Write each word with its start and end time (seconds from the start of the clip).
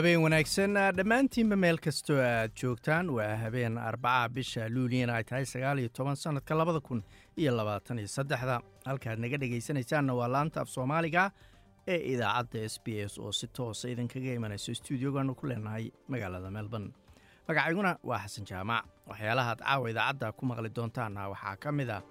habeen 0.00 0.20
wanaagsan 0.24 0.74
dhammaantiinba 0.96 1.56
meel 1.56 1.78
kastoo 1.84 2.16
aad 2.24 2.52
joogtaan 2.62 3.10
waa 3.16 3.36
habeen 3.36 3.78
arbaca 3.78 4.28
bisha 4.34 4.68
luuliyan 4.68 5.10
ay 5.10 5.24
tahay 5.24 5.44
sagaal 5.44 5.78
iyo 5.78 5.88
toban 5.88 6.16
sannadka 6.16 6.54
labada 6.54 6.80
kun 6.80 7.02
iyo 7.36 7.52
labaatan 7.56 7.98
iyo 7.98 8.08
saddexda. 8.08 8.60
Halkaad 8.86 9.18
naga 9.18 9.36
dhegaysanaysaanna 9.38 10.14
waa 10.14 10.28
laanta 10.28 10.60
af 10.60 10.68
soomaaliga 10.68 11.30
ee 11.86 11.98
idaacadda 12.14 12.64
s 12.68 12.80
b 12.84 12.86
s 13.08 13.18
oo 13.18 13.32
si 13.32 13.46
toosa 13.46 13.88
idinkaga 13.88 14.32
imanayso 14.38 14.74
stuudiogaanu 14.74 15.34
ku 15.34 15.46
leenahay 15.46 15.90
magaalada 16.08 16.50
melbourne. 16.50 16.90
Magacayguna 17.48 17.96
waa 18.04 18.18
xasan 18.24 18.44
jaamac. 18.50 18.84
Waxyaalahaad 19.10 19.58
caawa 19.58 19.90
idaacadda 19.90 20.32
ku 20.32 20.46
maqli 20.46 20.68
doontaana 20.76 21.28
waxaa 21.28 21.56
ka 21.62 21.72
mid 21.72 21.90
ah 21.90 22.02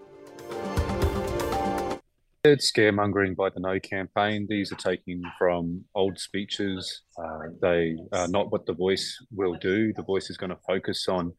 It's 2.45 2.71
scaremongering 2.71 3.35
by 3.35 3.49
the 3.49 3.59
No 3.59 3.77
campaign. 3.81 4.47
These 4.49 4.71
are 4.71 4.77
taken 4.77 5.21
from 5.37 5.83
old 5.93 6.17
speeches. 6.17 7.01
Uh, 7.21 7.49
they 7.61 7.97
are 8.13 8.29
not 8.29 8.49
what 8.49 8.65
the 8.65 8.71
voice 8.73 9.21
will 9.35 9.55
do. 9.55 9.91
The 9.93 10.03
voice 10.03 10.29
is 10.29 10.37
going 10.37 10.51
to 10.51 10.59
focus 10.65 11.07
on 11.09 11.33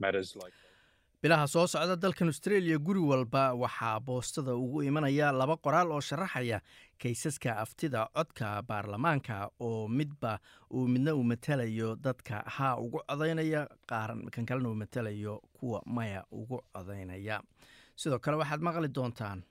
matters 0.00 0.34
like. 0.42 0.52
bilaha 1.24 1.46
soo 1.52 1.62
socda 1.70 1.94
dalkan 2.02 2.28
australia 2.32 2.76
guri 2.88 3.00
walba 3.10 3.42
waxaa 3.62 3.94
boostada 4.08 4.52
ugu 4.64 4.82
imanaya 4.88 5.28
laba 5.40 5.56
qoraal 5.64 5.88
oo 5.96 6.00
sharaxaya 6.08 6.58
kaysaska 7.02 7.50
aftida 7.62 8.02
codka 8.18 8.48
baarlamaanka 8.68 9.36
oo 9.68 9.80
midba 9.98 10.32
uu 10.76 10.84
midna 10.94 11.14
uu 11.18 11.24
matalayo 11.32 11.88
dadka 12.06 12.36
haa 12.56 12.76
ugu 12.84 13.00
codaynaya 13.10 13.62
qaaran 13.90 14.20
kan 14.34 14.46
kalena 14.50 14.68
uu 14.70 14.78
matalayo 14.84 15.34
kuwa 15.58 15.82
maya 15.96 16.22
ugu 16.40 16.58
codaynaya 16.76 17.36
sidoo 18.02 18.18
kale 18.24 18.36
waxaad 18.42 18.62
maqli 18.68 18.88
doontaan 18.98 19.42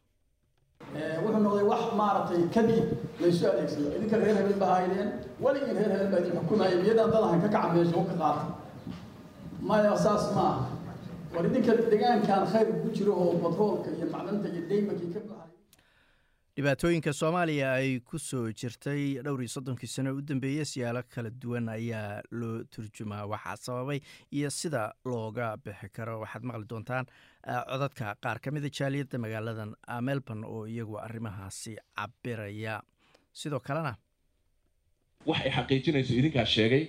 wuxuu 1.23 1.41
noqday 1.45 1.65
wax 1.71 1.83
maaragtay 1.99 2.41
kadib 2.55 2.85
laysu 3.21 3.43
adeegsado 3.51 3.87
idinka 3.97 4.17
reer 4.21 4.35
hebel 4.39 4.57
baa 4.63 4.73
haydeen 4.79 5.09
weligii 5.43 5.73
reer 5.77 5.91
hebel 5.93 6.09
baa 6.13 6.19
idin 6.23 6.35
xukumaya 6.39 6.75
miyadan 6.83 7.09
dadahan 7.13 7.39
ka 7.43 7.49
kaca 7.55 7.69
meesha 7.73 8.01
ka 8.09 8.15
qaata 8.21 8.43
maya 9.69 9.93
saas 10.05 10.23
maaha 10.35 10.65
war 11.33 11.43
idinka 11.49 11.71
deegaankan 11.91 12.43
khayr 12.51 12.67
ku 12.81 12.87
jiro 12.97 13.13
oo 13.23 13.33
batroolka 13.43 13.89
iyo 13.97 14.05
macdanta 14.13 14.47
iyo 14.53 14.61
daymankii 14.69 15.09
ka 15.15 15.19
baxay 15.29 15.46
dhibaatooyinka 16.57 17.11
soomaaliya 17.13 17.67
ay 17.77 17.99
ku 18.01 18.17
soo 18.17 18.49
jirtay 18.49 19.21
dhowr 19.25 19.41
iyo 19.45 19.49
soddonkii 19.55 19.87
sano 19.87 20.13
u 20.17 20.21
dambeeyey 20.21 20.65
siyaalo 20.65 21.03
kala 21.13 21.29
duwan 21.29 21.69
ayaa 21.69 22.21
loo 22.31 22.63
turjumaa. 22.73 23.25
Waxaa 23.29 23.55
sababay 23.65 23.99
iyo 24.33 24.49
sida 24.49 24.93
looga 25.05 25.53
bixi 25.63 25.89
karo. 25.93 26.19
Waxaad 26.23 26.43
maqli 26.49 26.65
doontaan 26.69 27.05
codadka 27.69 28.15
qaar 28.23 28.39
ka 28.41 28.51
mida 28.51 28.69
jaaliyadda 28.73 29.17
magaaladan 29.21 29.75
melbourne 30.01 30.45
oo 30.49 30.65
iyagu 30.65 30.97
arrimahaasi 30.97 31.77
cabiraya 31.95 32.81
sidoo 33.33 33.59
kalena 33.59 33.93
wax 35.29 35.39
ay 35.45 35.51
xaqiijinayso 35.53 36.13
idinkaa 36.17 36.45
sheegay 36.45 36.83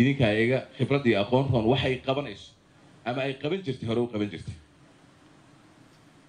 idinkaa 0.00 0.32
iga 0.32 0.58
khibrad 0.78 1.04
iyo 1.06 1.20
aqoontoon 1.20 1.68
waxay 1.68 2.00
qabanayso 2.08 2.56
ama 3.04 3.20
ay 3.28 3.34
qaban 3.36 3.60
jirtay 3.62 3.84
hore 3.88 4.00
u 4.00 4.08
qaban 4.08 4.30
jirtay. 4.32 4.56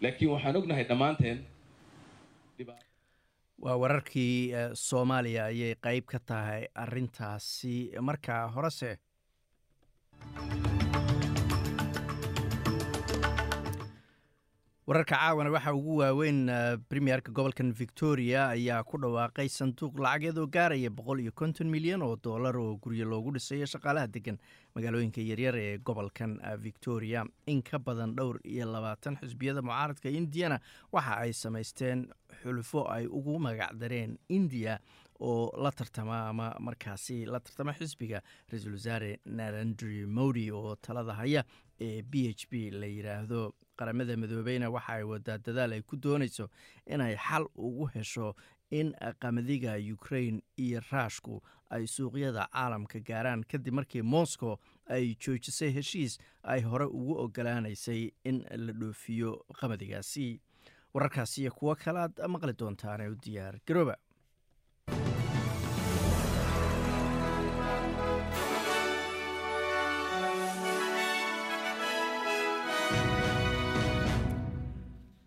Laakiin 0.04 0.32
waxaan 0.36 0.56
ognahay 0.60 0.84
dhammaanteen 0.92 1.40
waa 3.66 3.78
wararkii 3.84 4.36
soomaaliya 4.88 5.44
ayay 5.52 5.74
qeyb 5.86 6.06
ka 6.14 6.20
tahay 6.32 6.64
arintaasi 6.84 7.76
markaa 8.10 8.44
horese 8.56 8.92
wararka 14.92 15.16
caawana 15.16 15.52
waxaa 15.52 15.74
ugu 15.74 15.98
waaweyn 15.98 16.40
premierka 16.90 17.32
gobolkan 17.32 17.72
victoria 17.74 18.48
ayaa 18.50 18.84
ku 18.84 18.98
dhawaaqay 18.98 19.48
sanduuq 19.48 19.96
lacageed 20.06 20.38
oo 20.38 20.48
gaaraya 20.48 20.90
boqol 20.90 21.20
iyo 21.24 21.32
konton 21.32 21.70
milyan 21.72 22.02
oo 22.04 22.16
dollar 22.20 22.58
oo 22.60 22.76
guryo 22.76 23.06
loogu 23.06 23.32
dhisayo 23.32 23.66
shaqaalaha 23.74 24.08
degan 24.12 24.38
magaalooyinka 24.76 25.22
yaryar 25.24 25.56
ee 25.56 25.78
gobolkan 25.78 26.36
victoria. 26.60 27.24
In 27.48 27.62
ka 27.64 27.80
badan 27.80 28.16
dhowr 28.16 28.40
iyo 28.44 28.66
labaatan 28.68 29.16
xisbiyada 29.22 29.62
mucaaradka 29.62 30.10
indiyana 30.10 30.60
waxa 30.92 31.18
ay 31.24 31.32
samaysteen 31.34 32.08
xulufo 32.44 32.84
ay 32.92 33.08
ugu 33.08 33.40
magacdareen 33.40 34.18
indiya 34.30 34.80
oo 35.22 35.54
la 35.64 35.72
tartama 35.72 36.28
ama 36.30 36.52
markaasi 36.60 37.26
la 37.26 37.40
tartama 37.40 37.72
xisbiga 37.80 38.20
ra'iisul 38.52 38.76
wasaare 38.76 39.20
narendri 39.26 40.04
modi 40.06 40.52
oo 40.52 40.76
talada 40.76 41.14
haya 41.14 41.46
ee 41.80 42.02
b 42.02 42.28
h 42.36 42.44
b 42.52 42.72
la 42.82 42.86
yidhaahdo 42.92 43.54
qaramada 43.82 44.16
midoobeyna 44.24 44.70
waxa 44.78 44.94
ay 45.00 45.04
wadaa 45.04 45.38
dadaal 45.48 45.74
ay 45.74 45.82
ku 45.82 45.96
doonayso 45.98 46.50
inay 46.86 47.16
xal 47.18 47.46
ugu 47.58 47.86
hesho 47.96 48.36
in 48.80 48.94
qamadiga 49.20 49.74
ukrain 49.94 50.42
iyo 50.58 50.82
raashku 50.92 51.42
ay 51.70 51.88
suuqyada 51.88 52.48
caalamka 52.54 53.00
gaaraan. 53.00 53.44
Kadib 53.44 53.74
markii 53.74 54.02
moscow 54.02 54.58
ay 54.88 55.16
joojisay 55.20 55.72
heshiis 55.76 56.18
ay 56.44 56.62
hore 56.62 56.86
ugu 56.86 57.18
ogolaanaysay 57.26 58.12
in 58.24 58.46
la 58.66 58.74
dhoofiyo 58.74 59.32
qamadigaasi 59.60 60.40
wararkaasi 60.94 61.42
iyo 61.42 61.52
kuwo 61.52 61.76
kale 61.76 62.00
aad 62.00 62.20
maqli 62.28 62.54
doontaane 62.54 63.08
u 63.10 63.16
diyaar 63.16 63.60
garooba 63.68 63.96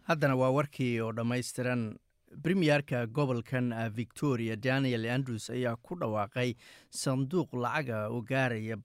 haddana 0.09 0.37
waa 0.37 0.51
warkii 0.51 1.01
oo 1.01 1.13
dhammaystiran. 1.13 1.97
Premierka 2.43 3.07
gobolkan 3.07 3.71
victoria 3.95 4.57
daniel 4.57 5.05
andrews 5.07 5.51
ayaa 5.51 5.77
ku 5.77 5.95
dhawaaqay 5.95 6.55
sanduuq 6.91 7.53
lacaga 7.55 8.09
oo 8.11 8.23
gaaraya 8.23 8.77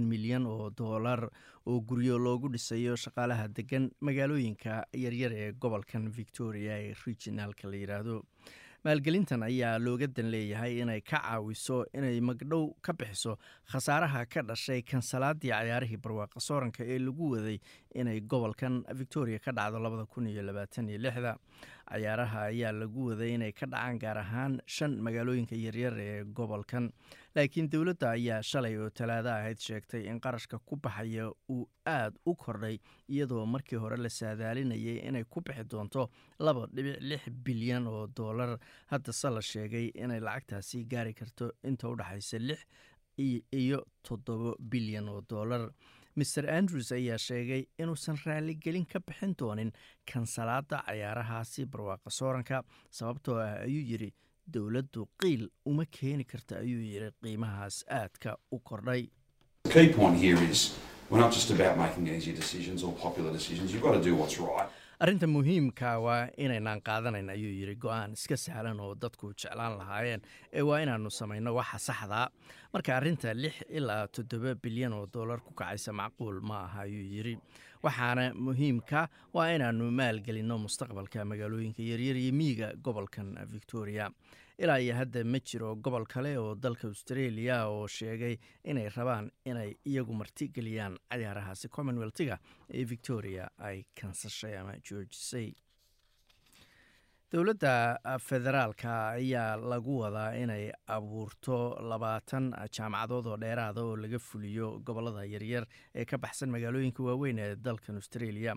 milyan 0.00 0.44
oo 0.46 0.68
dollar 0.70 1.30
oo 1.66 1.80
guryo 1.80 2.18
loogu 2.18 2.48
dhisayo 2.52 2.96
shaqaalaha 2.96 3.48
degan 3.48 3.88
magaalooyinka 4.00 4.84
yaryar 4.92 5.32
ee 5.32 5.52
gobolkan 5.52 6.10
victoria 6.12 6.76
ee 6.78 6.94
regionaalka 7.06 7.64
la 7.70 7.76
yidhaahdo 7.76 8.22
maalgelintan 8.84 9.42
ayaa 9.42 9.78
looga 9.78 10.06
dan 10.06 10.28
leeyahay 10.30 10.78
inay 10.82 11.00
ka 11.00 11.18
caawiso 11.18 11.86
inay 11.94 12.20
magdhow 12.20 12.74
ka 12.82 12.92
bixiso 12.92 13.38
khasaaraha 13.72 14.26
ka 14.34 14.42
dhashay 14.42 14.82
kansalaadii 14.82 15.50
cayaarihii 15.50 15.96
barwaaqa 16.04 16.40
sooranka 16.48 16.84
ee 16.84 16.98
lagu 16.98 17.30
waday 17.34 17.58
inay 18.00 18.20
gobolkan 18.20 18.82
victoria 19.00 19.38
ka 19.38 19.52
dhacdo 19.52 19.78
labada 19.78 20.04
kun 20.06 20.26
iyo 20.32 20.42
labaatan 20.42 20.88
iyo 20.88 20.98
lixda 21.06 21.32
cayaaraha 21.90 22.40
ayaa 22.50 22.72
lagu 22.72 23.06
waday 23.10 23.30
inay 23.34 23.52
ka 23.52 23.66
dhacaan 23.66 23.98
gaar 24.04 24.18
ahaan 24.18 24.54
shan 24.66 24.92
magaalooyinka 25.06 25.54
yaryar 25.64 25.94
ee 26.06 26.24
gobolkan. 26.38 26.90
Laakiin 27.36 27.68
dowladda 27.72 28.10
ayaa 28.16 28.42
shalay 28.50 28.74
oo 28.82 28.88
talaado 28.90 29.28
ahayd 29.30 29.58
sheegtay 29.66 30.02
in 30.10 30.18
qarashka 30.24 30.58
ku 30.68 30.76
baxaya 30.76 31.26
uu 31.54 31.68
aad 31.86 32.14
u 32.26 32.34
kordhay 32.34 32.76
iyadoo 33.08 33.44
markii 33.54 33.78
hore 33.84 33.96
la 33.96 34.08
saadaalinayay 34.18 34.98
inay 35.08 35.24
ku 35.24 35.40
bixi 35.46 35.64
doonto 35.72 36.08
laba 36.40 36.66
dhibic 36.74 36.98
lix 37.10 37.22
bilyan 37.46 37.86
oo 37.86 38.06
dollar. 38.06 38.58
Haddase 38.90 39.30
la 39.36 39.40
sheegay 39.52 39.86
inay 39.94 40.20
lacagtaasi 40.20 40.84
gaari 40.94 41.14
karto 41.14 41.52
inta 41.70 41.88
u 41.88 41.94
dhexaysa 41.96 42.38
lix 42.48 42.60
iyo 43.62 43.78
toddobo 44.02 44.56
bilyan 44.72 45.08
oo 45.08 45.20
dollar 45.28 45.70
maer 46.20 46.44
andrews 46.58 46.92
ayaa 46.98 47.18
sheegay 47.28 47.62
inuusan 47.82 48.18
raaligelin 48.26 48.86
ka 48.92 49.00
bixin 49.08 49.34
doonin 49.40 49.72
kansalaada 50.12 50.78
cayaarahaasi 50.86 51.66
barwaaqa 51.74 52.10
sooranka 52.20 52.62
sababtoo 52.98 53.36
ah 53.46 53.52
ayuu 53.66 53.84
yidhi 53.92 54.10
dowladdu 54.54 55.06
qiil 55.22 55.42
uma 55.72 55.84
keeni 55.98 56.24
karta 56.32 56.58
ayuu 56.64 56.82
yidhi 56.92 57.10
qiimahaas 57.22 57.76
aadka 58.00 58.36
u 58.52 58.58
kordhay 58.70 59.02
arrinta 65.00 65.26
muhiimka 65.26 65.98
waa 66.00 66.28
inaynaan 66.44 66.80
qaadanayn 66.88 67.28
ayuu 67.34 67.52
yidhi 67.60 67.74
go'aan 67.84 68.12
iska 68.16 68.36
sahlan 68.36 68.80
oo 68.80 68.94
dadku 69.02 69.32
jeclaan 69.40 69.76
lahaayeen 69.78 70.22
ee 70.52 70.62
waa 70.68 70.78
inaanu 70.84 71.10
samayno 71.10 71.50
waxa 71.58 71.78
saxdaa 71.88 72.26
marka 72.72 72.96
arrinta 72.96 73.34
lix 73.42 73.54
ilaa 73.78 74.08
toddoba 74.08 74.54
bilyan 74.64 74.92
oo 74.98 75.06
dollar 75.14 75.40
ku 75.40 75.52
kacaysa 75.54 75.92
macquul 75.92 76.40
ma 76.40 76.56
aha 76.64 76.80
ayuu 76.86 77.04
yidhi. 77.14 77.34
Waxaana 77.84 78.24
muhiimka 78.34 79.08
waa 79.36 79.48
inaanu 79.56 79.90
maalgelinno 80.00 80.56
mustaqbalka 80.64 81.24
magaalooyinka 81.30 81.82
yaryar 81.90 82.16
iyo 82.16 82.32
miyiga 82.32 82.68
gobolkan 82.84 83.36
victoria 83.52 84.10
ilaa 84.58 84.78
iyo 84.84 84.94
hadda 85.00 85.24
ma 85.24 85.38
jiro 85.48 85.74
gobol 85.76 86.06
kale 86.14 86.32
oo 86.38 86.54
dalka 86.54 86.88
australia 86.88 87.56
oo 87.68 87.86
sheegay 87.96 88.36
inay 88.64 88.88
rabaan 88.96 89.30
inay 89.50 89.70
iyagu 89.90 90.12
martigeliyaan 90.20 90.96
cayaarahaasi 91.10 91.68
commonwealtiga 91.76 92.38
ee 92.78 92.84
victoria 92.94 93.44
ay 93.68 93.78
kansashay 94.00 94.54
ama 94.60 94.72
joojisay 94.88 95.48
dowladda 97.32 97.72
federaalka 98.28 98.90
ayaa 99.18 99.56
lagu 99.72 99.94
wadaa 100.02 100.32
inay 100.42 100.64
abuurto 100.96 101.56
labaatan 101.90 102.44
jaamacadood 102.76 103.26
oo 103.32 103.36
dheeraada 103.44 103.80
oo 103.86 103.96
laga 104.02 104.18
fuliyo 104.28 104.68
gobollada 104.86 105.24
yaryar 105.34 105.64
ee 105.94 106.04
ka 106.04 106.18
baxsan 106.24 106.50
magaalooyinka 106.54 107.02
waaweyn 107.08 107.38
ee 107.46 107.50
dalkan 107.66 107.96
australia. 108.00 108.54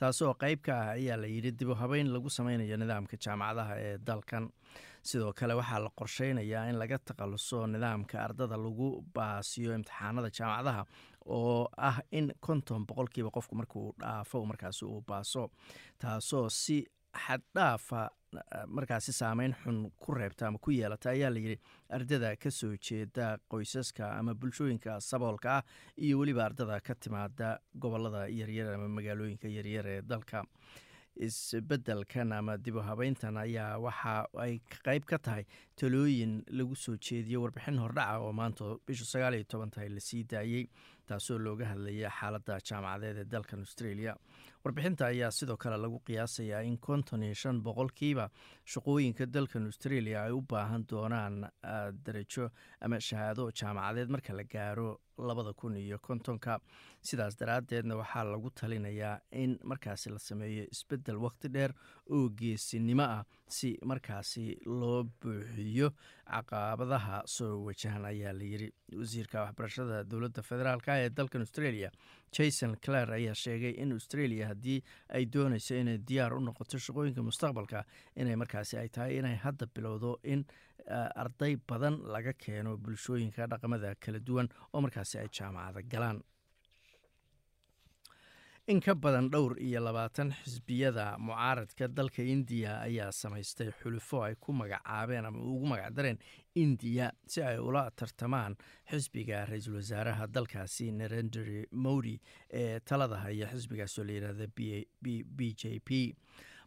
Taasoo 0.00 0.32
qeyb 0.42 0.60
ka 0.66 0.72
ah 0.82 0.90
ayaa 0.98 1.16
la 1.22 1.26
yidhi 1.34 1.50
dibu 1.60 1.74
habeyn 1.82 2.08
lagu 2.14 2.30
sameynayo 2.38 2.76
nidaamka 2.82 3.16
jaamacadaha 3.26 3.74
ee 3.86 3.98
dalkan 4.10 4.46
sidoo 5.10 5.32
kale 5.38 5.54
waxaa 5.60 5.80
la 5.84 5.90
qorsheynayaa 6.00 6.64
in 6.70 6.78
laga 6.82 6.98
takhaluso 7.08 7.66
nidaamka 7.74 8.16
ardada 8.26 8.56
lagu 8.66 8.88
baasiyo 9.14 9.74
imtixaanada 9.78 10.30
jaamacadaha 10.38 10.82
oo 11.36 11.68
ah 11.88 11.98
in 12.18 12.32
konton 12.46 12.86
boqolkiiba 12.88 13.30
qofku 13.36 13.54
markuu 13.60 13.86
dhaafo 14.00 14.44
markaasi 14.50 14.84
uu 14.84 15.00
baaso 15.10 15.42
taasoo 16.02 16.48
si 16.62 16.76
xaddhaafa 17.26 18.02
markaasi 18.76 19.12
saameyn 19.12 19.54
xun 19.62 19.78
ku 20.02 20.14
reebta 20.14 20.46
ama 20.48 20.58
ku 20.58 20.70
yeelata. 20.70 21.10
Ayaa 21.10 21.30
layidhi 21.34 21.56
ardada 21.96 22.30
ka 22.42 22.50
soo 22.50 22.70
jeeda 22.86 23.26
qoysaska 23.52 24.04
ama 24.18 24.34
bulshooyinka 24.34 25.00
saboolka 25.08 25.50
ah 25.56 25.62
iyo 26.04 26.18
weliba 26.20 26.44
ardada 26.44 26.80
ka 26.80 26.94
timaada 26.94 27.58
gobollada 27.82 28.22
yaryar 28.38 28.74
ama 28.74 28.88
magaalooyinka 28.88 29.48
yaryar 29.56 29.86
ee 29.94 30.00
dalka 30.02 30.42
isbedelkan 31.16 32.32
ama 32.32 32.56
dibu 32.64 32.80
habeyntan 32.80 33.36
ayaa 33.36 33.78
waxa 33.78 34.26
ay 34.44 34.60
qeyb 34.86 35.04
ka 35.04 35.18
tahay 35.18 35.44
talooyin 35.76 36.42
lagu 36.58 36.74
soo 36.76 36.96
jeediyo 36.96 37.42
warbixin 37.42 37.78
hordhaca 37.78 38.18
oo 38.20 38.32
maanta 38.32 38.64
bisha 38.86 39.04
sagaal 39.04 39.34
iyo 39.34 39.44
toban 39.44 39.70
tahay 39.70 39.88
la 39.88 40.00
sii 40.00 40.22
daayey 40.24 40.64
taasoo 41.06 41.38
looga 41.38 41.66
hadlaya 41.72 42.10
xaaladda 42.18 42.58
jaamacadeed 42.68 43.16
ee 43.18 43.24
dalkan 43.34 43.60
australia 43.66 44.16
warbixinta 44.64 45.06
ayaa 45.06 45.30
sidoo 45.30 45.56
kale 45.56 45.76
lagu 45.76 45.98
qiyaasayaa 46.06 46.62
in 46.62 46.78
konton 46.78 47.22
iyo 47.22 47.34
shan 47.34 47.62
boqolkiiba 47.62 48.28
shaqooyinka 48.74 49.26
dalkan 49.26 49.66
australia 49.70 50.22
ay 50.24 50.32
u 50.32 50.40
baahan 50.52 50.84
doonaan 50.90 51.40
darajo 52.06 52.50
ama 52.80 53.00
shahaado 53.00 53.50
jaamacadeed 53.60 54.08
marka 54.16 54.32
la 54.38 54.44
gaaro 54.44 55.00
labada 55.18 55.52
kun 55.54 55.76
iyo 55.76 55.98
kontonka. 55.98 56.58
Sidaas 57.02 57.36
daraaddeedna 57.38 57.96
waxaa 57.96 58.24
lagu 58.24 58.50
talinayaa 58.50 59.18
in 59.32 59.58
markaasi 59.64 60.10
la 60.10 60.18
sameeyo 60.18 60.64
isbeddel 60.72 61.18
waqti 61.24 61.48
dheer 61.54 61.72
oo 62.10 62.28
geesinimo 62.38 63.02
ah 63.02 63.24
si 63.48 63.76
markaasi 63.84 64.44
loo 64.66 65.04
buuxiyo 65.22 65.90
caqabadaha 66.30 67.22
soo 67.26 67.64
wajahan 67.66 68.04
ayaa 68.10 68.32
layidhi 68.32 68.68
wasiirka 69.00 69.42
waxbarashada 69.44 70.04
dowladda 70.10 70.42
federaalk 70.42 70.88
ee 70.88 71.10
dalkan 71.10 71.40
australia 71.46 71.90
jason 72.36 72.76
clare 72.84 73.12
ayaa 73.18 73.34
sheegay 73.44 73.70
in 73.82 73.92
australia 73.92 74.46
haddii 74.50 74.78
ay 75.16 75.24
doonayso 75.34 75.74
inay 75.82 75.98
diyaar 76.08 76.32
u 76.34 76.40
noqoto 76.48 76.78
shaqooyinka 76.86 77.22
mustaqbalka 77.28 77.84
inay 78.16 78.36
markaasi 78.42 78.76
ay 78.82 78.88
tahay 78.88 79.18
inay 79.18 79.36
hadda 79.44 79.66
bilowdo 79.74 80.12
in 80.34 80.44
arday 81.22 81.56
badan 81.70 81.96
laga 82.14 82.32
keeno 82.44 82.76
bulshooyinka 82.76 83.46
dhaqamada 83.52 83.94
kala 84.04 84.18
duwan 84.28 84.48
oo 84.72 84.80
markaasi 84.86 85.18
ay 85.22 85.28
jaamacada 85.38 85.82
galaan 85.94 86.18
in 88.68 88.80
ka 88.80 88.94
badan 88.94 89.28
dhowr 89.30 89.56
iyo 89.58 89.80
labaatan 89.82 90.30
xisbiyada 90.44 91.16
mucaaradka 91.18 91.88
dalka 91.88 92.22
indiya 92.22 92.76
ayaa 92.86 93.10
samaystay 93.12 93.70
xulufo 93.82 94.22
ay 94.22 94.34
ku 94.40 94.52
magacaabeen 94.52 95.26
ama 95.26 95.38
ugu 95.42 95.66
magacdareen 95.66 96.18
indiya 96.54 97.10
si 97.26 97.42
ay 97.42 97.58
ula 97.58 97.90
tartamaan 97.90 98.54
xisbiga 98.90 99.44
ra'iisul 99.50 99.74
wasaaraha 99.80 100.26
dalkaasi 100.30 100.92
narendri 100.92 101.66
modi 101.72 102.14
ee 102.52 102.78
talada 102.80 103.16
haya 103.24 103.50
xisbigaas 103.50 103.98
oo 103.98 104.04
layihahda 104.04 104.46
b 105.36 105.54
j 105.58 105.80
p 105.84 106.14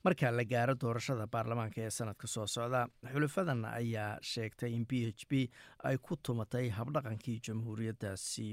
marka 0.06 0.30
la 0.32 0.44
gaaro 0.52 0.74
doorashada 0.82 1.26
baarlamaanka 1.34 1.82
ee 1.86 1.90
sanadka 1.98 2.28
soo 2.34 2.46
socda 2.56 2.82
xulufadan 3.14 3.62
ayaa 3.66 4.10
sheegtay 4.32 4.72
in 4.78 4.84
b 4.90 4.92
h 5.10 5.24
p 5.30 5.50
ay 5.90 5.98
ku 5.98 6.16
tumatay 6.28 6.70
habdhaqankii 6.78 7.38
jamhuuriyaddaasi. 7.48 8.48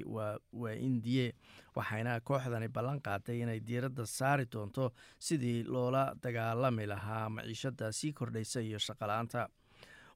Waa 0.62 0.74
indiye 0.88 1.26
waxayna 1.76 2.20
kooxdani 2.30 2.68
ballan 2.76 3.00
qaaday 3.08 3.38
inay 3.44 3.60
diiradda 3.68 4.06
saari 4.06 4.46
doonto 4.54 4.92
sidii 5.18 5.58
loola 5.74 6.04
dagaalami 6.22 6.86
lahaa 6.94 7.28
maciishada 7.36 7.92
sii 7.92 8.12
kordhaysa 8.12 8.60
iyo 8.68 8.78
shaqala-aanta 8.78 9.48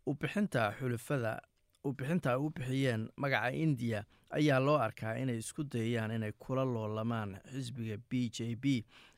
ubixinta 0.06 0.72
xulufada 0.78 1.32
ubixinta 1.84 2.30
ay 2.32 2.36
u 2.46 2.50
bixiyeen 2.50 3.02
magaca 3.16 3.50
indiya 3.64 4.00
ayaa 4.38 4.58
loo 4.66 4.78
arkaa 4.86 5.14
inay 5.22 5.38
isku 5.42 5.62
dayayaan 5.74 6.10
inay 6.16 6.32
kula 6.44 6.64
loolamaan 6.64 7.36
xisbiga 7.52 7.96
b 8.10 8.28
j 8.36 8.56
b 8.62 8.64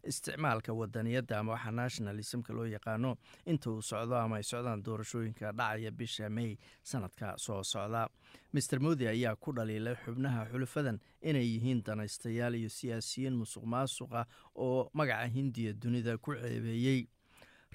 isticmaalka 0.09 0.73
wadaniyadda 0.73 1.39
ama 1.39 1.53
waxa 1.53 1.71
nationalismka 1.71 2.53
loo 2.53 2.67
yaqaano 2.67 3.17
inta 3.47 3.71
uu 3.71 3.83
socdo 3.83 4.17
ama 4.17 4.37
ay 4.37 4.43
socdaan 4.43 4.83
doorashooyinka 4.83 5.53
dhacaya 5.53 5.91
bisha 5.91 6.31
may 6.31 6.57
sanadka 6.83 7.35
soo 7.37 7.63
socda. 7.63 8.09
Master 8.53 8.81
modi 8.81 9.07
ayaa 9.07 9.37
ku 9.37 9.53
dhaliilay 9.53 9.95
xubnaha 10.05 10.47
xulufadan 10.51 10.99
inay 11.23 11.47
yihiin 11.55 11.83
danaystayaal 11.85 12.55
iyo 12.55 12.69
siyaasiyiin 12.69 13.37
musuq 13.37 13.65
maasuqa 13.65 14.27
oo 14.57 14.91
magaca 14.95 15.27
hindiya 15.29 15.73
dunida 15.73 16.19
ku 16.19 16.33
ceebeeyey 16.35 17.07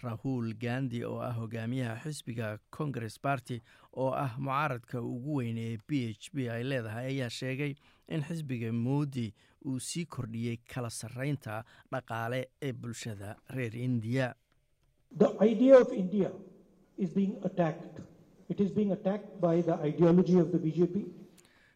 rahul 0.04 0.54
gandi 0.58 1.04
oo 1.06 1.20
ah 1.22 1.32
hogaamiyaha 1.38 2.02
xisbiga 2.04 2.58
congress 2.70 3.20
party 3.20 3.62
oo 3.94 4.10
ah 4.12 4.34
mucaaradka 4.40 5.02
ugu 5.02 5.36
weyn 5.36 5.58
ee 5.58 5.78
b 5.88 6.10
h 6.12 6.34
b 6.34 6.50
ay 6.50 6.64
leedahay 6.64 7.06
ayaa 7.14 7.30
sheegay 7.30 7.76
in 8.08 8.22
xisbiga 8.24 8.72
moodi 8.72 9.34
uu 9.66 9.80
sii 9.80 10.06
kordhiyey 10.06 10.58
kala 10.74 10.90
sarreynta 10.90 11.64
dhaqaale 11.92 12.40
ee 12.62 12.74
bulshada 12.74 13.36
reer 13.50 13.76
indiya. 13.76 14.34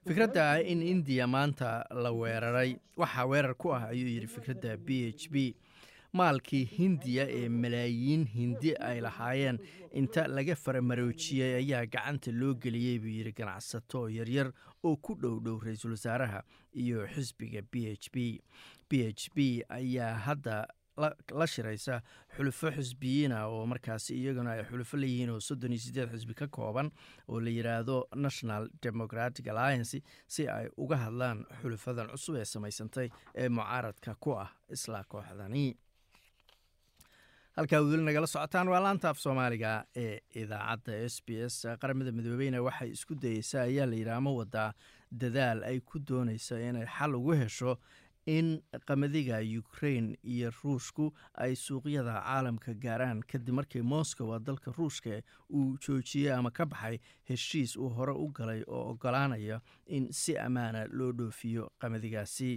Fikradda 0.08 0.44
ah 0.52 0.60
in 0.62 0.82
indiya 0.82 1.28
maanta 1.28 1.84
la 1.92 2.12
weeraray. 2.12 2.78
Waxaa 2.98 3.26
weerar 3.28 3.56
ku 3.56 3.72
ah 3.74 3.90
ayuu 3.92 4.08
yidhi 4.08 4.28
fikradda 4.28 4.78
b 4.78 5.10
h 5.12 5.28
b 5.32 5.54
maalkii 6.19 6.64
hindiya 6.78 7.25
ee 7.40 7.50
malaayiin 7.50 8.25
hindi 8.38 8.75
ay 8.90 9.02
lahaayeen. 9.02 9.60
Inta 10.02 10.28
laga 10.28 10.56
faramaroojiyey 10.56 11.56
ayaa 11.62 11.86
gacanta 11.86 12.31
loo 12.31 12.54
geliyey 12.64 13.00
buu 13.00 13.14
yidhi 13.18 13.31
ganacsato 13.40 14.08
yaryar 14.10 14.52
oo 14.83 14.95
ku 14.95 15.16
dhow 15.16 15.40
dhow 15.40 15.59
ra'iisul 15.66 15.92
wasaaraha 15.97 16.44
iyo 16.74 17.07
xisbiga 17.16 17.62
b 17.71 17.86
h 17.94 18.09
b. 18.14 18.42
B 18.90 18.92
h 19.12 19.30
b 19.36 19.64
ayaa 19.69 20.14
hadda 20.28 20.68
la 21.40 21.45
shiraysa 21.47 22.02
xulufo 22.36 22.71
xisbiyiina 22.74 23.45
oo 23.47 23.66
markaasi 23.69 24.16
iyaguna 24.18 24.52
ay 24.57 24.64
xulufo 24.69 24.97
leeyihiin 24.97 25.30
oo 25.30 25.40
soddon 25.40 25.71
iyo 25.76 25.80
siddeed 25.83 26.09
xisbi 26.14 26.33
ka 26.33 26.47
kooban 26.47 26.90
oo 27.30 27.40
la 27.40 27.50
yidhaahdo 27.54 27.97
national 28.16 28.69
democratic 28.81 29.47
alliance 29.47 30.02
si 30.28 30.47
ay 30.50 30.69
uga 30.78 30.97
hadlaan 30.97 31.45
xulufadan 31.62 32.09
cusub 32.14 32.36
ee 32.42 32.45
samaysantay 32.45 33.09
ee 33.36 33.50
mucaaradka 33.50 34.16
ku 34.19 34.33
ah 34.42 34.50
isla 34.74 35.04
kooxdani 35.04 35.78
halkaa 37.57 37.81
weli 37.81 38.04
nagala 38.06 38.28
socotaan 38.28 38.68
waa 38.69 38.80
laanta 38.83 39.09
af 39.09 39.19
soomaaliga 39.19 39.71
ee 39.95 40.19
idaacadda 40.42 40.94
s 41.09 41.16
b 41.26 41.30
s. 41.49 41.56
Qaramada 41.81 42.11
midoobeyna 42.11 42.61
waxay 42.68 42.90
isku 42.95 43.16
dayeysaa 43.16 43.61
ayaa 43.69 43.87
layidhi 43.92 44.11
ama 44.11 44.31
wadaa 44.40 44.73
dadaal 45.21 45.64
ay 45.64 45.80
ku 45.80 45.99
doonaysa 46.09 46.59
inay 46.69 46.85
xal 46.97 47.16
ugu 47.16 47.33
hesho 47.42 47.78
in 48.36 48.48
qamadiga 48.88 49.38
ukrain 49.60 50.07
iyo 50.24 50.52
ruushku 50.64 51.06
ay 51.44 51.56
suuqyada 51.56 52.16
caalamka 52.28 52.74
gaaraan 52.86 53.22
kadib 53.31 53.56
markii 53.60 53.81
moscow 53.94 54.28
dalka 54.40 54.72
ruushka 54.78 55.22
uu 55.50 55.78
joojiyey 55.86 56.34
ama 56.38 56.52
ka 56.52 56.66
baxay 56.66 56.98
heshiis 57.30 57.78
uu 57.78 57.90
hore 57.98 58.12
u 58.14 58.28
galay 58.40 58.62
oo 58.68 58.84
ogolaanaya 58.92 59.62
in 59.88 60.12
si 60.12 60.38
ammaana 60.38 60.86
loo 60.92 61.12
dhoofiyo 61.12 61.72
qamadigaasi. 61.80 62.52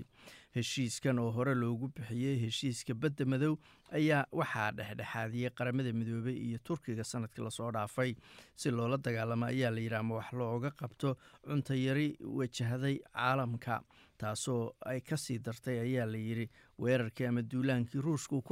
Heshiiskan 0.54 1.18
oo 1.22 1.30
hore 1.30 1.54
loogu 1.54 1.88
bixiyey 1.94 2.34
heshiiska 2.42 2.94
badda 2.94 3.24
madow 3.32 3.54
ayaa 3.94 4.24
waxaa 4.32 4.72
dhexdhexaadiyey 4.78 5.50
qaramada 5.58 5.92
midoobey 5.92 6.34
iyo 6.46 6.58
turkiga 6.58 7.04
sannadkii 7.04 7.44
la 7.44 7.50
soo 7.50 7.70
dhaafay. 7.70 8.14
Si 8.56 8.70
loola 8.70 8.98
dagaalamo 8.98 9.46
ayaa 9.46 9.70
layidhi 9.70 9.94
ama 9.94 10.14
wax 10.18 10.32
looga 10.32 10.70
qabto 10.80 11.14
cuntayari 11.46 12.08
wajahday 12.40 12.98
caalamka 13.14 13.78
taasoo 14.20 14.74
ay 14.92 15.00
ka 15.00 15.16
sii 15.16 15.38
dartay 15.38 15.78
ayaa 15.86 16.06
layidhi 16.12 16.46
weerarkii 16.78 17.26
ama 17.30 17.42
duulaankii 17.52 18.00
ruushku 18.06 18.42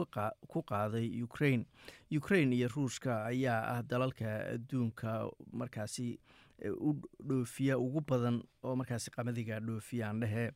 ku 0.53 0.63
qaaday 0.71 1.07
ukrain 1.27 1.65
ukrain 2.21 2.53
iyo 2.53 2.69
ruushka 2.77 3.25
ayaa 3.33 3.61
ah 3.75 3.83
dalalka 3.83 4.27
adduunka 4.55 5.31
markaasi 5.53 6.09
u 6.89 6.93
dhoofiya 7.29 7.79
ugu 7.79 8.01
badan 8.11 8.43
oo 8.63 8.77
markaasi 8.77 9.11
qamadiga 9.17 9.61
dhoofiyaan 9.61 10.21
dhehe. 10.21 10.51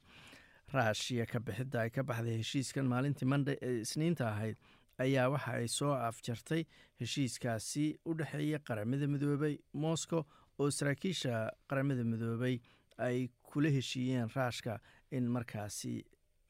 Raashiya 0.73 1.27
ka 1.27 1.39
ay 1.83 1.91
ka 1.91 2.03
baxday 2.03 2.39
heshiiskan 2.41 2.87
maalintii 2.89 3.29
manda 3.29 3.53
isniinta 3.61 4.29
ahayd 4.31 4.57
ayaa 4.99 5.29
waxa 5.35 5.53
ay 5.61 5.69
soo 5.69 5.93
afjartay 5.95 6.63
heshiiskaasi 7.01 7.85
u 8.09 8.15
dhexeeya 8.15 8.59
qaramada 8.69 9.07
midoobay 9.15 9.59
moscow 9.85 10.23
oo 10.59 10.71
saraakiisha 10.71 11.51
qaramada 11.69 12.05
midoobay 12.05 12.57
ay 12.99 13.29
kula 13.43 13.69
heshiiyeen 13.77 14.31
raashka 14.37 14.79
in 15.17 15.27
markaasi 15.37 15.95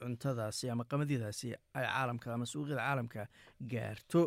cuntadaasi 0.03 0.71
ama 0.75 0.85
qamadidaasi 0.85 1.49
ay 1.79 1.85
caalamka 1.87 2.35
ama 2.35 2.47
suuqyada 2.53 2.83
caalamka 2.87 3.27
gaarto. 3.73 4.23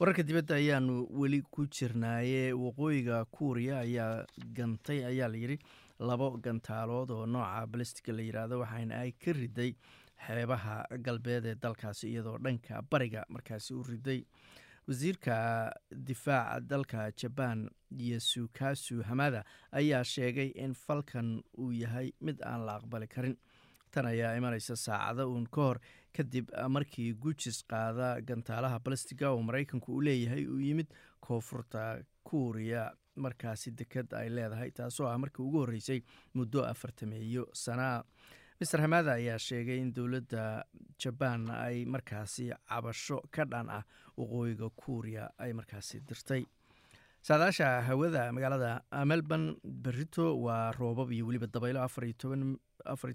Wararka 0.00 0.22
dibadda 0.28 0.54
ayaanu 0.60 1.06
weli 1.20 1.40
ku 1.54 1.66
jirnaaye. 1.66 2.52
Waqooyiga 2.52 3.24
kuuriya 3.36 3.78
ayaa 3.86 4.26
gantay 4.56 5.04
ayaa 5.10 5.28
layidhi 5.34 5.58
labo 6.08 6.30
gantaalood 6.44 7.10
oo 7.10 7.26
nooca 7.26 7.66
balistica 7.72 8.12
la 8.12 8.22
yidhaahdo 8.28 8.58
waxaana 8.62 8.94
ay 9.04 9.12
ka 9.12 9.32
riday 9.32 9.70
xeebaha 10.26 10.74
galbeed 11.06 11.44
ee 11.46 11.54
dalkaasi 11.54 12.10
iyadoo 12.12 12.38
dhanka 12.38 12.82
bariga 12.90 13.22
markaasi 13.28 13.74
u 13.74 13.82
riday 13.82 14.20
wasiirka 14.88 15.36
difaaca 15.90 16.60
dalka 16.60 17.10
jabaan 17.20 17.68
yosukasu 17.90 19.02
hamada 19.08 19.44
ayaa 19.72 20.04
sheegay 20.04 20.50
in 20.64 20.74
falkan 20.74 21.42
uu 21.58 21.72
yahay 21.72 22.12
mid 22.20 22.40
aan 22.42 22.66
la 22.66 22.76
aqbali 22.80 23.06
karin. 23.08 23.36
Tan 23.90 24.06
ayaa 24.06 24.34
imanaysa 24.36 24.76
saacado 24.76 25.28
uun 25.32 25.46
ka 25.54 25.60
hor 25.68 25.78
kadib 26.16 26.48
markii 26.68 27.12
gujis 27.14 27.62
qaada 27.70 28.20
gantaalaha 28.28 28.78
balastiga 28.84 29.30
oo 29.30 29.42
maraykanku 29.42 29.92
uu 29.92 30.00
leeyahay 30.00 30.46
uu 30.46 30.58
yimid 30.60 30.88
koonfurta 31.20 32.02
kuuriya. 32.24 32.90
Markaasi 33.16 33.70
deked 33.76 34.14
ay 34.16 34.28
leedahay 34.32 34.70
taasoo 34.72 35.06
ah 35.06 35.18
markii 35.20 35.44
ugu 35.44 35.58
horreysay 35.60 36.00
muddo 36.34 36.64
afartameeyo 36.64 37.44
sanaa 37.52 38.02
master 38.62 38.80
hamada 38.80 39.12
ayaa 39.18 39.38
sheegay 39.46 39.78
in 39.84 39.90
dowladda 39.96 40.42
jabaan 41.02 41.50
ay 41.50 41.84
markaasi 41.94 42.44
cabasho 42.70 43.18
ka 43.34 43.44
dhan 43.52 43.68
ah 43.78 43.82
waqooyiga 44.16 44.68
kuuriya 44.80 45.24
ay 45.38 45.52
markaasi 45.52 45.98
dirtay. 46.08 46.42
Saadaasha 47.28 47.82
hawada 47.88 48.22
magaalada 48.36 48.70
melbourne 49.10 49.56
berito 49.64 50.26
waa 50.46 50.70
roobab 50.78 51.10
iyo 51.12 51.26
weliba 51.26 51.46
dabaylo 51.46 51.82
afariyo 51.82 52.14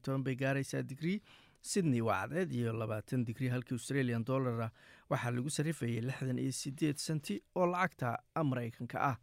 toban 0.04 0.24
bay 0.24 0.36
gaaraysaa 0.36 0.84
digrii 0.84 1.22
sydney 1.62 2.02
waa 2.02 2.28
cadceed 2.28 2.52
iyo 2.60 2.74
labaatan 2.74 3.24
digrii 3.26 3.50
halkii 3.56 3.76
australian 3.80 4.24
dollara 4.26 4.70
waxaa 5.10 5.32
lagu 5.32 5.50
sarifayay 5.50 6.02
lixdan 6.10 6.40
iyo 6.44 6.52
sideed 6.52 6.98
senti 7.08 7.40
oo 7.56 7.66
lacagta 7.74 8.20
maraykanka 8.52 8.98
ah 9.12 9.16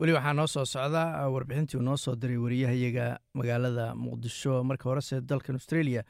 weli 0.00 0.12
waxaa 0.16 0.32
noo 0.34 0.46
soo 0.46 0.64
socda 0.64 1.02
warbixintii 1.34 1.78
uu 1.78 1.82
noo 1.88 1.96
soo 1.96 2.14
diray 2.16 2.36
wariyahayaga 2.44 3.06
magaalada 3.38 3.94
muqdisho. 3.94 4.64
Marka 4.64 4.88
horese 4.90 5.20
dalkan 5.20 5.54
australia 5.60 6.02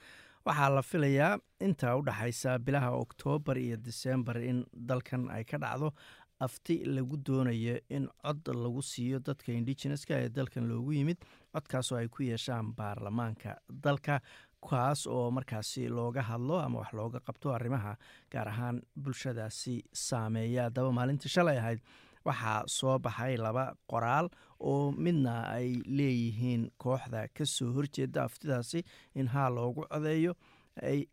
waxaa 0.47 0.71
la 0.75 0.83
filayaa 0.83 1.39
inta 1.61 1.97
u 1.97 2.03
dhexaysa 2.07 2.59
bilaha 2.59 2.91
oktoobar 3.05 3.59
iyo 3.59 3.77
disembar 3.77 4.37
in 4.43 4.65
dalkan 4.73 5.29
ay 5.31 5.45
ka 5.45 5.59
dhacdo 5.59 5.93
afti 6.41 6.85
lagu 6.85 7.17
doonayo 7.27 7.77
in 7.91 8.09
cod 8.25 8.49
lagu 8.65 8.83
siiyo 8.83 9.19
dadka 9.21 9.53
indigeneska 9.53 10.15
ee 10.25 10.29
dalkan 10.29 10.69
loogu 10.69 10.93
yimid 10.93 11.19
codkaasoo 11.55 11.99
ay 11.99 12.09
ku 12.09 12.23
yeeshaan 12.23 12.73
baarlamaanka 12.77 13.57
dalka 13.69 14.21
kaas 14.71 15.07
oo 15.07 15.31
markaasi 15.31 15.89
looga 15.89 16.23
hadlo 16.23 16.57
ama 16.61 16.79
wax 16.81 16.93
looga 16.93 17.21
qabto 17.21 17.53
arrimaha 17.55 17.97
gaar 18.33 18.49
ahaan 18.49 18.81
bulshadaasi 18.97 19.77
saameeya. 19.93 20.63
Haddaba 20.69 20.93
maalintii 20.93 21.29
shalay 21.29 21.59
ahayd 21.59 21.81
waxaa 22.25 22.63
soo 22.67 22.99
baxay 22.99 23.37
laba 23.37 23.65
qoraal 23.91 24.29
oo 24.61 24.93
midna 24.93 25.35
ay 25.57 25.69
leeyihiin 25.99 26.71
kooxda 26.79 27.29
ka 27.37 27.45
soo 27.47 27.73
horjeeda 27.77 28.25
aftidaasi 28.25 28.83
in 29.15 29.27
haa 29.29 29.49
loogu 29.51 29.87
codeeyo 29.93 30.35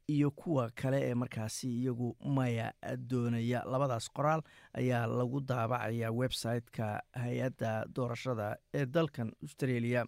iyo 0.10 0.32
kuwa 0.32 0.70
kale 0.82 1.00
ee 1.10 1.14
markaasi 1.14 1.68
iyagu 1.82 2.16
maya 2.26 2.74
doonaya. 3.10 3.62
Labadaas 3.72 4.08
qoraal 4.10 4.42
ayaa 4.74 5.06
lagu 5.08 5.42
daabacaya 5.42 6.10
website-ka 6.12 6.88
hay'adda 7.24 7.86
doorashada 7.96 8.58
ee 8.74 8.86
dalkan 8.86 9.32
australia. 9.44 10.06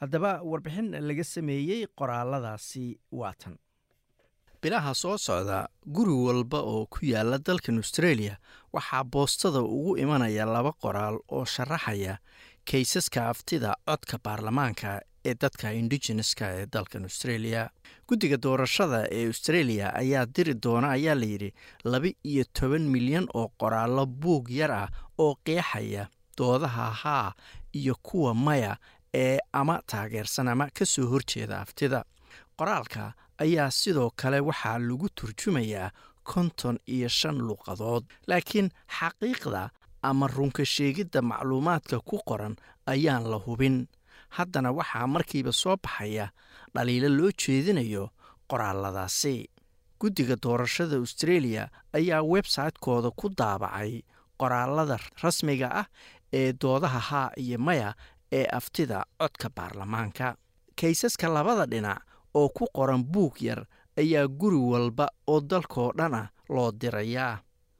Haddaba 0.00 0.40
warbixin 0.50 0.90
laga 1.08 1.24
sameeyey 1.24 1.86
qoraaladaasi 2.00 2.84
waatan 3.12 3.56
bilaha 4.62 4.94
soo 4.94 5.18
socda 5.18 5.68
guri 5.86 6.12
walba 6.12 6.58
oo 6.60 6.86
ku 6.86 6.98
yaalla 7.06 7.38
dalkan 7.38 7.76
australia 7.76 8.36
waxaa 8.72 9.04
boostada 9.04 9.60
ugu 9.62 9.96
imanaya 9.96 10.44
laba 10.46 10.72
qoraal 10.82 11.16
oo 11.28 11.44
sharaxaya 11.44 12.18
kaysaska 12.70 13.28
aftida 13.28 13.74
codka 13.88 14.18
baarlamaanka 14.24 15.00
ee 15.24 15.34
dadka 15.34 15.72
indigeneska 15.72 16.46
ee 16.58 16.66
dalkan 16.72 17.02
australia. 17.04 17.70
Guddiga 18.08 18.36
doorashada 18.42 19.00
ee 19.10 19.26
australia 19.26 19.92
ayaa 19.94 20.26
diri 20.36 20.54
doona 20.64 20.88
ayaa 20.90 21.14
layidhi 21.14 21.50
laba 21.84 22.08
iyo 22.24 22.44
toban 22.60 22.82
milyan 22.94 23.26
oo 23.34 23.48
qoraallo 23.60 24.06
buug 24.06 24.50
yar 24.50 24.70
ah 24.72 24.88
oo 25.18 25.34
qeexaya 25.44 26.08
doodaha 26.38 26.90
haa 27.02 27.32
iyo 27.74 27.94
kuwa 28.02 28.34
maya 28.34 28.76
ee 29.14 29.38
ama 29.52 29.80
taageersan 29.86 30.48
ama 30.48 30.68
ka 30.78 30.86
soo 30.86 31.06
horjeeda 31.06 31.60
aftida. 31.60 32.04
Qoraalka 32.56 33.12
ayaa 33.44 33.70
sidoo 33.70 34.10
kale 34.20 34.40
waxaa 34.48 34.78
lagu 34.78 35.08
turjumayaa 35.18 35.90
konton 36.30 36.76
iyo 36.94 37.08
shan 37.08 37.36
luuqadood 37.46 38.04
laakiin 38.28 38.68
xaqiiqda 38.98 39.62
ama 40.02 40.26
runka 40.36 40.64
sheegidda 40.74 41.20
macluumaadka 41.30 41.96
ku 42.08 42.16
qoran 42.28 42.54
ayaan 42.86 43.24
la 43.30 43.38
hubin. 43.46 43.76
Haddana 44.36 44.70
waxaa 44.78 45.06
markiiba 45.14 45.52
soo 45.52 45.76
baxaya 45.84 46.26
dhaliilo 46.74 47.08
loo 47.18 47.30
jeedinayo 47.42 48.04
qoraaladaasi 48.50 49.34
guddiga 50.00 50.36
doorashada 50.42 50.96
australia 50.96 51.68
ayaa 51.98 52.22
websaytekooda 52.22 53.10
ku 53.20 53.26
daabacay 53.38 53.92
qoraalada 54.40 54.96
rasmiga 55.22 55.68
ah 55.80 55.86
ee 56.32 56.52
doodaha 56.62 57.00
haa 57.10 57.30
iyo 57.36 57.58
maya 57.58 57.94
ee 58.32 58.46
aftida 58.58 59.04
codka 59.20 59.48
baarlamaanka. 59.56 60.36
Kaysaska 60.80 61.28
labada 61.28 61.66
dhinac 61.66 62.00
oo 62.34 62.48
ku 62.48 62.66
qoran 62.74 63.04
buug 63.04 63.40
yar 63.42 63.66
ayaa 63.98 64.26
guri 64.28 64.56
walba 64.56 65.06
oo 65.26 65.40
dalkoo 65.40 65.92
dhan 65.98 66.14
ah 66.14 66.28
loo 66.48 66.70
dirayaa. 66.72 67.38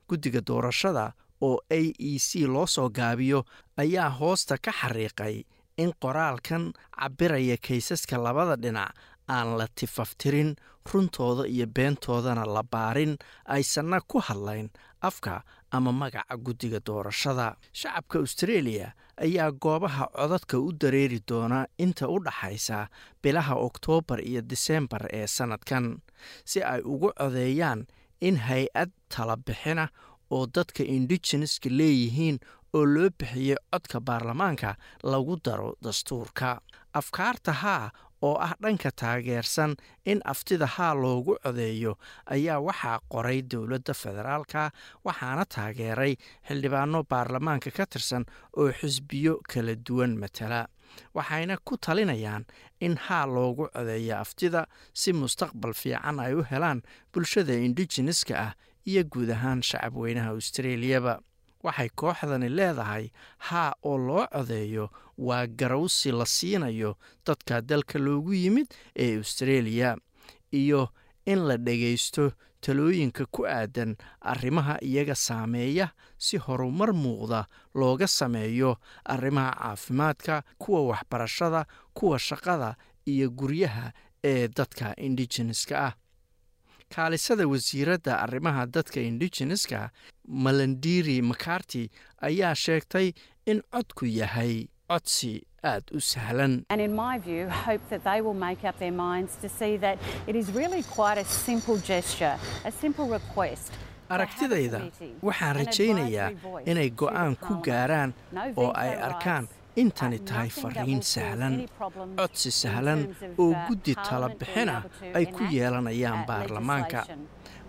Guddiga 0.08 0.40
doorashada 0.46 1.12
oo 1.40 1.58
a 1.70 1.80
e 1.98 2.18
c 2.18 2.46
loo 2.46 2.66
soo 2.66 2.88
gaabiyo 2.90 3.44
ayaa 3.76 4.10
hoosta 4.18 4.58
ka 4.58 4.72
xariiqay 4.72 5.44
in 5.78 5.92
qoraalkan 6.02 6.72
cabbiraya 6.98 7.56
kaysaska 7.56 8.18
labada 8.18 8.56
dhinac 8.56 8.92
aan 9.28 9.56
la 9.58 9.66
tifaftirin 9.74 10.56
runtooda 10.92 11.46
iyo 11.48 11.66
beentoodana 11.66 12.44
la 12.46 12.62
baarin 12.62 13.16
aysanna 13.44 14.00
ku 14.00 14.18
hadlayn 14.18 14.68
afka 15.00 15.42
ama 15.70 15.92
magaca 15.92 16.36
guddiga 16.36 16.80
doorashada. 16.86 17.56
Shacabka 17.72 18.18
australia 18.18 18.92
ayaa 19.26 19.50
goobaha 19.62 20.06
codadka 20.16 20.58
u 20.58 20.72
dareeri 20.80 21.20
doona 21.28 21.66
inta 21.78 22.08
u 22.08 22.18
dhaxaysa 22.24 22.88
bilaha 23.22 23.54
oktoobar 23.54 24.20
iyo 24.20 24.42
disembar 24.50 25.02
ee 25.12 25.26
sannadkan 25.26 25.98
si 26.44 26.62
ay 26.62 26.80
ugu 26.84 27.12
codeeyaan 27.18 27.86
in 28.20 28.36
hay'ad 28.36 28.90
tala 29.08 29.36
bixina 29.36 29.88
oo 30.30 30.46
dadka 30.54 30.82
indigeneska 30.84 31.68
leeyihiin 31.78 32.38
oo 32.76 32.84
loo 32.94 33.08
bixiyey 33.18 33.56
codka 33.72 34.00
baarlamaanka 34.00 34.74
lagu 35.02 35.36
daro 35.44 35.74
dastuurka. 35.84 36.60
Afkaarta 36.94 37.52
haa 37.52 37.90
oo 38.22 38.36
ah 38.46 38.54
dhanka 38.62 38.90
taageersan 39.00 39.76
in 40.04 40.20
aftida 40.32 40.66
haa 40.66 40.94
loogu 40.94 41.36
codeeyo 41.44 41.92
ayaa 42.26 42.58
waxaa 42.68 42.98
qoray 43.12 43.42
dowladda 43.42 43.94
federaalka 44.02 44.70
waxaana 45.04 45.44
taageeray 45.54 46.14
xildhibaano 46.48 47.02
baarlamaanka 47.10 47.70
ka 47.70 47.84
tirsan 47.86 48.24
oo 48.60 48.68
xisbiyo 48.80 49.40
kala 49.52 49.74
duwan 49.86 50.16
matala. 50.22 50.68
Waxayna 51.14 51.56
ku 51.64 51.76
talinayaan 51.78 52.44
in 52.80 52.96
haa 53.06 53.26
loogu 53.26 53.68
codeeyo 53.74 54.16
aftida 54.24 54.66
si 54.92 55.12
mustaqbal 55.12 55.72
fiican 55.80 56.20
ay 56.20 56.34
u 56.34 56.42
helaan 56.50 56.82
bulshada 57.12 57.54
indigeneska 57.66 58.34
ah 58.46 58.52
iyo 58.90 59.02
guud 59.12 59.30
ahaan 59.30 59.62
shacab 59.62 59.96
weynaha 59.96 60.34
waxay 61.62 61.88
kooxdani 61.94 62.48
leedahay 62.48 63.10
haa 63.38 63.72
oo 63.82 63.98
loo 63.98 64.26
codeeyo 64.26 64.90
waa 65.18 65.46
garawsi 65.46 66.12
la 66.12 66.26
siinayo 66.26 66.96
dadka 67.26 67.60
dalka 67.60 67.98
loogu 67.98 68.32
yimid 68.34 68.68
ee 68.96 69.16
australia 69.16 69.96
iyo 70.52 70.88
in 71.26 71.38
la 71.48 71.56
dhagaysto 71.56 72.32
talooyinka 72.60 73.24
ku 73.30 73.46
aadan 73.46 73.96
arrimaha 74.20 74.76
iyaga 74.82 75.14
saameeya 75.14 75.88
si 76.18 76.36
horumar 76.36 76.92
muuqda 76.92 77.44
looga 77.74 78.06
sameeyo 78.08 78.76
arrimaha 79.04 79.52
caafimaadka 79.52 80.42
kuwa 80.58 80.80
waxbarashada 80.86 81.64
kuwa 81.94 82.18
shaqada 82.18 82.76
iyo 83.06 83.30
guryaha 83.30 83.92
ee 84.24 84.48
dadka 84.48 84.96
indigeneska 84.96 85.86
ah 85.86 85.92
kaalisada 86.94 87.46
wasiiradda 87.52 88.12
arrimaha 88.24 88.66
dadka 88.66 89.00
indigeneska 89.00 89.90
malandiri 90.28 91.22
macarty 91.22 91.90
ayaa 92.28 92.54
sheegtay 92.54 93.12
in 93.46 93.62
codku 93.72 94.06
yahay 94.06 94.66
codsi 94.90 95.32
aad 95.64 95.84
u 95.94 96.00
sahlan. 96.00 96.64
Aragtidayda 104.10 104.80
waxaan 105.22 105.54
rajaynayaa 105.56 106.30
inay 106.66 106.90
go'aan 106.90 107.36
ku 107.36 107.54
gaaraan 107.66 108.10
oo 108.56 108.72
ay 108.74 108.94
arkaan 109.08 109.46
intani 109.76 110.18
tahay 110.18 110.50
fariin 110.50 111.02
sahlan 111.02 111.66
codsi 112.18 112.50
sahlan 112.50 113.14
oo 113.38 113.54
guddi 113.68 113.94
talabixina 113.94 114.84
ay 115.14 115.26
ku 115.26 115.42
yeelanayaan 115.50 116.26
baarlamaanka. 116.26 117.06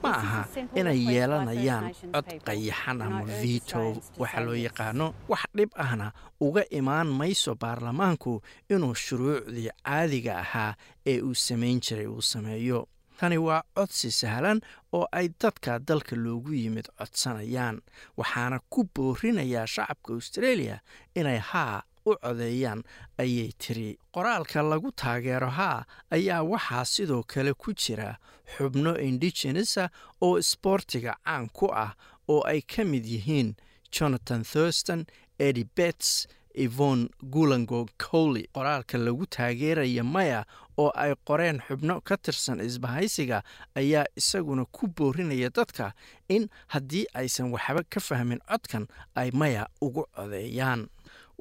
Ma 0.03 0.10
aha 0.17 0.41
inay 0.75 0.98
yeelanayaan 1.13 1.93
cod 2.13 2.27
qayaxan 2.48 3.01
ama 3.05 3.22
vito 3.41 4.01
waxa 4.17 4.39
loo 4.41 4.58
yaqaano. 4.58 5.13
Wax 5.29 5.46
dhib 5.58 5.70
ahna 5.77 6.12
uga 6.41 6.63
imaan 6.79 7.08
mayso 7.20 7.53
baarlamaanku 7.55 8.41
inuu 8.74 8.96
shuruucdii 8.96 9.70
caadiga 9.86 10.39
ahaa 10.43 10.74
ee 11.05 11.22
uu 11.22 11.36
samayn 11.36 11.79
jiray 11.86 12.08
uu 12.08 12.22
sameeyo. 12.22 12.88
Tani 13.20 13.38
waa 13.38 13.62
codsi 13.77 14.10
sahlan 14.12 14.62
oo 14.93 15.05
ay 15.13 15.29
dadka 15.41 15.77
dalka 15.79 16.15
loogu 16.17 16.53
yimid 16.58 16.89
codsanayaan 16.98 17.77
waxaana 18.17 18.58
ku 18.74 18.89
boorinayaa 18.96 19.67
shacabka 19.70 20.13
australia 20.17 20.81
inay 21.15 21.38
haa 21.38 21.84
u 22.05 22.15
codeeyaan 22.22 22.84
ayay 23.17 23.51
tiri. 23.58 23.98
Qoraalka 24.13 24.62
lagu 24.62 24.91
taageero 24.91 25.50
haa 25.50 25.86
ayaa 26.12 26.43
waxaa 26.43 26.86
sidoo 26.86 27.24
kale 27.24 27.53
ku 27.53 27.74
jira 27.74 28.17
xubno 28.58 28.98
indigenesa 29.00 29.89
oo 30.22 30.38
isboortiga 30.39 31.15
caan 31.25 31.50
ku 31.50 31.67
ah 31.74 31.96
oo 32.27 32.41
ay 32.48 32.62
ka 32.62 32.84
mid 32.84 33.05
yihiin 33.05 33.55
jonathan 33.91 34.43
thurston 34.43 35.05
edi 35.39 35.63
bets 35.75 36.27
evon 36.55 37.10
gulango 37.24 37.86
cowley 37.98 38.48
qoraalka 38.53 38.98
lagu 38.98 39.25
taageeraya 39.25 40.03
maya 40.03 40.43
oo 40.77 40.91
ay 40.96 41.15
qoreen 41.27 41.60
xubno 41.67 42.01
ka 42.03 42.17
tirsan 42.17 42.60
isbahaysiga 42.60 43.43
ayaa 43.75 44.05
isaguna 44.15 44.65
ku 44.65 44.88
boorinaya 44.88 45.50
dadka 45.50 45.93
in 46.29 46.50
haddii 46.67 47.05
aysan 47.13 47.51
waxba 47.55 47.84
ka 47.89 48.00
fahmin 48.00 48.39
codkan 48.50 48.88
ay 49.15 49.31
maya 49.31 49.67
ugu 49.81 50.03
codeeyaan 50.15 50.88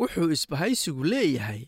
wuxuu 0.00 0.30
isbahaysigu 0.37 1.04
leeyahay 1.12 1.62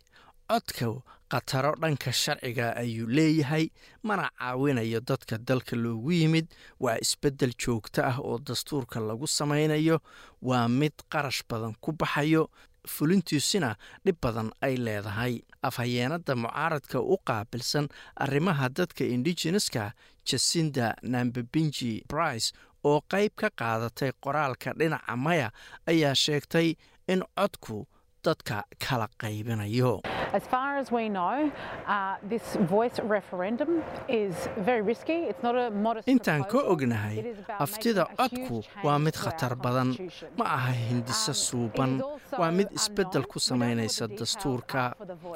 codka 0.50 0.86
khataro 1.32 1.72
dhanka 1.82 2.12
sharciga 2.22 2.66
ayuu 2.82 3.06
leeyahay 3.16 3.64
mana 4.02 4.24
caawinayo 4.38 5.00
dadka 5.00 5.38
dalka 5.48 5.76
loogu 5.76 6.12
yimid. 6.12 6.46
Waa 6.80 6.96
isbeddel 7.04 7.52
joogto 7.62 8.00
ah 8.04 8.18
oo 8.20 8.38
dastuurka 8.38 9.00
lagu 9.00 9.26
samaynayo 9.26 9.96
waa 10.42 10.68
mid 10.68 10.92
qarash 11.12 11.40
badan 11.48 11.74
ku 11.80 11.92
baxayo 11.92 12.50
fulintiisuna 12.94 13.70
dhib 14.04 14.16
badan 14.22 14.50
ay 14.60 14.76
leedahay. 14.76 15.34
Afhayeenadda 15.62 16.34
mucaaradka 16.36 17.00
u 17.00 17.16
qaabilsan 17.28 17.88
arrimaha 18.16 18.68
dadka 18.68 19.04
indigeneska 19.04 19.92
jasinda 20.28 20.94
nambabinji 21.02 22.04
brice 22.08 22.52
oo 22.84 23.00
qayb 23.12 23.32
ka 23.40 23.48
qaadatay 23.60 24.12
qoraalka 24.24 24.72
dhinaca 24.78 25.16
maya 25.16 25.48
ayaa 25.86 26.14
sheegtay 26.14 26.68
in 27.08 27.22
codku 27.38 27.86
dadka 28.22 28.64
kala 28.78 29.08
qaybinayo. 29.18 30.00
As 30.32 30.44
far 30.46 30.78
as 30.78 30.90
we 30.90 31.08
know, 31.10 31.52
uh, 31.86 32.16
this 32.22 32.56
voice 32.74 32.96
referendum 33.02 33.82
is 34.08 34.32
very 34.58 34.80
risky. 34.80 35.18
It's 35.28 35.42
not 35.42 35.54
a 35.58 35.70
modest 35.70 36.08
intaan 36.08 36.46
ka 36.48 36.62
ognahay 36.72 37.34
aftida 37.60 38.06
codku 38.16 38.62
waa 38.86 38.98
mid 38.98 39.12
khatar 39.14 39.52
badan. 39.64 39.90
Ma 40.38 40.44
aha 40.56 40.72
hindiso 40.72 41.34
Um, 41.34 41.40
suuban 41.46 41.90
is 41.96 42.02
also 42.02 42.36
waa 42.40 42.50
mid 42.50 42.68
isbeddel 42.78 43.26
ku 43.28 43.38
samaynaysa 43.38 44.08
dastuurka. 44.08 44.94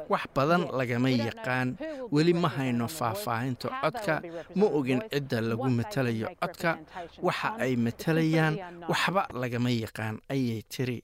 wax 0.09 0.23
badan 0.33 0.65
lagama 0.79 1.09
yaqaan. 1.11 1.77
weli 2.11 2.33
ma 2.33 2.49
hayno 2.57 2.87
faahfaahinta 2.87 3.67
codka. 3.83 4.15
ma 4.55 4.65
ogin 4.65 5.01
cidda 5.11 5.41
lagu 5.43 5.69
matalayo 5.69 6.27
codka. 6.41 6.79
waxa 7.21 7.49
ay 7.59 7.75
matalayaan 7.75 8.53
waxba 8.89 9.27
lagama 9.35 9.69
yaqaan 9.69 10.17
ayay 10.33 10.63
tiri 10.73 11.03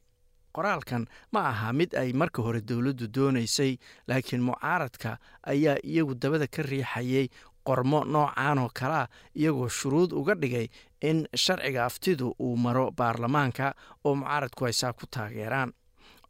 qoraalkan 0.55 1.07
ma 1.33 1.41
aha 1.49 1.73
mid 1.73 1.95
ay 1.95 2.13
marka 2.13 2.41
hore 2.45 2.61
dowladdu 2.61 3.07
doonaysay 3.15 3.77
laakiin 4.07 4.41
mucaaradka 4.47 5.17
ayaa 5.53 5.77
iyagu 5.83 6.15
dabada 6.15 6.47
ka 6.47 6.61
riixayay 6.63 7.27
qormo 7.67 8.03
noocan 8.05 8.59
oo 8.59 8.69
kalea 8.79 9.07
iyagoo 9.35 9.69
shuruud 9.69 10.11
uga 10.13 10.35
dhigay 10.35 10.67
in 11.01 11.27
sharciga 11.35 11.85
aftidu 11.85 12.35
uu 12.39 12.57
maro 12.57 12.91
baarlamaanka 12.91 13.73
oo 14.05 14.15
mucaaradku 14.15 14.65
ay 14.65 14.73
saa 14.73 14.93
ku 14.93 15.05
taageeraan. 15.07 15.71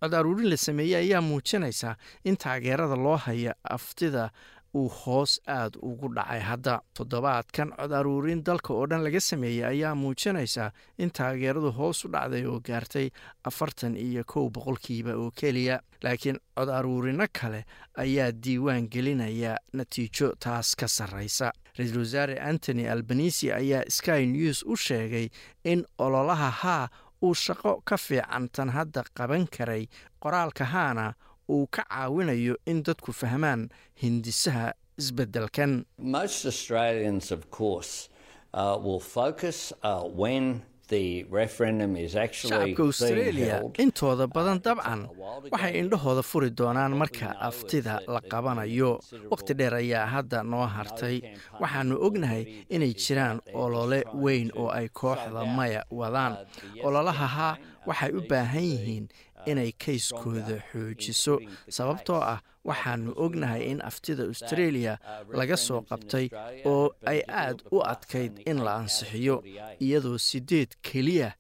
Cod 0.04 0.13
aruurin 0.13 0.50
la 0.52 0.58
sameeyey 0.58 0.95
ayaa 1.00 1.21
muujinaysa 1.21 1.95
in 2.26 2.38
taageerada 2.38 2.95
loo 2.95 3.17
haya 3.17 3.54
aftida 3.63 4.30
uu 4.75 4.89
hoos 4.89 5.39
aad 5.47 5.75
ugu 5.81 6.09
dhacay. 6.15 6.39
Hadda 6.39 6.79
toddobaadkan 6.97 7.71
cod 7.77 7.91
aruurin 7.91 8.43
dalka 8.43 8.73
oo 8.73 8.88
dhan 8.89 9.03
laga 9.03 9.19
sameeyey 9.19 9.65
ayaa 9.65 9.95
muujinaysa 9.95 10.71
in 10.97 11.12
taageeradu 11.12 11.71
hoos 11.71 12.05
u 12.05 12.09
dhacday 12.12 12.45
oo 12.45 12.59
gaartay 12.59 13.09
afartan 13.43 13.97
iyo 13.97 14.23
kow 14.25 14.49
boqolkiiba 14.49 15.13
oo 15.15 15.31
keliya. 15.31 15.79
Laakiin 16.03 16.39
cod 16.55 16.69
aruurino 16.69 17.25
kale 17.39 17.65
ayaa 17.97 18.31
diiwaan 18.31 18.88
gelinaya 18.89 19.57
natiijo 19.73 20.33
taas 20.39 20.75
ka 20.75 20.88
sarraysa. 20.88 21.51
Ra'iisul 21.77 21.99
wasaare 22.05 22.39
antony 22.39 22.88
albanisi 22.89 23.51
ayaa 23.51 23.83
sky 23.89 24.25
news 24.25 24.63
u 24.65 24.75
sheegay 24.77 25.29
in 25.63 25.86
ololaha 25.97 26.49
haa 26.49 26.88
uu 27.23 27.33
shaqo 27.33 27.81
ka 27.86 27.97
fiican 27.97 28.49
tan 28.51 28.69
hadda 28.69 29.03
qaban 29.17 29.47
karay 29.57 29.88
qoraalka 30.19 30.65
haana 30.65 31.13
uu 31.49 31.67
ka 31.67 31.84
caawinayo 31.89 32.56
in 32.65 32.84
dadku 32.84 33.12
fahmaan 33.13 33.69
hindisaha 34.01 34.73
isbeddelkan. 34.97 35.86
Uh, 38.53 38.77
uh, 39.84 40.03
shacabka 42.34 42.84
australia 42.84 43.56
held. 43.56 43.75
intooda 43.79 44.27
badan 44.27 44.60
dabcan 44.65 45.01
waxay 45.51 45.73
indhahooda 45.82 46.21
furi 46.21 46.49
doonaan 46.60 46.93
marka 47.01 47.34
aftida 47.49 47.99
la 48.08 48.21
qabanayo. 48.21 48.99
wakhti 49.32 49.53
dheer 49.58 49.73
ayaa 49.73 50.06
hadda 50.06 50.43
noo 50.43 50.65
hartay. 50.75 51.21
waxaannu 51.62 51.95
ognahay 52.06 52.43
inay 52.69 52.93
jiraan 52.93 53.39
olole 53.53 54.03
weyn 54.13 54.51
oo 54.56 54.69
ay 54.69 54.88
kooxda 54.89 55.45
maya 55.45 55.82
wadaan. 55.89 56.38
ololaha 56.84 57.27
haa 57.27 57.58
waxay 57.88 58.12
u 58.13 58.21
baahan 58.29 58.63
yihiin 58.63 59.06
inay 59.45 59.71
kayskooda 59.71 60.58
xoojiso 60.71 61.39
sababtoo 61.69 62.21
ah 62.21 62.39
waxaannu 62.65 63.13
ognahay 63.15 63.63
in 63.71 63.82
aftida 63.82 64.23
australia 64.23 64.97
laga 65.34 65.58
soo 65.58 65.82
qabtay 65.82 66.29
oo 66.65 66.95
ay 67.06 67.21
aad 67.27 67.60
u 67.71 67.82
adkayd 67.93 68.34
in 68.49 68.63
la 68.63 68.75
ansixiyo 68.75 69.43
iyadoo 69.79 70.17
sideed 70.17 70.71
keliya 70.82 71.34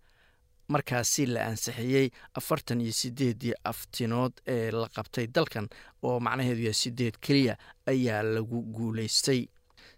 markaasi 0.67 1.25
la 1.25 1.45
ansixiyey 1.45 2.09
afartan 2.33 2.81
iyo 2.81 2.91
sideedii 2.93 3.53
aftinood 3.63 4.33
ee 4.47 4.71
la 4.71 4.87
qabtay 4.95 5.27
dalkan 5.27 5.67
oo 6.03 6.19
macnaheedu 6.19 6.61
yahay 6.61 6.73
sideed 6.73 7.15
keliya 7.21 7.57
ayaa 7.85 8.23
lagu 8.23 8.61
guulaystay. 8.61 9.47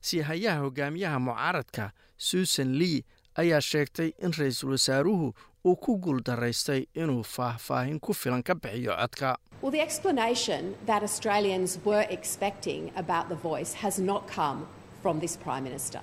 Siihayaha 0.02 0.60
hogaamiyaha 0.60 1.20
mucaaradka 1.20 1.92
susan 2.18 2.78
lee 2.80 3.02
ayaa 3.36 3.62
sheegtay 3.62 4.12
in 4.24 4.34
ra'iisul 4.34 4.72
wasaaruhu 4.72 5.34
uu 5.66 5.76
ku 5.76 5.98
guuldaraystay 6.06 6.82
inuu 7.02 7.24
faahfaahin 7.36 8.00
ku 8.00 8.14
filan 8.14 8.44
ka 8.44 8.54
bixiyo 8.56 8.94
codka 9.02 9.32
Well, 9.62 9.72
the 9.72 9.82
explanation 9.82 10.76
that 10.86 11.02
Australians 11.10 11.80
were 11.86 12.06
expecting 12.18 12.92
about 13.04 13.26
the 13.34 13.40
voice 13.50 13.72
has 13.84 13.96
not 14.10 14.28
come 14.28 14.60
from 15.02 15.20
this 15.24 15.34
Prime 15.46 15.64
Minister. 15.64 16.02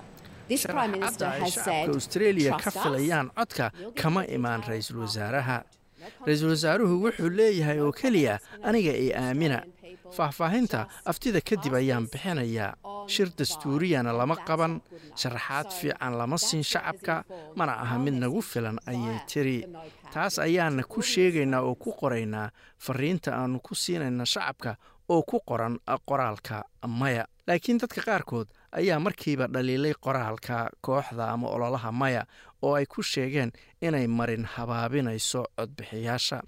This 0.51 0.65
Prime 0.65 0.91
Minister 0.91 1.25
sharaxaadda 1.25 1.39
ay 1.39 1.39
has 1.45 1.53
said, 1.53 1.85
shacabka 1.87 1.95
australia 2.01 2.49
ka 2.51 2.57
"Trust 2.63 2.77
us, 2.77 2.83
filayaan 2.85 3.27
codka 3.37 3.65
kama 4.01 4.21
imaan 4.37 4.61
ra'iisul 4.69 4.97
wasaaraha 5.05 5.57
the 5.63 5.67
vote." 5.69 5.82
Ra'iisul 6.25 6.49
wasaaruhu 6.55 6.95
wuxuu 7.05 7.29
leeyahay 7.29 7.79
oo 7.79 7.91
keliya 7.91 8.39
aniga 8.63 8.91
i 8.91 9.07
aamina 9.13 9.63
faahfaahinta 10.17 10.87
aftida 11.05 11.41
kadib 11.41 11.73
ayaan 11.73 12.05
bixinayaa. 12.11 12.75
Shir 13.07 13.29
dastuuriyana 13.37 14.13
lama 14.13 14.35
qaban 14.47 14.79
sharaxaad 15.15 15.71
fiican 15.79 16.13
lama 16.17 16.37
siin 16.37 16.63
shacabka 16.63 17.23
mana 17.55 17.73
aha 17.83 17.97
mid 17.99 18.13
nagu 18.13 18.41
filan 18.41 18.77
ayay 18.87 19.19
tiri. 19.27 19.65
Taas 20.13 20.39
ayaana 20.39 20.83
ku 20.83 21.01
sheegaynaa 21.01 21.61
oo 21.65 21.75
ku 21.75 21.91
qoraynaa 22.01 22.49
fariinta 22.77 23.31
aannu 23.35 23.59
ku 23.59 23.75
siinayna 23.75 24.25
shacabka 24.25 24.77
oo 25.09 25.21
ku 25.23 25.39
qoran 25.49 25.79
qoraalka 26.05 26.63
maya 26.87 27.25
laakiin 27.47 27.77
dadka 27.81 28.01
qaarkood 28.05 28.47
ayaa 28.71 28.99
markiiba 28.99 29.47
dhaliilay 29.53 29.93
qoraalka 30.05 30.69
kooxda 30.81 31.31
ama 31.33 31.47
ololaha 31.49 31.91
maya 31.91 32.23
oo 32.61 32.75
ay 32.75 32.85
ku 32.85 33.03
sheegeen 33.03 33.51
inay 33.81 34.07
marin 34.07 34.45
habaabinayso 34.45 35.43
codbixiyaasha. 35.57 36.41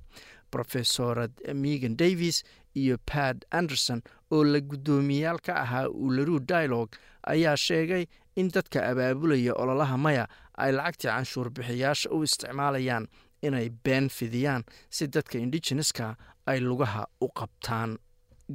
Rofesorad 0.55 1.31
megan 1.53 1.97
davis 1.97 2.43
iyo 2.75 2.97
pat 3.11 3.37
anderson 3.51 4.01
oo 4.31 4.43
la 4.43 4.59
guddoomiyaal 4.61 5.39
ka 5.45 5.53
ahaa 5.61 5.87
uularu 5.89 6.39
dialogue 6.47 6.97
ayaa 7.27 7.57
sheegay 7.57 8.05
in 8.35 8.47
dadka 8.51 8.79
abaabulaya 8.89 9.53
ololaha 9.53 9.97
maya 9.97 10.27
ay 10.57 10.71
lacagtii 10.71 11.09
canshuur 11.11 11.49
bixiyaasha 11.49 12.09
u 12.11 12.23
isticmaalayaan 12.23 13.07
inay 13.41 13.69
been 13.83 14.07
fidiyaan 14.09 14.63
si 14.89 15.07
dadka 15.07 15.37
indigeneska 15.39 16.15
ay 16.47 16.59
lugaha 16.59 17.03
u 17.21 17.27
qabtaan. 17.27 17.97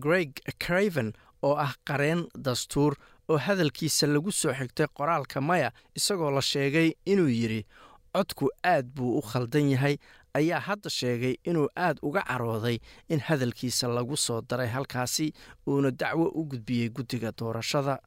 Greg 0.00 0.30
craven 0.64 1.12
oo 1.42 1.54
ah 1.56 1.74
qareen 1.88 2.26
dastuur 2.44 2.94
oo 3.28 3.38
hadalkiisa 3.38 4.06
lagu 4.06 4.32
soo 4.32 4.52
xigtay 4.54 4.86
qoraalka 4.94 5.40
maya 5.40 5.70
isagoo 5.96 6.30
la 6.30 6.42
sheegay 6.42 6.92
inuu 7.06 7.28
yidhi 7.28 7.66
codku 8.14 8.50
aad 8.64 8.86
buu 8.94 9.18
u 9.18 9.22
khaldan 9.22 9.70
yahay 9.70 9.96
ayaa 10.34 10.60
hadda 10.60 10.90
sheegay 10.90 11.34
inuu 11.44 11.68
aad 11.76 11.98
uga 12.02 12.22
carooday 12.28 12.78
in 13.08 13.20
hadalkiisa 13.20 13.88
lagu 13.88 14.16
soo 14.16 14.40
daray 14.50 14.68
halkaasi 14.68 15.32
uuna 15.68 15.90
dacwo 15.90 16.26
u 16.34 16.44
gudbiyey 16.44 16.88
guddiga 16.90 17.32
doorashada. 17.38 17.98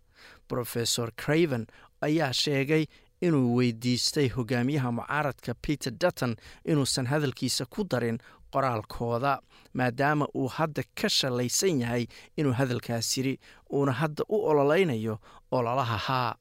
Rofesor 0.51 1.11
craven 1.15 1.65
ayaa 2.01 2.33
sheegay 2.33 2.85
inuu 3.21 3.55
weydiistay 3.57 4.27
hogaamiyaha 4.29 4.91
mucaaradka 4.91 5.53
peter 5.67 5.93
dutton 6.01 6.35
inuusan 6.65 7.05
hadalkiisa 7.07 7.65
ku 7.65 7.83
darin 7.83 8.17
qoraalkooda 8.53 9.39
maadaama 9.73 10.27
uu 10.35 10.47
hadda 10.57 10.83
ka 11.01 11.09
shalaysan 11.09 11.81
yahay 11.81 12.05
inuu 12.37 12.53
hadalkaas 12.59 13.17
yidhi 13.17 13.39
uuna 13.73 13.91
hadda 14.01 14.23
u 14.29 14.37
ololeynayo 14.49 15.17
ololaha 15.51 15.97
haa 15.97 16.35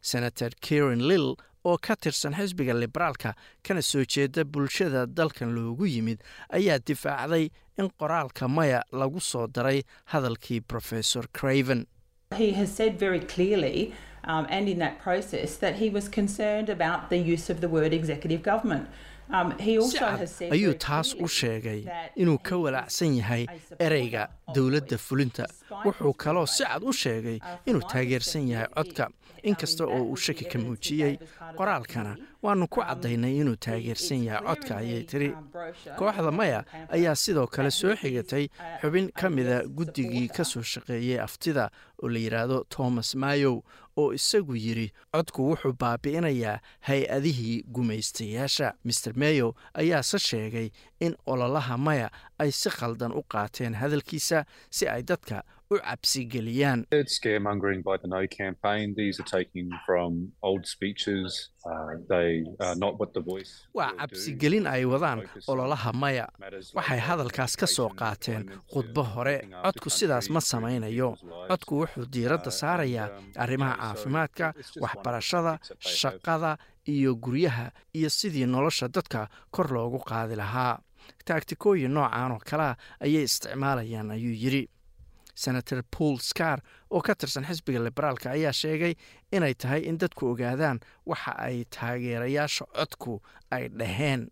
senator 0.00 0.50
karen 0.68 1.02
lill 1.08 1.34
oo 1.64 1.78
ka 1.86 1.96
tirsan 1.96 2.34
xisbiga 2.34 2.74
liberaalka 2.74 3.34
kana 3.62 3.82
soo 3.82 4.04
jeeda 4.04 4.44
bulshada 4.44 5.06
dalkan 5.06 5.54
loogu 5.54 5.86
yimid 5.86 6.18
ayaa 6.58 6.78
difaacday 6.86 7.48
in 7.78 7.88
qoraalka 8.00 8.48
maya 8.48 8.82
lagu 8.92 9.20
soo 9.20 9.46
daray 9.46 9.82
hadalkii 10.12 10.60
rofesor 10.72 11.26
craven 11.32 11.86
um, 14.24 14.46
and 14.50 14.68
in 14.68 14.78
that 14.78 14.98
process, 15.00 15.56
that 15.56 15.74
he 15.76 15.90
was 15.90 16.08
concerned 16.08 16.68
about 16.68 17.10
use 17.12 17.50
of 17.50 17.60
the 17.60 17.68
word. 17.68 17.92
Um, 19.32 19.50
he 19.58 19.72
si 19.72 19.78
also 19.78 19.98
cad 19.98 20.18
has 20.20 20.30
said 20.38 20.52
ayuu 20.52 20.74
taas 20.74 21.14
u 21.14 21.26
sheegay 21.28 21.80
inuu 22.16 22.38
ka 22.38 22.56
walaacsan 22.56 23.16
yahay 23.16 23.46
ereyga 23.78 24.28
dowladda 24.54 24.98
fulinta? 24.98 25.46
wuxuu 25.84 26.12
kaloo 26.14 26.46
si 26.46 26.64
cad 26.64 26.82
u 26.84 26.92
sheegay 26.92 27.38
Uh, 27.42 27.58
inuu 27.68 27.82
taageersan 27.92 28.48
yahay 28.48 28.68
codka. 28.76 29.08
inkasta 29.42 29.84
oo 29.84 30.02
uu 30.12 30.16
shaki 30.16 30.44
ka 30.44 30.58
muujiyey 30.58 31.18
qoraalkana 31.58 32.12
waannu 32.42 32.66
ku 32.70 32.80
Um, 32.80 32.86
caddaynay 32.86 33.34
inuu 33.42 33.56
taageersan 33.56 34.22
yahay 34.24 34.44
codka 34.46 34.76
ayay 34.76 35.02
tiri 35.10 35.28
um, 35.34 35.48
brochure, 35.52 35.96
kooxda 35.98 36.30
maya 36.30 36.60
ayaa 36.94 37.14
sidoo 37.14 37.46
kale 37.46 37.70
soo 37.70 37.96
xigatay 37.96 38.44
uh, 38.46 38.78
xubin 38.82 39.10
ka 39.10 39.30
mida 39.30 39.56
guddigii 39.66 40.28
ka 40.28 40.44
soo 40.44 40.62
shaqeeyey 40.62 41.18
aftida 41.26 41.70
oo 42.02 42.08
la 42.08 42.18
yidhaahdo 42.22 42.64
thomas 42.70 43.14
mayow 43.14 43.62
oo 43.96 44.12
isagu 44.14 44.54
yidhi 44.56 44.92
codku 45.12 45.40
wuxuu 45.50 45.72
baabi'inayaa 45.80 46.60
hay'adihii 46.88 47.62
gumaystayaasha. 47.74 48.72
Master 48.84 49.12
mayow 49.16 49.52
ayaase 49.74 50.18
sheegay 50.18 50.70
in 51.00 51.14
ololaha 51.26 51.76
maya 51.78 52.10
ay 52.38 52.50
si 52.50 52.70
khaldan 52.70 53.12
u 53.12 53.22
qaateen 53.22 53.74
hadalkiisa 53.74 54.44
si 54.70 54.88
ay 54.88 55.02
dadka 55.02 55.42
u 55.72 55.78
cabsigeliyaan 55.88 56.86
It's 56.98 57.14
scaremongering 57.18 57.82
by 57.88 57.96
the 58.02 58.08
No 58.08 58.22
campaign. 58.40 58.94
These 59.00 59.16
are 59.22 59.28
taken 59.38 59.66
from 59.86 60.10
old 60.42 60.64
speeches. 60.74 61.50
They 62.12 62.30
are 62.66 62.74
not 62.84 62.94
what 63.00 63.10
the 63.14 63.20
voice. 63.32 63.52
waa 63.74 63.92
cabsigelin 64.00 64.66
ay 64.66 64.84
wadaan 64.84 65.22
ololaha 65.48 65.92
maya. 65.92 66.26
waxay 66.78 66.98
hadalkaas 67.08 67.56
ka 67.60 67.66
soo 67.66 67.88
qaateen 68.00 68.42
khudbo 68.72 69.02
hore. 69.14 69.36
codku 69.64 69.90
sidaas 69.90 70.26
ma 70.34 70.40
samaynayo. 70.40 71.10
codku 71.50 71.74
wuxuu 71.82 72.06
diiradda 72.14 72.50
Uh, 72.52 72.58
saarayaa 72.62 73.08
um, 73.18 73.24
arrimaha 73.44 73.74
caafimaadka 73.82 74.46
waxbarashada 74.84 75.52
shaqada 75.80 76.56
iyo 76.94 77.14
guryaha 77.24 77.66
iyo 77.94 78.10
sidii 78.10 78.46
nolosha 78.46 78.88
dadka 78.88 79.28
kor 79.50 79.66
loogu 79.74 79.98
qaadi 80.10 80.34
lahaa. 80.36 80.78
Taagtikooyin 81.24 81.90
noocan 81.94 82.32
oo 82.32 82.40
kalea 82.50 82.76
ayay 83.04 83.22
isticmaalayaan 83.28 84.10
ayuu 84.10 84.34
yidhi 84.42 84.62
senator 85.34 85.82
paul 85.96 86.18
scar 86.18 86.58
oo 86.90 87.00
ka 87.00 87.14
tirsan 87.14 87.44
xisbiga 87.44 87.80
liberaalka 87.84 88.30
ayaa 88.30 88.52
sheegay 88.52 88.94
inay 89.32 89.54
tahay 89.54 89.80
in 89.90 89.98
dadku 89.98 90.26
ogaadaan 90.32 90.80
waxa 91.06 91.32
ay 91.38 91.64
taageerayaasha 91.64 92.64
codku 92.76 93.20
ay 93.50 93.68
dhaheen 93.68 94.28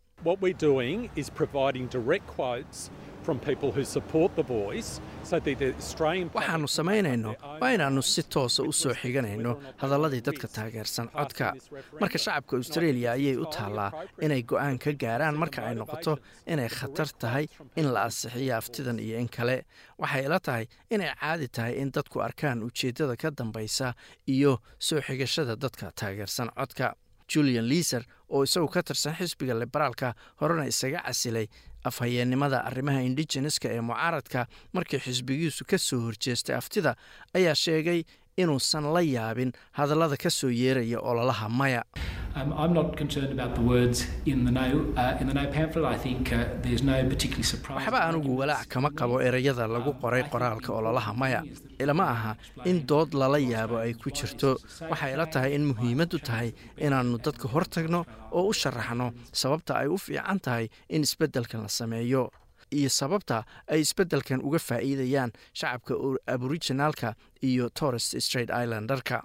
Waxaannu 6.35 6.69
samaynayno 6.69 7.35
waa 7.61 7.71
inaannu 7.75 8.03
si 8.03 8.23
toosa 8.23 8.63
u 8.63 8.73
soo 8.73 8.95
xiganayno 8.95 9.53
hadalladii 9.77 10.21
dadka 10.27 10.49
taageersan 10.49 11.09
codka. 11.09 11.53
marka 12.01 12.19
shacabka 12.19 12.57
australia 12.57 13.13
ayay 13.13 13.37
u 13.37 13.45
taallaa 13.47 13.91
inay 14.23 14.43
go'aan 14.43 14.79
ka 14.79 14.91
gaaraan 14.93 15.37
marka 15.39 15.63
ay 15.69 15.75
noqoto 15.75 16.17
inay 16.47 16.69
khatar 16.69 17.09
tahay 17.19 17.47
in 17.77 17.93
la 17.95 18.05
ansixiyo 18.05 18.57
aftidan 18.57 18.99
iyo 18.99 19.19
in 19.19 19.29
kale. 19.29 19.65
Waxay 19.99 20.25
ila 20.25 20.41
tahay 20.41 20.67
inay 20.91 21.13
caadi 21.21 21.49
tahay 21.49 21.75
in 21.83 21.93
dadku 21.93 22.21
arkaan 22.21 22.63
ujeeddada 22.63 23.17
ka 23.17 23.31
dambaysa 23.31 23.95
iyo 24.29 24.59
soo 24.79 25.01
xigashada 25.01 25.57
dadka 25.57 25.93
taageersan 25.95 26.51
codka. 26.57 26.95
Julian 27.31 27.69
liiser 27.69 28.03
oo 28.29 28.43
isagu 28.43 28.67
ka 28.69 28.83
tirsan 28.83 29.15
xisbiga 29.15 29.55
liberaalka 29.55 30.15
horena 30.41 30.65
isaga 30.67 30.99
casilay 31.07 31.47
afhayeennimada 31.85 32.59
arrimaha 32.69 33.01
indigeneska 33.09 33.69
ee 33.77 33.81
mucaaradka 33.81 34.47
markii 34.73 34.99
xisbigiisu 35.07 35.65
ka 35.71 35.79
soo 35.79 36.01
horjeestay 36.07 36.57
aftida 36.57 36.95
ayaa 37.35 37.55
sheegay 37.65 38.03
inuusan 38.37 38.85
la 38.95 39.01
yaabin 39.01 39.53
hadallada 39.79 40.17
ka 40.25 40.31
soo 40.31 40.51
yeeraya 40.63 40.99
ololaha 41.11 41.49
maya 41.49 41.83
Um, 42.39 42.53
I'm 42.63 42.73
not 42.73 42.97
concerned 42.97 43.33
about 43.37 43.53
the 43.59 43.61
words 43.73 43.99
in 44.25 44.45
the 44.47 44.53
no 44.59 44.67
uh, 45.03 45.19
in 45.21 45.27
the 45.31 45.35
no 45.35 45.45
pamphlet. 45.57 45.85
I 45.85 45.99
think 46.05 46.33
uh, 46.33 46.45
there's 46.65 46.83
no 46.91 46.97
particularly 47.13 47.43
surprise. 47.53 47.83
waxba 47.87 48.01
anigu 48.09 48.31
walaac 48.41 48.69
kama 48.75 48.91
qabo 49.01 49.17
ereyada 49.29 49.67
lagu 49.77 49.93
qoray 50.03 50.23
qoraalka 50.35 50.71
ololaha 50.79 51.13
maya 51.23 51.41
ilama 51.85 52.05
aha 52.15 52.33
in 52.71 52.77
dood 52.91 53.11
lala 53.23 53.39
yaabo 53.53 53.77
ay 53.85 53.93
ku 54.03 54.11
jirto 54.19 54.51
waxay 54.93 55.11
ila 55.17 55.27
tahay 55.37 55.51
in 55.59 55.65
muhiimaddu 55.73 56.19
tahay 56.29 56.49
inaannu 56.87 57.19
dadka 57.27 57.47
hortagno 57.55 58.01
oo 58.39 58.47
u 58.51 58.53
sharaxno 58.63 59.09
sababta 59.43 59.73
ay 59.83 59.89
u 59.95 59.99
fiican 60.07 60.39
tahay 60.47 60.67
in 60.97 61.03
isbeddelkan 61.09 61.61
la 61.67 61.69
sameeyo 61.81 62.23
iyo 62.79 62.91
sababta 63.01 63.39
ay 63.73 63.81
isbeddelkan 63.87 64.39
uga 64.49 64.59
faa'iidayaan 64.69 65.31
shacabka 65.61 65.93
aboriginaalka 66.37 67.11
iyo 67.51 67.67
torres 67.81 68.07
straight 68.27 68.51
islandarka 68.63 69.19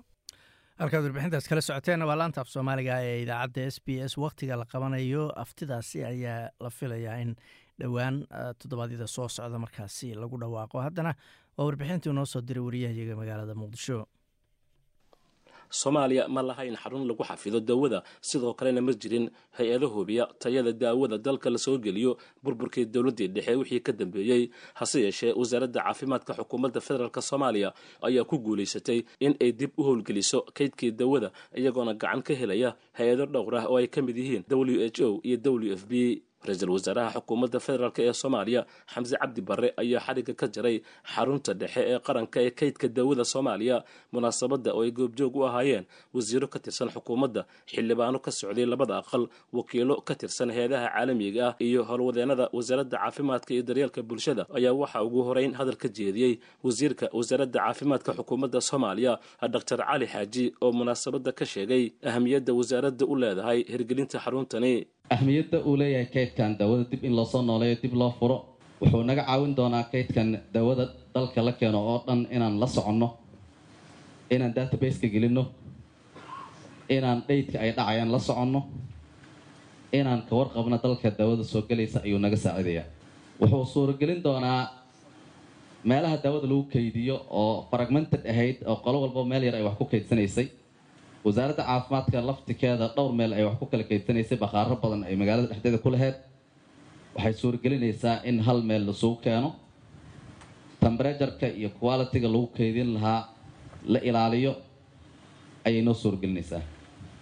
halkaad 0.80 1.04
warbixintaas 1.08 1.48
kala 1.50 1.62
socoteenna 1.62 2.06
waa 2.10 2.18
laanta 2.20 2.42
af 2.42 2.50
soomaaliga 2.54 2.96
ee 3.04 3.22
idaacadda 3.24 3.68
s 3.72 3.78
b 3.86 3.88
s. 4.10 4.18
Wakhtiga 4.18 4.56
la 4.60 4.66
qabanayo 4.66 5.24
aftidaasi 5.44 6.04
ayaa 6.06 6.50
la 6.60 6.70
filayaa 6.70 7.16
in 7.24 7.36
dhowaan 7.80 8.16
toddobaadyada 8.60 9.08
soo 9.08 9.28
socda 9.30 9.60
markaasi 9.60 10.14
lagu 10.16 10.38
dhawaaqo. 10.44 10.82
Haddana 10.88 11.14
waa 11.58 11.66
warbixintii 11.66 12.14
noo 12.14 12.26
soo 12.26 12.42
diray 12.42 12.64
wariyahayaga 12.68 13.16
magaalada 13.22 13.56
muqdisho 13.56 14.06
soomaaliya 15.70 16.28
ma 16.28 16.42
lahayn 16.42 16.76
xarun 16.76 17.08
lagu 17.08 17.24
xafido 17.24 17.60
daawada 17.60 18.04
sidoo 18.22 18.54
kalena 18.54 18.82
ma 18.82 18.94
jirin 18.94 19.30
hay'ado 19.58 19.88
hubiya 19.90 20.28
tayada 20.40 20.72
daawada 20.74 21.18
dalka 21.18 21.50
la 21.50 21.58
soo 21.58 21.78
geliyo 21.78 22.18
burburkii 22.44 22.86
dowladdii 22.86 23.28
dhexe 23.28 23.56
wixii 23.56 23.80
ka 23.82 23.92
dambeeyey. 23.92 24.50
Hase 24.74 25.02
yeeshee 25.02 25.34
wasaaradda 25.34 25.82
caafimaadka 25.84 26.34
xukuumadda 26.34 26.82
federaalk 26.82 27.18
soomaaliya 27.22 27.74
ayaa 28.02 28.24
ku 28.24 28.38
guulaysatay 28.40 29.04
in 29.20 29.36
ay 29.42 29.52
dib 29.52 29.72
u 29.78 29.84
howlgeliso 29.84 30.42
kaydkii 30.54 30.92
daawada 30.92 31.32
iyagoona 31.56 31.94
gacan 31.94 32.22
ka 32.22 32.34
helaya 32.34 32.76
hay'ado 32.94 33.26
dhowr 33.26 33.56
ah 33.62 33.66
oo 33.70 33.78
ay 33.78 33.88
ka 33.88 34.02
mid 34.02 34.18
yihiin 34.18 34.44
w 34.50 34.86
h 34.88 35.02
o 35.04 35.20
iyo 35.24 35.38
w 35.44 35.74
f 35.74 35.84
b 35.90 36.22
ra'iisul 36.48 36.70
wasaaraha 36.76 37.10
xukuumadda 37.20 37.60
federaalk 37.66 37.98
ee 38.06 38.14
soomaaliya 38.22 38.62
xamse 38.94 39.16
cabdi 39.22 39.42
barre 39.50 39.70
ayaa 39.84 40.00
xadhigga 40.08 40.34
ka 40.42 40.48
jaray 40.56 40.78
xarunta 41.14 41.52
dhexe 41.62 41.82
ee 41.92 42.00
qaranka 42.08 42.38
ee 42.46 42.52
kaydka 42.60 42.88
daawada 42.98 43.24
soomaaliya 43.34 43.78
munaasabadda 44.14 44.70
oo 44.78 44.82
ay 44.86 44.92
goobjoog 45.00 45.36
u 45.36 45.44
ahaayeen. 45.48 45.86
Wasiiro 46.16 46.48
ka 46.54 46.60
tirsan 46.66 46.90
xukuumadda 46.96 47.42
xildhibaano 47.72 48.18
ka 48.26 48.32
socday 48.40 48.66
labada 48.74 48.96
aqal 49.02 49.24
wakiilo 49.58 49.96
ka 50.08 50.14
tirsan 50.22 50.50
heedaha 50.58 50.88
caalamiga 50.96 51.44
ah 51.50 51.56
iyo 51.68 51.82
howlwadeenada 51.90 52.46
wasaaradda 52.58 52.98
caafimaadka 53.02 53.50
iyo 53.56 53.64
daryeelka 53.70 54.02
bulshada 54.10 54.44
ayaa 54.58 54.74
waxaa 54.82 55.02
ugu 55.08 55.22
horeyn 55.28 55.54
hadal 55.60 55.76
ka 55.84 55.88
jeediyey 55.98 56.34
wasiirka 56.66 57.06
wasaaradda 57.20 57.60
caafimaadka 57.66 58.12
xukuumadda 58.18 58.60
soomaaliya 58.70 59.14
doctor 59.56 59.80
cali 59.90 60.06
xaaji 60.14 60.46
oo 60.64 60.72
munaasabadda 60.80 61.32
ka 61.40 61.46
sheegay 61.54 61.84
ahamiyadda 62.10 62.52
wasaaradda 62.60 63.04
u 63.06 63.16
leedahay 63.22 63.60
hirgelinta 63.74 64.18
xaruntani 64.26 64.74
ahmiyadda 65.14 65.58
uu 65.66 65.76
leeyahay 65.80 66.08
kaydkan 66.16 66.58
daawada 66.60 66.84
dib 66.92 67.04
in 67.04 67.14
loosoo 67.16 67.42
nooleeyo 67.42 67.78
dib 67.84 67.94
loo 67.94 68.12
furo 68.20 68.38
wuxuu 68.82 69.04
naga 69.04 69.24
caawin 69.26 69.56
doonaa 69.56 69.84
kaydkan 69.92 70.40
daawada 70.54 70.86
dalka 71.14 71.42
la 71.46 71.52
keeno 71.60 71.80
oo 71.92 71.98
dhan 72.08 72.28
inaan 72.36 72.60
la 72.60 72.68
soconno 72.68 73.08
inaan 74.34 74.54
databaseka 74.56 75.08
gelinno 75.14 75.44
inaan 76.90 77.20
dhaydka 77.28 77.58
ay 77.64 77.72
dhacayaan 77.78 78.12
la 78.12 78.20
soconno 78.20 78.62
inaan 79.94 80.22
ka 80.30 80.34
warqabno 80.36 80.78
dalka 80.84 81.10
daawada 81.20 81.44
soo 81.44 81.62
gelaysa 81.70 82.00
ayuu 82.06 82.20
naga 82.20 82.38
saacidayaa 82.38 82.86
wuxuu 83.42 83.66
suuragelin 83.74 84.24
doonaa 84.26 84.62
meelaha 85.90 86.18
daawada 86.24 86.48
lagu 86.50 86.64
kaydiyo 86.74 87.16
oo 87.30 87.68
fragmented 87.72 88.22
ahayd 88.32 88.58
oo 88.66 88.76
qolo 88.86 88.98
walba 89.06 89.22
meel 89.32 89.44
yar 89.48 89.56
ay 89.56 89.64
wax 89.68 89.76
ku 89.78 89.86
kaydsanaysay 89.86 90.48
wasaaradda 91.26 91.64
caafimaadka 91.70 92.18
laftikeeda 92.30 92.88
dhowr 92.96 93.12
meel 93.20 93.32
ay 93.38 93.44
wax 93.48 93.56
ku 93.62 93.66
kala 93.72 93.84
kaydsanaysay 93.90 94.38
bakhaaro 94.44 94.76
badan 94.84 95.02
ay 95.10 95.16
magaalada 95.22 95.48
dhexdeeda 95.52 95.80
ku 95.86 95.90
laheyd 95.96 96.16
waxay 97.16 97.34
suuragelinaysaa 97.42 98.16
in 98.30 98.38
hal 98.48 98.60
meel 98.70 98.84
lasugu 98.90 99.18
keeno. 99.26 99.50
Temberajarka 100.82 101.48
iyo 101.60 101.70
qualitiga 101.80 102.28
lagu 102.34 102.48
keydin 102.58 102.94
lahaa 102.96 103.22
la 103.94 104.00
ilaaliyo 104.10 104.54
ayay 105.68 105.82
noo 105.82 105.94
suurgelinaysaa. 106.04 106.62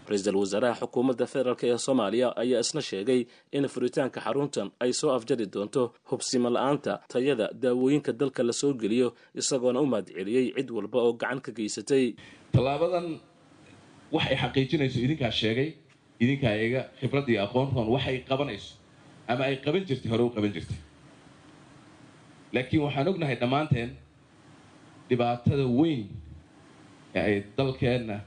Ra'iisul 0.09 0.35
wasaaraha 0.43 0.75
xukuumadda 0.83 1.25
federaalk 1.33 1.63
ee 1.63 1.77
soomaaliya 1.85 2.27
ayaa 2.43 2.59
isna 2.65 2.81
sheegay 2.89 3.21
in 3.57 3.63
furitaanka 3.73 4.19
xaruntan 4.25 4.67
ay 4.83 4.91
soo 4.99 5.11
afjari 5.17 5.45
doonto 5.53 5.81
hubsimo 6.11 6.49
la'aanta 6.55 6.93
tayada 7.13 7.45
daawooyinka 7.63 8.11
dalka 8.21 8.41
la 8.47 8.53
soo 8.61 8.73
geliyo 8.81 9.07
isagoona 9.41 9.79
u 9.79 9.85
mahadceliyey 9.93 10.45
cid 10.57 10.69
walba 10.77 10.99
oo 11.05 11.13
gacan 11.21 11.39
ka 11.45 11.51
geysatay. 11.57 12.05
Tallaabadan 12.53 13.07
wax 14.13 14.25
ay 14.31 14.37
xaqiijinayso 14.43 14.97
idinkaa 15.05 15.31
sheegay 15.39 15.69
idinkaa 16.23 16.55
iga 16.65 16.81
khibrad 16.99 17.27
iyo 17.29 17.39
aqoontoon 17.45 17.87
wax 17.93 18.03
ay 18.11 18.17
qabanayso 18.29 18.75
ama 19.27 19.43
ay 19.49 19.55
qaban 19.65 19.83
jirtay 19.87 20.09
hore 20.11 20.23
u 20.23 20.29
qaban 20.35 20.53
jirtay. 20.55 20.77
Laakiin 22.53 22.81
waxaan 22.85 23.07
ognahay 23.11 23.35
dhammaanteen 23.41 23.89
dhibaatada 25.09 25.65
weyn 25.79 26.01
ee 27.15 27.21
ay 27.27 27.35
dalkeenna 27.57 28.17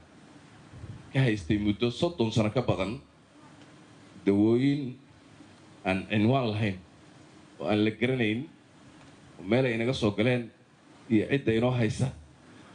ka 1.13 1.19
haystay 1.25 1.57
muddo 1.57 1.87
soddon 1.91 2.31
sano 2.35 2.49
ka 2.51 2.61
badan 2.61 2.99
dawooyin 4.25 4.95
aan 5.87 6.03
cinwaan 6.11 6.47
lahayn 6.51 6.77
oo 7.59 7.67
aan 7.71 7.79
la 7.85 7.91
garanayn 7.99 8.39
oo 9.39 9.43
meel 9.47 9.65
ay 9.65 9.73
inaga 9.79 9.93
soo 9.93 10.11
galeen 10.11 10.51
iyo 11.09 11.25
cidda 11.31 11.51
inoo 11.55 11.71
haysa 11.71 12.07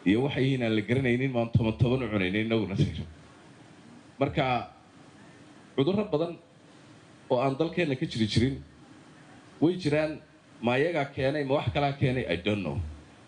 iyo 0.08 0.18
waxay 0.26 0.44
yihiin 0.44 0.64
la 0.76 0.82
garanaynin 0.88 1.30
maan 1.36 1.48
toban 1.56 1.74
toban 1.80 2.02
u 2.04 2.08
cunaynin 2.12 2.46
inaguna 2.46 2.76
siro 2.76 3.04
marka 4.20 4.44
cudurro 5.76 6.04
badan 6.12 6.32
oo 7.30 7.38
aan 7.44 7.54
dalkeenna 7.58 7.94
ka 8.00 8.06
jiri 8.06 8.26
jirin 8.32 8.56
way 9.62 9.74
jiraan 9.82 10.12
ma 10.64 10.72
ayagaa 10.78 11.06
keenay 11.14 11.44
ma 11.48 11.54
wax 11.58 11.66
kalaa 11.74 11.92
keenay 12.00 12.24
i 12.28 12.36
don't 12.36 12.62
know. 12.66 12.76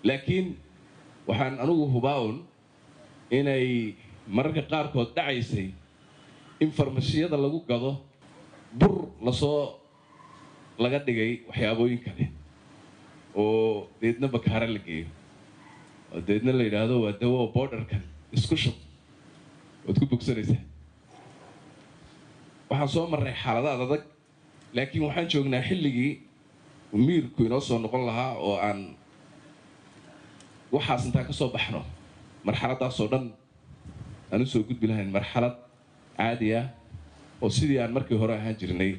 Laakiin 0.05 0.47
waxaan 1.29 1.59
anugu 1.63 1.85
hubaa-un 1.95 2.37
inay 3.31 3.95
mararka 4.37 4.63
qaarkood 4.71 5.11
dhacaysay 5.17 5.69
in 6.61 6.71
farmasiyada 6.71 7.37
lagu 7.45 7.61
gado 7.71 7.93
bur 8.79 9.09
la 9.25 9.33
soo 9.33 9.79
laga 10.79 10.99
dhigay 11.07 11.33
waxyaabooyin 11.49 12.01
kale 12.07 12.25
oo 13.35 13.89
deedna 14.01 14.29
bakaara 14.29 14.67
la 14.75 14.79
geeyo 14.87 15.07
deedna 16.29 16.53
la 16.53 16.63
yidhaahdo 16.67 16.95
waa 17.05 17.13
dawo 17.21 17.49
borderkan 17.55 18.03
isku 18.37 18.57
shub 18.57 18.77
waad 19.87 19.97
ku 20.01 20.07
bogsanaysaa 20.07 20.61
waxaan 22.71 22.89
soo 22.95 23.07
marray 23.13 23.35
xaaladaad 23.43 23.81
adag 23.87 24.03
laakiin 24.77 25.03
waxaan 25.07 25.29
joognaa 25.33 25.63
xilligii 25.69 26.13
miirku 27.07 27.41
inoo 27.47 27.61
soo 27.61 27.79
noqon 27.79 28.03
lahaa 28.09 28.33
oo 28.47 28.57
aan 28.67 28.81
waxaas 30.75 31.05
intaan 31.07 31.27
ka 31.27 31.33
soo 31.33 31.51
baxno. 31.55 31.81
Marxaladaasoo 32.45 33.09
dhan 33.13 33.25
aan 34.33 34.43
u 34.43 34.47
soo 34.47 34.63
gudbi 34.69 34.87
lahayn 34.91 35.11
marxalad 35.17 35.55
caadi 36.17 36.55
ah 36.61 36.67
oo 37.43 37.51
sidii 37.51 37.79
aan 37.83 37.93
markii 37.97 38.19
hore 38.19 38.35
ahaan 38.37 38.57
jirnay 38.61 38.93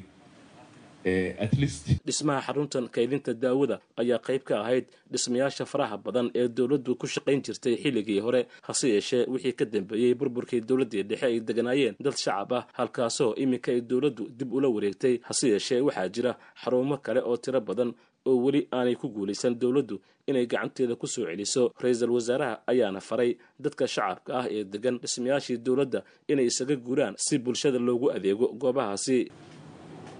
dhismaha 2.06 2.40
xaruntan 2.46 2.88
kaydinta 2.94 3.32
daawada 3.42 3.76
ayaa 4.02 4.18
qayb 4.26 4.42
ka 4.48 4.54
ahayd 4.62 4.84
dhismayaasha 5.12 5.64
faraha 5.72 5.96
badan 6.06 6.30
ee 6.40 6.48
dowladdu 6.58 6.96
ku 7.00 7.06
shaqayn 7.14 7.40
jirtay 7.46 7.74
xilligii 7.82 8.20
hore 8.26 8.40
hase 8.68 8.86
yeeshee 8.94 9.22
wixii 9.32 9.52
ka 9.60 9.64
dambeeyey 9.74 10.14
burburkii 10.20 10.60
dowladdii 10.68 11.02
dhexe 11.10 11.26
ay 11.30 11.40
deganaayeen 11.48 11.94
dad 12.06 12.16
shacab 12.24 12.52
ah 12.58 12.62
halkaasoo 12.78 13.34
iminka 13.42 13.70
ay 13.72 13.80
dowladdu 13.80 14.24
dib 14.38 14.52
ula 14.52 14.68
wareegtay. 14.68 15.14
Hase 15.28 15.46
yeeshee 15.54 15.80
waxaa 15.80 16.08
jira 16.08 16.32
xarumo 16.62 16.96
kale 16.98 17.20
oo 17.22 17.36
tiro 17.36 17.60
badan 17.60 17.90
oo 18.26 18.36
weli 18.44 18.66
aanay 18.72 18.94
ku 18.96 19.08
guulaysan 19.08 19.54
dowladdu 19.62 20.00
inay 20.26 20.46
gacanteeda 20.46 20.94
ku 20.96 21.06
soo 21.06 21.24
celiso. 21.30 21.72
Ra'iisul 21.82 22.10
wasaaraha 22.10 22.62
ayaana 22.66 23.00
faray 23.00 23.36
dadka 23.60 23.86
shacabka 23.86 24.32
ah 24.40 24.46
ee 24.50 24.64
degan 24.64 24.98
dhismayaashii 25.02 25.58
dowladda 25.66 26.02
inay 26.28 26.46
isaga 26.50 26.76
guuraan 26.76 27.14
si 27.16 27.38
bulshada 27.38 27.78
loogu 27.78 28.10
adeego 28.16 28.46
goobahaasi 28.62 29.18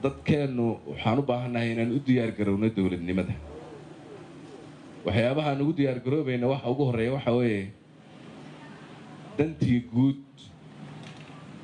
dadkeennu 0.02 0.66
waxaan 0.90 1.18
u 1.18 1.22
baahannahay 1.30 1.70
inaan 1.72 1.92
u 1.96 2.00
diyaargarowno 2.06 2.68
dowladnimada. 2.76 3.34
Waxyaabahaan 5.06 5.60
ugu 5.62 5.72
diyaargaroobayna 5.80 6.46
waxa 6.52 6.68
ugu 6.70 6.84
horreeya 6.88 7.12
waxaa 7.16 7.36
weeye 7.40 7.64
dantii 9.38 9.80
guud 9.92 10.22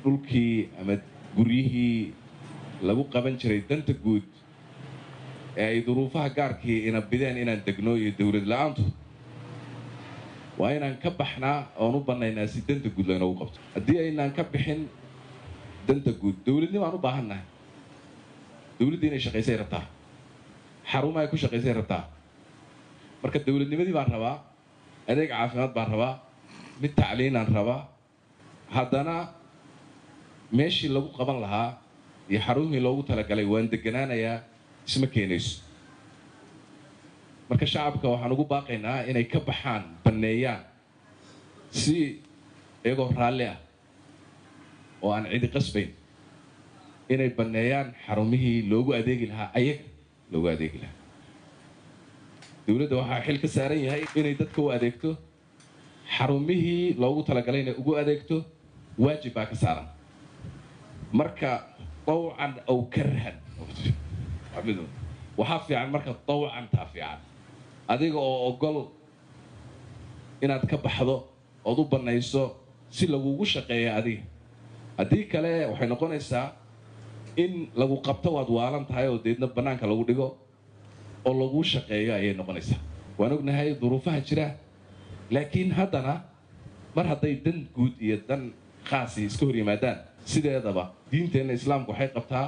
dhulkii 0.03 0.69
ama 0.81 0.95
guryihii 1.35 2.13
lagu 2.87 3.03
qaban 3.13 3.37
jiray 3.41 3.61
danta 3.69 3.93
guud 4.03 4.23
ee 5.57 5.65
ay 5.67 5.81
duruufaha 5.85 6.29
gaarkii 6.29 6.87
ina 6.87 7.01
bideen 7.01 7.37
inaan 7.37 7.61
degno 7.65 7.95
iyo 7.97 8.11
dowlad 8.19 8.45
la'aantu. 8.51 8.83
Waa 10.57 10.71
inaan 10.77 10.97
ka 11.03 11.09
baxnaa 11.11 11.67
oon 11.77 11.95
u 11.95 11.99
bannaynaa 12.09 12.47
si 12.47 12.61
danta 12.67 12.89
guud 12.89 13.07
laynoogu 13.07 13.37
qabto. 13.39 13.59
Haddii 13.75 13.97
aynaan 13.99 14.31
ka 14.33 14.43
bixin 14.43 14.87
danta 15.87 16.11
guud 16.21 16.35
dowladnimo 16.45 16.85
aan 16.85 16.95
u 16.95 17.01
baahannahay 17.07 17.43
dowladda 18.79 19.05
inay 19.07 19.19
shaqaysay 19.25 19.57
rabtaa? 19.61 19.83
Xarumo 20.91 21.17
ay 21.19 21.27
ku 21.31 21.37
shaqaysay 21.37 21.73
rabtaa? 21.79 22.03
Marka 23.23 23.39
dowladnimadii 23.45 23.93
baan 23.97 24.09
rabaa 24.15 24.35
adeeg 25.07 25.29
caafimaad 25.31 25.71
baan 25.77 25.89
rabaa 25.93 26.13
mid 26.81 26.91
tacliinaan 26.99 27.47
rabaa 27.57 27.81
haddana 28.75 29.15
meeshii 30.51 30.89
lagu 30.95 31.09
qaban 31.17 31.39
lahaa 31.43 31.69
iyo 32.29 32.39
xarumihii 32.45 32.83
loogu 32.85 33.03
talagalay 33.09 33.45
waan 33.53 33.67
deganaanayaa 33.73 34.37
isma 34.87 35.07
keenayso. 35.13 35.61
Marka 37.49 37.65
shacabka 37.73 38.07
waxaan 38.13 38.31
ugu 38.35 38.45
baaqaynaa 38.53 39.07
inay 39.09 39.25
ka 39.33 39.39
baxaan 39.39 39.83
banneeyaan 40.03 40.61
si 41.71 41.95
iyagoo 42.85 43.09
raalli 43.19 43.45
ah 43.53 43.57
oo 45.03 45.11
aan 45.15 45.25
cidi 45.31 45.47
qasbayn 45.55 45.89
inay 47.13 47.29
banneeyaan 47.37 47.87
xarumihii 48.05 48.57
loogu 48.71 48.91
adeegi 48.99 49.25
lahaa 49.31 49.49
ayaga 49.59 49.83
loogu 50.31 50.47
adeegi 50.53 50.77
lahaa. 50.83 50.97
Dowladda 52.67 52.95
waxaa 53.01 53.21
xil 53.25 53.37
ka 53.43 53.47
saaran 53.55 53.79
yahay 53.85 54.03
inay 54.19 54.33
dadka 54.39 54.59
u 54.61 54.69
adeegto 54.75 55.09
xarumihii 56.17 56.95
loogu 57.01 57.21
talagalay 57.27 57.61
inay 57.63 57.75
ugu 57.81 57.93
adeegto 58.01 58.37
waajib 59.03 59.33
baa 59.35 59.45
ka 59.51 59.55
saaran. 59.63 59.87
Marka 61.19 61.51
dawcan 62.07 62.53
ow 62.71 62.79
karhan 62.93 63.37
waxaa 65.37 65.59
fiican 65.65 65.89
marka 65.91 66.11
dawcantaa 66.27 66.85
fiican. 66.93 67.19
Adiga 67.87 68.17
oo 68.17 68.47
ogol 68.49 68.77
inaad 70.41 70.63
ka 70.69 70.77
baxdo 70.77 71.15
ood 71.65 71.79
u 71.79 71.85
bannayso 71.91 72.43
si 72.89 73.07
lagugu 73.07 73.45
shaqeeya 73.45 73.95
adiga. 73.99 74.23
Haddii 74.97 75.25
kale 75.31 75.51
waxay 75.71 75.87
noqonaysaa 75.87 76.45
in 77.37 77.69
lagu 77.75 77.97
qabto 78.01 78.29
waad 78.37 78.49
waalan 78.49 78.85
tahay 78.85 79.07
oo 79.09 79.17
deedna 79.17 79.47
bannaanka 79.47 79.85
lagu 79.87 80.03
dhigo 80.05 80.27
oo 81.25 81.33
laguu 81.33 81.63
shaqeeyo 81.63 82.13
ayay 82.13 82.33
noqonaysaa. 82.33 82.79
Waan 83.17 83.31
ognahay 83.33 83.73
duruufaha 83.81 84.19
jira 84.27 84.47
laakiin 85.31 85.71
haddana 85.73 86.21
mar 86.95 87.05
hadday 87.07 87.35
dan 87.45 87.67
guud 87.75 87.93
iyo 88.01 88.17
dan 88.27 88.53
khaasi 88.89 89.25
iska 89.25 89.45
hor 89.45 89.55
yimaadaan 89.55 89.97
sideedaba 90.25 90.91
diinteenna 91.11 91.53
islaamku 91.53 91.91
waxay 91.91 92.09
qabtaa 92.17 92.47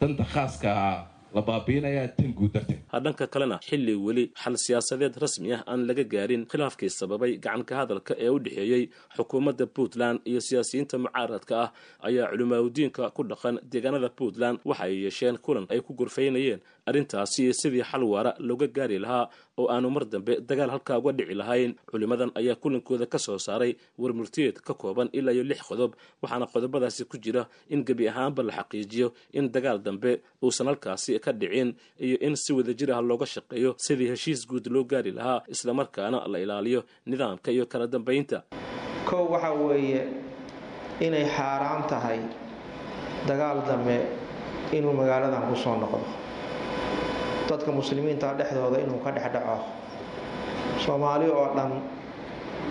danta 0.00 0.24
khaaskaa 0.24 1.06
la 1.34 1.42
baabiinayaa 1.48 2.08
tan 2.16 2.30
guud 2.38 2.52
darteed 2.54 2.80
dhanka 3.04 3.26
kalena 3.34 3.56
xilli 3.68 3.94
weli 4.06 4.24
xal 4.42 4.56
siyaasadeed 4.64 5.14
rasmi 5.24 5.52
ah 5.56 5.62
aan 5.70 5.80
laga 5.88 6.04
gaarin 6.14 6.42
khilaafkii 6.52 6.90
sababay 6.98 7.32
gacanka 7.44 7.74
hadalka 7.80 8.12
ee 8.24 8.28
u 8.28 8.38
dhexeeyey 8.44 8.84
xukuumadda 9.16 9.66
puntland 9.76 10.18
iyo 10.30 10.40
siyaasiyiinta 10.48 10.96
mucaaradka 11.04 11.54
ah 11.64 11.68
ayaa 12.08 12.26
culimaadudiinka 12.32 13.10
ku 13.16 13.22
dhaqan 13.30 13.56
deegaanada 13.72 14.08
puntland 14.18 14.58
waxa 14.70 14.84
ay 14.88 14.94
yeesheen 15.04 15.36
kulan 15.46 15.66
ay 15.74 15.80
ku 15.86 15.92
gorfaynayeen 16.00 16.60
arrintaasi 16.86 17.52
sidii 17.54 17.82
xal 17.90 18.02
waara 18.04 18.34
looga 18.38 18.66
gaari 18.66 18.98
lahaa 18.98 19.28
oo 19.58 19.66
aanu 19.72 19.90
mar 19.90 20.04
dambe 20.04 20.40
dagaal 20.48 20.70
halkaa 20.70 20.98
uga 20.98 21.12
dhici 21.12 21.34
lahayn. 21.34 21.74
Culimmadan 21.90 22.30
ayaa 22.34 22.54
kulankooda 22.62 23.06
ka 23.06 23.18
soo 23.18 23.38
saaray 23.38 23.76
warmurtiyeed 23.98 24.56
ka 24.66 24.74
kooban 24.74 25.08
ilaa 25.12 25.32
iyo 25.32 25.44
lix 25.44 25.60
qodob 25.68 25.92
waxaana 26.22 26.46
qodobadaasi 26.46 27.04
ku 27.04 27.16
jira 27.18 27.46
in 27.70 27.84
gebi 27.84 28.08
ahaanba 28.08 28.42
la 28.42 28.52
xaqiijiyo 28.52 29.12
in 29.32 29.48
dagaal 29.54 29.78
dambe 29.78 30.20
uusan 30.42 30.66
halkaasi 30.66 31.18
ka 31.20 31.32
dhicin 31.32 31.74
iyo 31.98 32.16
in 32.20 32.36
si 32.36 32.52
wadajir 32.52 32.90
ah 32.92 33.00
looga 33.02 33.26
shaqeeyo 33.26 33.74
sidii 33.78 34.08
heshiis 34.12 34.46
guud 34.48 34.66
loo 34.74 34.84
gaari 34.84 35.10
lahaa 35.12 35.42
islamarkaana 35.48 36.26
la 36.32 36.38
ilaaliyo 36.44 36.84
nidaamka 37.06 37.50
iyo 37.52 37.66
kala 37.66 37.86
dambaynta 37.86 38.42
kow 39.08 39.24
waxa 39.32 39.50
weeye 39.52 40.02
inay 41.00 41.24
xaaraan 41.36 41.82
tahay 41.88 42.20
dagaal 43.28 43.58
dambe 43.68 43.96
inuu 44.76 44.92
magaaladan 44.92 45.44
ku 45.50 45.56
soo 45.56 45.76
noqdo 45.82 46.00
dadka 47.48 47.70
muslimiinta 47.72 48.34
dhexdooda 48.38 48.78
inuu 48.80 49.00
ka 49.04 49.10
dhex 49.12 49.32
dhaco. 49.32 49.56
Soomaali 50.84 51.28
oo 51.30 51.48
dhan 51.56 51.72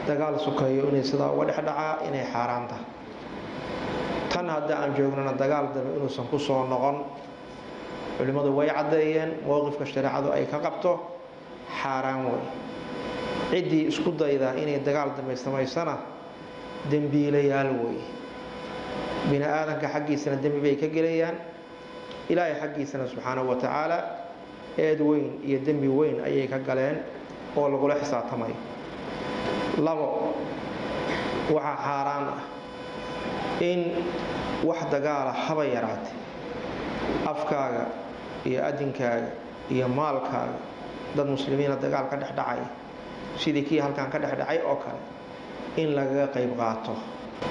dagaal 0.07 0.39
sukayo 0.39 0.89
inay 0.91 1.03
sidaa 1.03 1.31
uga 1.31 1.45
dhex 1.49 1.57
dhacaa 1.65 2.03
inay 2.07 2.25
xaaraan 2.33 2.65
tahay 2.67 2.85
tan 4.33 4.49
hadda 4.49 4.73
aan 4.81 4.91
joognana 4.97 5.33
dagaal 5.37 5.69
dambe 5.73 5.93
inuusan 5.97 6.25
ku 6.29 6.37
soo 6.39 6.65
noqon. 6.65 7.05
Culimmadu 8.17 8.53
way 8.53 8.67
caddeeyeen 8.69 9.41
mowqifka 9.45 9.85
shareecadu 9.85 10.29
ay 10.33 10.45
ka 10.45 10.59
qabto 10.59 10.99
xaaraan 11.81 12.25
wey 12.29 12.41
ciddii 13.51 13.87
isku 13.89 14.11
dayda 14.11 14.53
inay 14.57 14.79
dagaal 14.81 15.13
dambe 15.17 15.35
samaysana 15.37 15.97
dembiilayaal 16.89 17.69
wey 17.81 17.97
bini 19.29 19.45
aadanka 19.45 19.87
xaggiisana 19.87 20.35
dembi 20.41 20.59
bay 20.61 20.75
ka 20.75 20.87
gelayaan. 20.87 21.37
Ilaahay 22.29 22.55
xaggiisana 22.59 23.07
subxaanahu 23.07 23.47
wa 23.49 23.55
tacaala 23.55 23.97
eed 24.77 24.99
weyn 25.01 25.39
iyo 25.47 25.59
dembi 25.65 25.87
weyn 25.87 26.17
ayay 26.25 26.47
ka 26.47 26.57
galeen 26.59 26.97
oo 27.57 27.67
lagula 27.69 27.95
xisaabtamayo 28.01 28.55
labo 29.85 30.33
waxaa 31.53 31.77
xaaraan 31.85 32.25
ah 32.33 32.41
in 33.61 33.79
wax 34.67 34.79
dagaala 34.91 35.31
haba 35.45 35.63
yaraate 35.65 36.11
afkaaga 37.31 37.85
iyo 38.45 38.59
adinkaaga 38.69 39.29
iyo 39.71 39.87
maalkaaga 39.87 40.57
dad 41.15 41.27
muslimiina 41.27 41.75
dagaal 41.83 42.05
ka 42.11 42.15
dhexdhacaya 42.21 42.67
sidii 43.37 43.63
kii 43.67 43.79
halkan 43.79 44.09
ka 44.11 44.17
dhexdhacay 44.19 44.59
oo 44.65 44.75
kale 44.83 44.99
in 45.81 45.89
lagaga 45.97 46.27
qayb 46.35 46.51
qaato. 46.57 46.93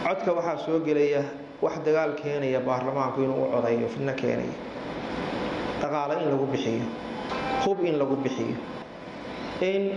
Codka 0.04 0.30
waxaa 0.32 0.58
soo 0.64 0.78
gelaya 0.86 1.22
wax 1.62 1.74
dagaal 1.86 2.14
keenaya 2.14 2.60
baarlamaanku 2.60 3.18
inuu 3.22 3.44
u 3.44 3.50
codayo 3.54 3.88
fidno 3.88 4.12
keenaya. 4.14 4.54
Dhaqaale 5.82 6.22
in 6.22 6.30
lagu 6.30 6.46
bixiyo 6.52 6.86
hub 7.64 7.80
in 7.84 7.98
lagu 7.98 8.16
bixiyo. 8.16 8.56
In 9.62 9.92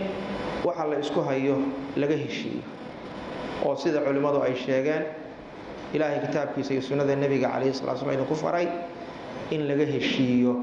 waxa 0.64 0.84
la 0.86 0.96
isku 1.02 1.20
hayo 1.26 1.56
laga 1.96 2.14
heshiiyo. 2.16 2.62
Oo 3.64 3.74
sida 3.76 4.00
culimmadu 4.00 4.42
ay 4.42 4.54
sheegeen 4.54 5.04
ilaahay 5.94 6.20
kitaabkiisa 6.26 6.72
iyo 6.74 6.82
sunnada 6.82 7.16
nebiga 7.16 7.48
calayhi 7.50 7.74
salaa 7.74 7.96
slam 7.96 8.12
idinku 8.14 8.34
faray 8.36 8.68
in 9.50 9.66
laga 9.68 9.84
heshiiyo. 9.84 10.54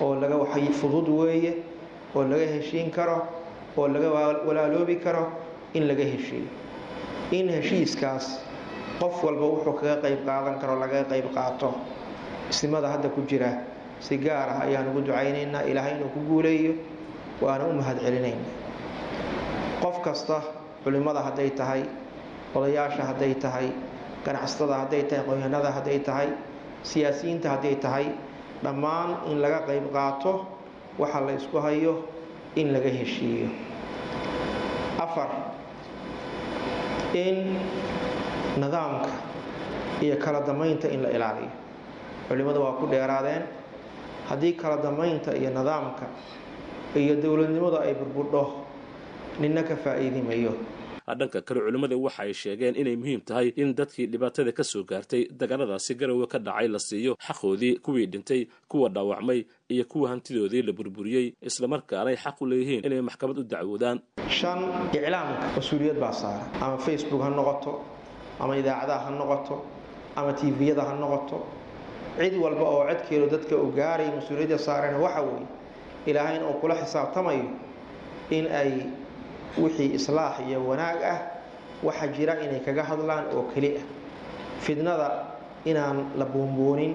Oo 0.00 0.14
laga 0.20 0.36
waxay 0.36 0.68
fudud 0.80 1.08
weeye 1.08 1.52
oo 2.14 2.22
laga 2.24 2.46
heshiin 2.46 2.90
karo 2.90 3.26
oo 3.76 3.88
laga 3.88 4.08
walaaloobi 4.46 4.96
karo 5.02 5.32
in 5.74 5.88
laga 5.88 6.04
heshiiyo. 6.04 6.46
In 7.32 7.48
heshiiskaas 7.50 8.38
qof 9.00 9.18
walba 9.24 9.46
wuxuu 9.52 9.74
kaga 9.80 9.96
qayb 10.04 10.20
qaadan 10.28 10.60
karo 10.62 10.78
lagaga 10.78 11.04
qayb 11.10 11.26
qaato. 11.34 11.74
Isnimada 12.50 12.88
hadda 12.92 13.08
ku 13.10 13.22
jira 13.26 13.50
si 14.00 14.16
gaar 14.18 14.48
ah 14.54 14.60
ayaan 14.66 14.88
ugu 14.90 15.00
ducaynaynaa 15.08 15.62
ilaahay 15.70 15.94
inuu 15.96 16.10
ku 16.14 16.20
guuleeyo 16.28 16.72
waana 17.40 17.64
u 17.64 17.72
mahad 17.80 17.98
celinaynaa 18.04 18.52
qof 19.82 19.96
kasta 20.06 20.36
culimmada 20.84 21.20
hadday 21.26 21.50
tahay 21.60 21.82
odayaasha 22.56 23.02
hadday 23.10 23.34
tahay 23.44 23.68
ganacsatada 24.26 24.74
hadday 24.86 25.02
tahay 25.10 25.22
qoyanada 25.28 25.70
hadday 25.76 25.98
tahay 26.08 26.28
siyaasiyiinta 26.90 27.48
hadday 27.54 27.74
tahay 27.84 28.06
dhammaan 28.64 29.10
in 29.30 29.36
laga 29.44 29.60
qayb 29.68 29.84
qaato 29.96 30.32
waxa 31.00 31.20
la 31.26 31.32
isku 31.38 31.58
hayo 31.66 31.92
in 32.60 32.72
laga 32.74 32.88
heshiiyo. 32.98 33.48
Afar 35.04 35.28
in 37.12 37.36
nidaamka 38.60 39.10
iyo 40.04 40.16
kala 40.24 40.40
damaynta 40.48 40.88
in 40.88 41.02
la 41.04 41.10
ilaaliyo. 41.16 41.50
Culimmadu 42.28 42.60
waa 42.64 42.72
ku 42.80 42.86
dheeraadeen 42.92 43.42
haddii 44.28 44.52
kala 44.60 44.76
damaynta 44.82 45.30
iyo 45.40 45.50
nidaamka 45.50 46.06
iyo 47.00 47.14
dowladnimadu 47.22 47.78
ay 47.86 47.94
burbudho 47.94 48.42
ninna 49.40 49.62
ka 49.68 49.76
faa'iidimayo 49.76 50.52
dhanka 51.18 51.38
kale 51.46 51.60
culimmada 51.62 51.96
waxa 51.96 52.22
ay 52.26 52.32
sheegeen 52.34 52.74
inay 52.80 52.96
muhiim 52.96 53.20
tahay 53.28 53.48
in 53.62 53.74
dadkii 53.78 54.06
dhibaatada 54.12 54.52
ka 54.58 54.64
soo 54.64 54.82
gaartay 54.90 55.22
dagaaladaasi 55.40 55.94
garowe 56.00 56.26
ka 56.26 56.38
dhacay 56.38 56.68
la 56.68 56.78
siiyo 56.78 57.12
xaqoodii 57.26 57.78
kuwii 57.84 58.06
dhintay 58.12 58.40
kuwa 58.68 58.88
dhaawacmay 58.88 59.40
iyo 59.70 59.84
kuwa 59.84 60.08
hantidoodii 60.10 60.62
la 60.62 60.72
burburiyey. 60.72 61.26
Islamarkaanay 61.42 62.16
xaq 62.16 62.36
u 62.42 62.46
leeyihiin 62.50 62.82
inay 62.86 63.00
maxkamad 63.08 63.38
u 63.38 63.44
dacwoodaan. 63.44 63.98
Shan 64.28 64.58
iclaamka 64.92 65.46
mas'uuliyad 65.56 65.98
baa 66.02 66.12
saaran 66.12 66.48
ama 66.64 66.78
facebook 66.86 67.22
ha 67.22 67.30
noqoto 67.30 67.72
ama 68.42 68.52
idaacadaha 68.58 69.04
ha 69.06 69.10
noqoto 69.20 69.54
ama 70.16 70.32
tviyada 70.32 70.82
ha 70.88 70.94
noqoto 71.02 71.36
cid 72.18 72.34
walba 72.44 72.64
oo 72.64 72.82
codkeedu 72.88 73.26
dadka 73.32 73.54
u 73.56 73.66
gaaraya 73.78 74.10
mas'uuliyadda 74.16 74.58
saarana 74.58 74.98
waxa 74.98 75.20
weeye 75.22 75.46
ilaahayna 76.06 76.44
uu 76.50 76.58
kula 76.60 76.74
xisaabtamayo 76.82 77.48
in 78.30 78.44
ay 78.60 78.70
wixii 79.62 79.94
islaax 79.98 80.34
iyo 80.48 80.58
wanaag 80.68 80.98
ah 81.12 81.18
waxa 81.86 82.06
jira 82.16 82.34
inay 82.44 82.60
kaga 82.66 82.82
hadlaan 82.90 83.24
oo 83.36 83.42
keli 83.54 83.70
ah. 83.80 83.84
Fidnada 84.64 85.08
inaan 85.64 85.98
la 86.18 86.24
buunbuunin 86.24 86.94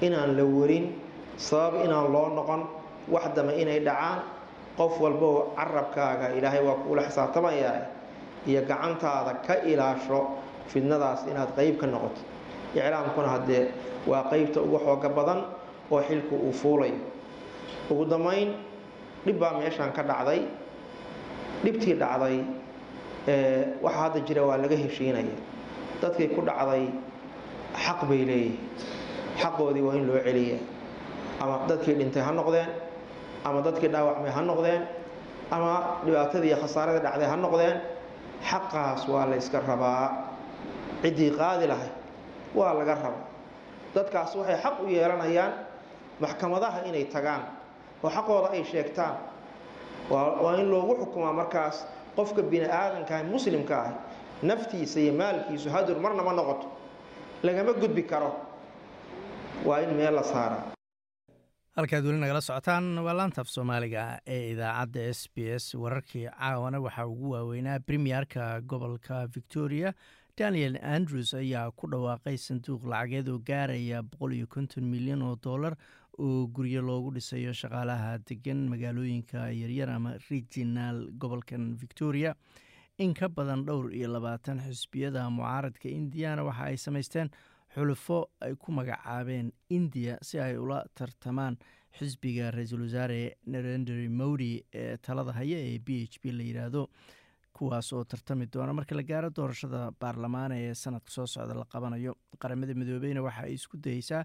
inaan 0.00 0.36
la 0.38 0.44
warin 0.44 0.94
sabab 1.36 1.84
inaan 1.84 2.12
loo 2.14 2.28
noqon 2.38 2.62
wax 3.14 3.24
dame 3.36 3.52
inay 3.62 3.80
dhacaan 3.80 4.18
qof 4.78 5.00
walboo 5.00 5.52
carabkaaga 5.58 6.26
ilaahay 6.38 6.62
waa 6.68 6.78
kuula 6.86 7.02
xisaabtamayaa 7.08 7.78
iyo 8.46 8.60
gacantaada 8.70 9.32
ka 9.46 9.54
ilaasho 9.66 10.20
fidnadaas 10.70 11.20
inaad 11.30 11.50
qayb 11.58 11.76
ka 11.80 11.86
noqoto 11.86 12.20
iclaamkuna 12.80 13.28
haddee 13.34 13.64
waa 14.10 14.22
qaybta 14.30 14.58
ugu 14.66 14.78
xooga 14.84 15.08
badan 15.18 15.40
oo 15.92 16.00
xilku 16.08 16.34
uu 16.46 16.52
fuulayo 16.52 16.96
ugu 17.90 18.04
dambayn 18.12 18.48
dhib 19.26 19.38
baa 19.40 19.52
meeshaan 19.60 19.92
ka 19.96 20.02
dhacday. 20.02 20.40
Dhibtii 21.64 21.94
dhacday 22.02 22.36
waxa 23.84 23.98
hadda 24.00 24.20
jira 24.26 24.42
waa 24.48 24.56
laga 24.62 24.76
heshiinaya. 24.76 25.32
Dadkii 26.02 26.28
ku 26.36 26.40
dhacday 26.48 26.84
xaq 27.84 28.00
bay 28.08 28.20
leeyihiin 28.28 28.58
xaqoodii 29.40 29.82
waa 29.86 29.94
in 29.98 30.04
loo 30.08 30.20
celiya 30.26 30.58
ama 31.40 31.54
dadkii 31.68 31.94
dhintay 31.98 32.22
ha 32.22 32.32
noqdeen 32.32 32.68
ama 33.44 33.58
dadkii 33.66 33.88
dhaawacmay 33.94 34.30
ha 34.36 34.40
noqdeen 34.50 34.82
ama 35.50 35.72
dhibaatadii 36.04 36.48
iyo 36.52 36.56
khasaaradii 36.62 37.02
dhacday 37.06 37.26
ha 37.32 37.36
noqdeen 37.36 37.76
xaqaas 38.50 39.08
waa 39.08 39.24
la 39.30 39.36
yska 39.40 39.58
rabaa. 39.68 40.06
Ciddii 41.02 41.30
qaadi 41.38 41.66
lahay 41.72 41.90
waa 42.58 42.72
laga 42.78 42.94
rabaa 42.94 43.24
dadkaas 43.94 44.30
waxay 44.38 44.56
xaq 44.64 44.76
u 44.82 44.86
yeelanayaan 44.96 45.52
maxkamadaha 46.22 46.78
inay 46.88 47.04
tagaan 47.14 47.42
oo 48.02 48.10
xaqooda 48.16 48.48
ay 48.56 48.64
sheegtaan. 48.64 49.16
Waa 50.10 50.54
in 50.60 50.68
loogu 50.72 50.94
xukumaa 51.00 51.32
markaas 51.40 51.76
qofka 52.16 52.42
bini 52.42 52.66
aadankaah 52.80 53.22
muslimka 53.32 53.74
ah 53.86 53.92
naftiisa 54.48 55.00
iyo 55.00 55.12
maalkiisu 55.20 55.68
hadur 55.74 55.96
marna 56.04 56.22
ma 56.22 56.32
noqoto. 56.38 56.66
Lagama 57.42 57.72
gudbi 57.72 58.02
karo. 58.02 58.30
Waa 59.64 59.78
in 59.84 59.90
meel 59.96 60.14
la 60.14 60.22
saaraa 60.22 60.62
halkaad 61.76 62.04
weli 62.06 62.18
nagala 62.22 62.40
socotaan 62.40 62.86
waa 63.06 63.14
laantaaf 63.18 63.48
soomaaliga 63.54 64.02
ee 64.34 64.50
idaacadda 64.52 65.00
s 65.14 65.20
b 65.34 65.36
s. 65.62 65.74
Wararkii 65.82 66.26
caawana 66.38 66.78
waxaa 66.80 67.06
ugu 67.06 67.30
waaweynaa 67.34 67.78
premierka 67.86 68.60
gobolka 68.70 69.26
victoria 69.34 69.92
daniel 70.36 70.76
andrews 70.82 71.30
ayaa 71.34 71.70
ku 71.78 71.86
dhawaaqay 71.86 72.36
sanduuq 72.36 72.82
lacageed 72.92 73.28
oo 73.28 73.38
gaaraya 73.38 74.02
milyan 74.82 75.22
oo 75.22 75.36
dollar 75.36 75.76
oo 76.18 76.46
guryo 76.46 76.82
loogu 76.82 77.12
dhisayo 77.14 77.52
shaqaalaha 77.52 78.18
degan 78.26 78.66
magaalooyinka 78.68 79.50
yaryar 79.54 79.90
ama 79.90 80.18
regional 80.30 81.06
gobolkan 81.18 81.76
victoria. 81.76 82.34
In 82.98 83.14
ka 83.14 83.28
badan 83.28 83.64
dhowr 83.66 83.92
iyo 83.94 84.08
labaatan 84.08 84.58
xisbiyada 84.60 85.30
mucaaradka 85.30 85.88
indiyana 85.88 86.42
waxa 86.44 86.64
ay 86.64 86.76
samaysteen 86.76 87.30
xulufo 87.74 88.30
ay 88.42 88.54
ku 88.56 88.72
magacaabeen 88.72 89.52
indiya 89.70 90.18
si 90.22 90.38
ay 90.38 90.56
ula 90.58 90.82
tartamaan 90.94 91.56
xisbiga 91.98 92.50
ra'iisul 92.50 92.82
wasaare 92.86 93.36
narendry 93.46 94.08
modi 94.08 94.62
ee 94.74 94.96
talada 94.96 95.32
haya 95.32 95.58
ee 95.58 95.78
b 95.78 96.02
h 96.10 96.18
p 96.22 96.30
la 96.34 96.42
yidhaahdo 96.42 96.88
kuwaas 97.56 97.92
oo 97.92 98.04
tartami 98.04 98.46
doona. 98.52 98.72
Marka 98.78 98.94
la 98.98 99.02
gaaro 99.02 99.30
doorashada 99.30 99.90
baarlamaana 100.00 100.54
ee 100.58 100.74
sanadka 100.74 101.10
soo 101.16 101.26
socda 101.26 101.54
la 101.54 101.64
qabanayo 101.74 102.12
qaramada 102.42 102.74
midoobeyna 102.80 103.22
waxa 103.26 103.42
ay 103.48 103.54
isku 103.58 103.76
dayeysaa 103.86 104.22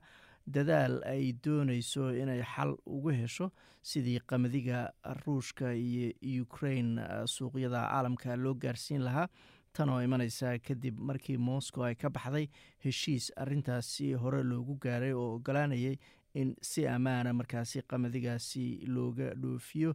dadaal 0.56 0.96
ay 1.14 1.34
dooneyso 1.46 2.04
inay 2.22 2.42
xal 2.54 2.72
ugu 2.96 3.10
hesho 3.20 3.48
sidii 3.92 4.20
qamadiga 4.32 4.80
ruushka 5.26 5.74
iyo 5.74 6.42
ukrain 6.44 6.90
suuqyada 7.36 7.82
caalamka 7.92 8.36
loo 8.44 8.54
gaarsiin 8.64 9.04
lahaa. 9.08 9.28
Tan 9.74 9.90
oo 9.94 10.00
imaneysa 10.02 10.58
kadib 10.68 10.98
markii 11.10 11.38
moscow 11.38 11.84
ay 11.86 11.96
ka 11.96 12.10
baxday 12.10 12.46
heshiis 12.86 13.26
arintaasi 13.38 14.08
hore 14.22 14.42
loogu 14.44 14.76
gaaray 14.86 15.14
oo 15.14 15.28
ogolaanayay 15.38 15.96
in 16.42 16.56
si 16.62 16.82
ammaana 16.88 17.34
markaasi 17.40 17.82
qamadigaasi 17.92 18.66
looga 18.96 19.30
dhoofiyo 19.42 19.92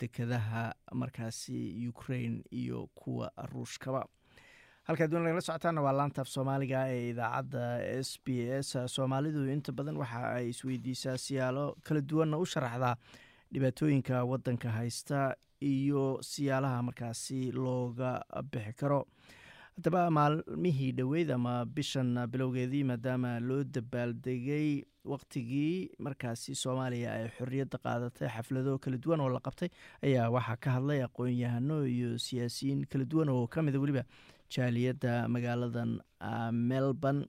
dekadaha 0.00 0.64
markaasi 0.92 1.88
ukrain 1.88 2.42
iyo 2.50 2.86
kuwa 2.94 3.32
ruushkaba. 3.52 4.04
Halkaad 4.88 5.10
doon 5.10 5.22
lagala 5.24 5.40
socotaana 5.40 5.80
waa 5.84 5.92
laantaaf 5.98 6.28
soomaaliga 6.28 6.80
ee 6.94 7.10
idaacadda 7.10 7.64
s 8.04 8.18
b 8.24 8.28
s. 8.62 8.70
Soomaalidu 8.94 9.44
inta 9.52 9.72
badan 9.72 9.96
waxa 10.02 10.22
ay 10.36 10.48
isweydiisaa 10.52 11.16
siyaalo 11.26 11.76
kala 11.86 12.00
duwanna 12.00 12.38
u 12.38 12.46
sharaxdaa 12.52 12.96
dhibaatooyinka 13.52 14.24
wadanka 14.30 14.68
haysta 14.78 15.36
iyo 15.60 16.18
siyaalaha 16.22 16.82
markaasi 16.88 17.52
looga 17.52 18.10
bixi 18.52 18.72
karo 18.80 19.00
haddaba 19.76 20.10
maalmihii 20.10 20.92
dhoweyd 20.98 21.30
ama 21.30 21.64
bishan 21.64 22.14
bilowgeedii 22.32 22.84
maadaama 22.84 23.40
loo 23.40 23.64
dabaaldegay 23.64 24.82
waqtigii 25.04 25.90
markaasi 25.98 26.54
soomaaliya 26.62 27.12
ay 27.18 27.28
xorriyadda 27.38 27.78
qaadatay 27.84 28.28
xaflado 28.28 28.78
kala 28.78 28.98
duwan 29.04 29.20
oo 29.24 29.28
la 29.36 29.40
qabtay 29.40 29.68
ayaa 30.04 30.28
waxaa 30.36 30.56
ka 30.56 30.70
hadlay 30.76 31.00
aqoon-yahano 31.06 31.86
iyo 31.88 32.18
siyaasiyiin 32.18 32.84
kala 32.92 33.04
duwan 33.04 33.28
oo 33.28 33.46
ka 33.46 33.62
mida 33.62 33.80
weliba 33.80 34.04
jaaliyadda 34.50 35.28
magaaladan 35.28 36.00
melbourne. 36.52 37.24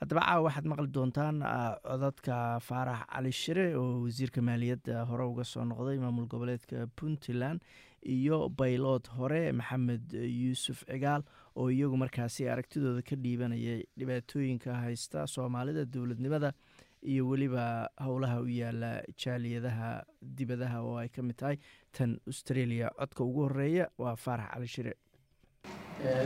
Haddaba 0.00 0.20
caawa 0.26 0.42
waxaad 0.48 0.66
maqli 0.70 0.88
doontaan 0.94 1.36
codadka 1.84 2.60
faarax 2.60 3.04
cali 3.12 3.32
shire 3.32 3.66
oo 3.76 4.00
wasiirka 4.04 4.40
maaliyadda 4.42 5.04
hore 5.10 5.24
uga 5.28 5.44
soo 5.44 5.64
noqday 5.64 5.98
maamul 5.98 6.26
goboleedka 6.26 6.86
puntland 6.96 7.60
iyo 8.02 8.48
baylood 8.48 9.06
hore 9.16 9.52
maxamed 9.52 10.12
yuusuf 10.12 10.84
cigaal 10.88 11.22
oo 11.56 11.68
iyagu 11.70 11.96
markaasi 12.04 12.48
aragtidooda 12.54 13.02
ka 13.08 13.16
dhiibanayay 13.24 13.80
dhibaatooyinka 13.98 14.74
haysta 14.84 15.26
soomaalida 15.34 15.84
dowladnimada 15.94 16.52
iyo 17.12 17.28
weliba 17.28 17.64
howlaha 18.06 18.40
u 18.40 18.48
yaalla 18.48 18.90
jaaliyadaha 19.22 19.90
dibadaha 20.38 20.78
oo 20.88 20.96
ay 21.02 21.08
ka 21.08 21.22
mid 21.22 21.36
tahay 21.36 21.56
tan 21.96 22.18
australia. 22.26 22.90
Codka 23.00 23.24
ugu 23.24 23.40
horreeya 23.46 23.86
waa 23.98 24.16
faarax 24.16 24.50
cali 24.54 24.66
shire. 24.74 24.94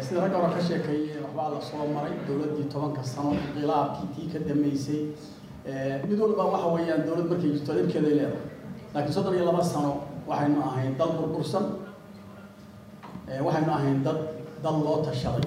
Sida 0.07 0.21
ragga 0.25 0.39
hore 0.43 0.55
ka 0.59 0.63
sheekeeyey 0.69 1.19
waxbaa 1.25 1.49
la 1.55 1.61
soo 1.71 1.87
maray 1.97 2.15
dowladdii 2.29 2.69
tobanka 2.75 3.03
sano 3.13 3.33
inqilaabkii 3.41 4.09
tii 4.15 4.29
ka 4.33 4.39
dambeysay. 4.49 5.03
Mid 6.09 6.19
walba 6.25 6.45
waxa 6.55 6.69
weeyaan 6.77 7.03
dowlad 7.09 7.27
markay 7.33 7.51
jirto 7.57 7.73
dhibkeeday 7.79 8.15
leedahay. 8.19 8.47
Laakiin 8.95 9.15
soddon 9.19 9.35
iyo 9.39 9.45
laba 9.51 9.65
sano 9.73 9.93
waxaynu 10.31 10.61
ahayn 10.71 10.95
dal 11.01 11.13
burbursan. 11.19 11.67
Waxaynu 13.47 13.71
ahayn 13.79 13.99
dad 14.07 14.19
dal 14.63 14.77
loo 14.85 15.03
tashaday. 15.07 15.45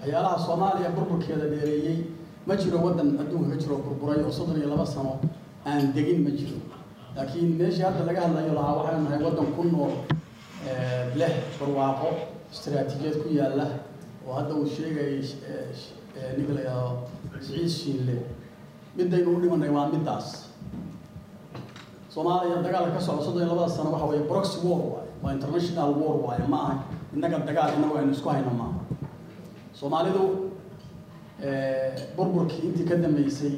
Waxyaalaha 0.00 0.38
soomaaliya 0.46 0.90
burburkeeda 0.96 1.46
dheereeyey 1.52 1.98
ma 2.46 2.54
jiro 2.56 2.78
waddan 2.78 3.18
adduunka 3.20 3.50
ka 3.54 3.56
jiro 3.62 3.76
burburay 3.84 4.22
oo 4.24 4.30
soddon 4.32 4.56
iyo 4.60 4.68
laba 4.68 4.86
sano 4.86 5.18
aan 5.66 5.92
degin 5.94 6.22
ma 6.24 6.30
jiro. 6.30 6.58
Laakiin 7.16 7.56
meeshii 7.58 7.82
hadda 7.82 8.04
laga 8.08 8.20
hadlayo 8.26 8.52
lahaa 8.54 8.74
waxaynu 8.78 9.02
nahay 9.08 9.22
waddan 9.24 9.46
ku 9.56 9.62
nool 9.64 9.92
leh 11.20 11.32
barwaaqo 11.60 12.08
istaraatiijiyad 12.52 13.16
ku 13.22 13.28
yaalla 13.38 13.66
oo 14.26 14.32
hadda 14.38 14.54
uu 14.54 14.66
sheegayay 14.66 15.20
ninka 16.36 16.52
la 16.56 16.60
yidhaahdo 16.60 16.98
siciid 17.40 17.68
shiinle 17.70 18.16
midaynu 18.96 19.36
u 19.36 19.40
dhimanay 19.40 19.70
waa 19.70 19.88
middaas. 19.92 20.26
Soomaaliya 22.14 22.62
dagaalka 22.62 22.92
ka 22.96 23.00
socda 23.00 23.22
soddon 23.24 23.42
iyo 23.42 23.54
labada 23.54 23.72
sano 23.72 23.90
waxa 23.92 24.06
weeye 24.06 24.24
proxy 24.28 24.58
war 24.66 24.80
waaye 24.80 25.08
waa 25.22 25.32
international 25.32 25.90
war 26.00 26.16
waaye 26.24 26.46
ma 26.48 26.58
aha 26.66 26.74
innaga 27.14 27.38
dagaal 27.48 27.70
innagu 27.76 27.94
aynu 27.98 28.12
isku 28.16 28.28
hayno 28.34 28.50
maaha 28.60 28.80
soomaalidu 29.78 30.22
burburkii 32.16 32.62
intii 32.68 32.84
ka 32.90 32.96
dambeysay 33.04 33.52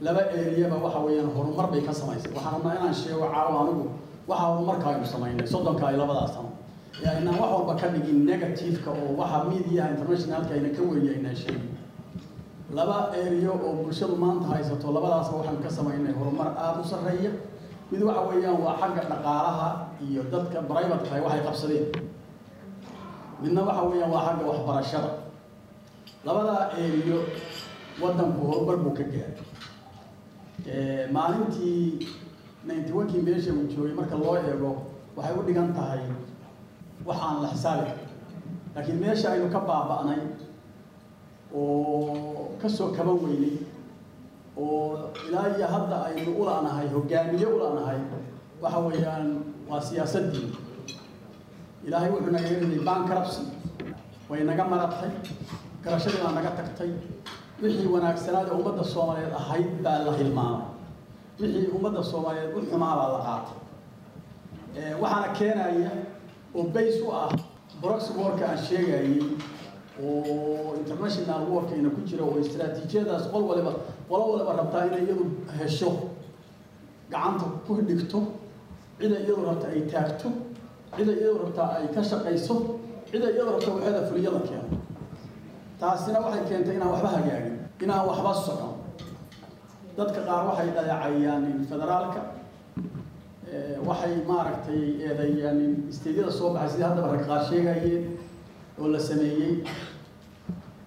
laba 0.00 0.22
eriyaba 0.40 0.76
waxa 0.84 0.98
weeyaan 1.06 1.30
horumar 1.36 1.66
bay 1.72 1.80
ka 1.88 1.92
samaysay 2.00 2.30
waxaan 2.34 2.54
rabnaa 2.58 2.74
inaan 2.78 2.94
sheego 3.00 3.26
caawa 3.34 3.54
anigu 3.62 3.84
waxa 4.28 4.44
horumarka 4.50 4.86
aynu 4.90 5.06
samaynay 5.14 5.46
soddonka 5.46 5.84
iyo 5.90 5.98
labadaas 6.02 6.32
sano 6.34 6.50
ee 7.02 7.08
aynaan 7.14 7.36
wax 7.40 7.50
walba 7.54 7.74
ka 7.80 7.86
dhigin 7.94 8.18
negativeka 8.30 8.90
oo 9.00 9.10
waxa 9.20 9.38
mediaha 9.50 9.88
internationalka 9.94 10.50
ayna 10.56 10.68
ka 10.76 10.82
weriya 10.90 11.12
aynaan 11.16 11.36
sheegin. 11.42 11.70
Laba 12.76 12.96
eriyo 13.22 13.52
oo 13.66 13.72
bulshadu 13.84 14.14
maanta 14.22 14.46
haysato 14.52 14.86
labadaasba 14.96 15.34
waxaan 15.40 15.58
ka 15.64 15.70
samaynay 15.78 16.12
horumar 16.18 16.48
aada 16.64 16.80
u 16.82 16.84
sarreeya. 16.92 17.30
Mid 17.90 18.02
waxa 18.08 18.22
weeyaan 18.30 18.58
waa 18.64 18.74
xagga 18.80 19.02
dhaqaalaha 19.12 19.68
iyo 20.06 20.22
dadka 20.32 20.58
brivatekahay 20.70 21.20
waxay 21.26 21.42
qabsadeen 21.46 21.86
midna 23.44 23.60
waxa 23.68 23.82
weeyaan 23.90 24.10
waa 24.14 24.24
xagga 24.26 24.44
waxbarashada. 24.50 25.10
Labadaa 26.26 26.62
eriyo 26.84 27.18
waddanku 28.02 28.40
horumar 28.50 28.76
buu 28.82 28.94
ka 28.98 29.04
gaaray. 29.12 29.36
Maalintii 31.12 32.08
ninety 32.66 32.92
onkii 32.92 33.20
meesha 33.26 33.52
uu 33.52 33.66
joogay 33.72 33.92
marka 33.98 34.16
loo 34.22 34.36
eego 34.36 34.70
waxay 35.16 35.34
u 35.38 35.42
dhigan 35.46 35.70
tahay 35.76 36.00
wax 37.06 37.18
aan 37.26 37.36
la 37.42 37.48
xisaabi 37.52 37.90
laakiin 38.74 38.98
meesha 39.02 39.26
aynu 39.32 39.48
ka 39.54 39.60
baaba'nay 39.68 40.20
oo 41.54 42.56
ka 42.62 42.68
soo 42.68 42.88
kaban 42.96 43.18
weynay 43.24 43.56
oo 44.56 45.10
ilaa 45.28 45.48
iyo 45.56 45.66
hadda 45.74 45.96
aynu 46.08 46.30
ula'nahay 46.42 46.86
hogaamiye 46.94 47.46
ula'nahay 47.46 47.98
waxa 48.62 48.78
weeyaan 48.86 49.26
waa 49.68 49.80
siyaasaddii 49.80 50.48
ilaahay 51.86 52.10
wuxuu 52.14 52.32
naga 52.36 52.48
heliday 52.50 52.80
bankruptcy 52.88 53.42
way 54.30 54.40
naga 54.50 54.64
maratay 54.72 55.10
garashadii 55.84 56.20
baa 56.24 56.32
naga 56.38 56.50
tagtay. 56.58 56.90
Wixii 57.62 57.86
wanaagsanaada 57.94 58.52
ummadda 58.58 58.84
soomaaliyeed 58.92 59.32
ahayd 59.40 59.70
baa 59.84 59.98
la 60.06 60.12
hilmaamay. 60.18 60.66
Wixii 61.40 61.66
ummadda 61.76 62.02
soomaaliyeed 62.10 62.52
u 62.56 62.60
xumaa 62.70 62.94
baa 63.00 63.08
la 63.14 63.20
qaatay. 63.28 63.56
Waxaana 65.02 65.28
keenaya 65.38 65.90
oo 66.58 66.62
base 66.74 66.98
u 67.06 67.10
ah 67.20 67.28
broxy 67.82 68.10
warka 68.20 68.44
aan 68.50 68.58
sheegayay 68.66 69.18
oo 70.02 70.74
international 70.80 71.42
warkayna 71.54 71.90
ku 71.94 72.00
jira 72.08 72.24
oo 72.28 72.36
istaraatiijiyadaas 72.44 73.24
qol 73.32 73.42
waliba 73.50 73.72
qolo 74.08 74.22
waliba 74.32 74.52
rabtaa 74.60 74.82
inay 74.88 75.02
iyadu 75.06 75.24
hesho 75.58 75.90
gacanta 77.12 77.44
ku 77.66 77.72
dhigto 77.88 78.18
cida 78.98 79.16
iyadu 79.24 79.42
rabta 79.48 79.66
ay 79.74 79.82
taagto 79.92 80.28
cida 80.96 81.12
iyadu 81.20 81.38
rabtaa 81.44 81.68
ay 81.78 81.86
ka 81.94 82.00
shaqayso 82.10 82.54
cida 83.10 83.26
iyadu 83.34 83.50
rabta 83.54 83.70
waxeeda 83.74 84.00
fuliyada 84.08 84.40
keeno 84.48 84.66
taasina 85.80 86.18
waxay 86.24 86.42
keentay 86.48 86.74
inaan 86.78 86.90
waxba 86.94 87.08
hagaagin 87.16 87.56
inaan 87.84 88.04
waxba 88.10 88.32
socon. 88.46 88.72
Dadka 89.96 90.20
qaar 90.28 90.42
waxay 90.48 90.68
dhaleecayaan 90.76 91.44
federaalka 91.70 92.20
waxay 93.88 94.14
maaragtay 94.28 94.80
eedeeyaan 95.06 95.58
isteedyada 95.92 96.30
soo 96.38 96.48
baxay 96.54 96.70
sidii 96.72 96.86
haddaba 96.88 97.08
rag 97.14 97.24
qaar 97.28 97.42
sheegayeen 97.48 98.02
oo 98.80 98.86
la 98.94 98.98
sameeyey. 99.08 99.52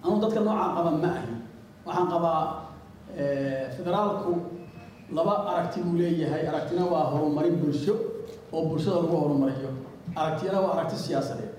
Anuu 0.04 0.18
dadka 0.22 0.40
noocaan 0.46 0.72
qaba 0.76 0.90
ma 1.02 1.08
ahi. 1.18 1.32
Waxaan 1.86 2.08
qabaa 2.12 2.42
federaalku 3.76 4.32
laba 5.16 5.34
aragti 5.50 5.78
buu 5.84 5.96
leeyahay. 6.00 6.42
Aragtina 6.50 6.84
waa 6.92 7.04
horumarin 7.12 7.56
bulsho 7.62 7.94
oo 8.52 8.62
bulshada 8.68 8.96
lagu 9.02 9.16
horumariyo 9.22 9.70
aragtina 10.16 10.60
waa 10.60 10.72
aragti 10.74 10.96
siyaasadeed. 10.96 11.52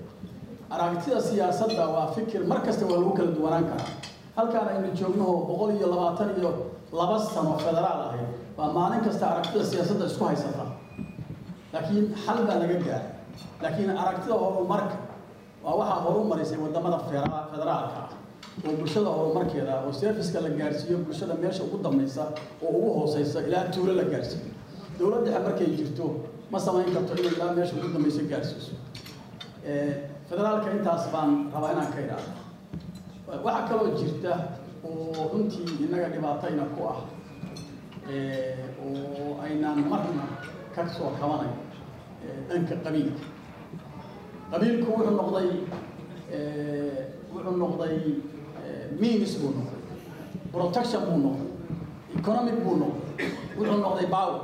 Aragtida 0.70 1.20
siyaasadda 1.20 1.84
waa 1.94 2.06
fikir 2.14 2.44
mar 2.46 2.60
kasta 2.66 2.86
waa 2.86 2.98
lagu 2.98 3.12
kala 3.18 3.30
duwanaan 3.36 3.64
karaa 3.70 3.90
halkaan 4.36 4.68
aynu 4.68 4.88
joogno 4.98 5.24
oo 5.32 5.40
boqol 5.48 5.70
iyo 5.76 5.86
labaatan 5.90 6.30
iyo 6.38 6.50
laba 6.92 7.18
sano 7.18 7.58
federaal 7.58 8.00
ahayd 8.08 8.28
waa 8.58 8.72
maalin 8.76 9.00
kasta 9.06 9.24
aragtida 9.32 9.64
siyaasadda 9.64 10.04
isku 10.10 10.24
haysata 10.24 10.64
laakiin 11.72 12.06
xal 12.24 12.38
baa 12.48 12.58
laga 12.62 12.74
gaaray. 12.86 13.08
Laakiin 13.62 13.90
aragtida 14.02 14.34
horumarka 14.42 14.96
waa 15.64 15.74
waxaa 15.80 16.00
horumarisay 16.04 16.58
waddamada 16.64 16.98
federaalka 17.52 17.98
ah. 18.06 18.08
Oo 18.66 18.72
bulshada 18.78 19.08
horumarkeeda 19.16 19.74
oo 19.86 19.92
serviceka 19.92 20.40
la 20.44 20.48
gaarsiiyo 20.60 20.96
bulshada 21.06 21.34
meesha 21.42 21.62
ugu 21.66 21.78
dambaysa 21.84 22.22
oo 22.64 22.68
ugu 22.76 22.90
hooseysa 23.00 23.38
ilaa 23.46 23.64
tuulo 23.74 23.92
la 24.00 24.04
gaarsiiyo. 24.12 24.46
Dowlad 24.98 25.22
dhexe 25.24 25.40
markay 25.46 25.66
jirto 25.78 26.04
ma 26.50 26.58
samayn 26.58 26.92
karto 26.94 27.12
inay 27.20 27.32
ilaa 27.36 27.52
meesha 27.56 27.74
ugu 27.76 27.88
dambaysa 27.94 28.22
gaarsiiso 28.30 28.72
federaalka 30.28 30.70
intaas 30.76 31.04
baan 31.12 31.30
rabaa 31.54 31.72
inaan 31.74 31.92
ka 31.94 32.00
idhaahdo 32.04 32.32
waxaa 33.44 33.68
kaloo 33.68 33.90
jirta 33.98 34.32
oo 34.84 35.28
runtii 35.32 35.66
innaga 35.84 36.08
dhibaatayna 36.14 36.64
ku 36.74 36.80
ah 36.92 37.00
oo 38.84 39.40
aynaan 39.44 39.78
marna 39.90 40.24
ka 40.74 40.82
soo 40.96 41.10
kabanay 41.20 41.52
dhanka 42.48 42.74
qabiilka 42.84 43.22
qabiilku 44.52 44.86
wuxuu 44.92 45.14
noqday 45.20 45.48
wuxuu 47.34 47.56
noqday 47.62 47.96
means 49.00 49.32
buu 49.40 49.50
noqday. 49.58 49.78
Protection 50.52 51.02
buu 51.08 51.18
noqday. 51.26 51.48
Economic 52.18 52.56
buu 52.64 52.74
noqday. 52.82 53.26
Wuxuu 53.58 53.78
noqday 53.84 54.06
power 54.14 54.34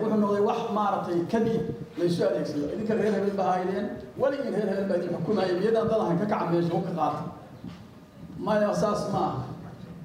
wuxuu 0.00 0.18
noqday 0.24 0.42
wax 0.50 0.60
maaragtay 0.76 1.18
kadib 1.32 1.62
laysu 1.98 2.20
adeegsado. 2.28 2.66
Idinka 2.74 2.94
reer 3.00 3.12
hebel 3.16 3.34
baa 3.40 3.50
haydeen 3.56 3.86
weligii 4.20 4.50
reer 4.56 4.68
hebel 4.70 4.86
baa 4.90 4.96
idin 5.00 5.10
xukumayay 5.16 5.52
miyadan 5.60 5.86
dadahan 5.90 6.18
ka 6.20 6.26
kaca 6.32 6.46
meesha 6.52 6.78
ka 6.86 6.92
qaata 6.98 7.20
maya 8.46 8.70
saas 8.82 9.02
maaha 9.14 9.38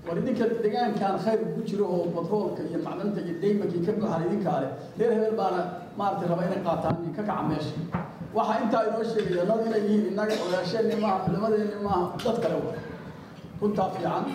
war 0.07 0.15
idinka 0.21 0.45
deegaankan 0.63 1.15
khayr 1.25 1.39
ku 1.55 1.61
jiro 1.69 1.85
oo 1.95 2.03
batroolka 2.15 2.61
iyo 2.69 2.79
macdanta 2.87 3.19
iyo 3.25 3.33
daymankii 3.43 3.81
ka 3.87 3.91
buuxaan 3.97 4.21
idinkaa 4.27 4.57
leh 4.63 4.71
reer 4.99 5.11
hebel 5.15 5.35
baana 5.41 5.61
maaragtay 5.99 6.27
raba 6.31 6.43
inay 6.47 6.61
qaataan 6.67 6.95
ka 7.17 7.21
kaca 7.29 7.43
meesha. 7.49 7.73
Waxaa 8.37 8.57
intaa 8.63 8.81
inoo 8.89 9.03
sheegaya 9.11 9.43
nad 9.49 9.61
inay 9.67 9.81
yihiin 9.87 10.05
innaga 10.11 10.33
odaasheenni 10.45 10.95
maaha 11.03 11.17
culimadeenni 11.25 11.77
maaha 11.87 12.03
dad 12.25 12.37
kale 12.43 12.55
wa 12.65 12.73
runtaa 13.61 13.87
fiican 13.93 14.25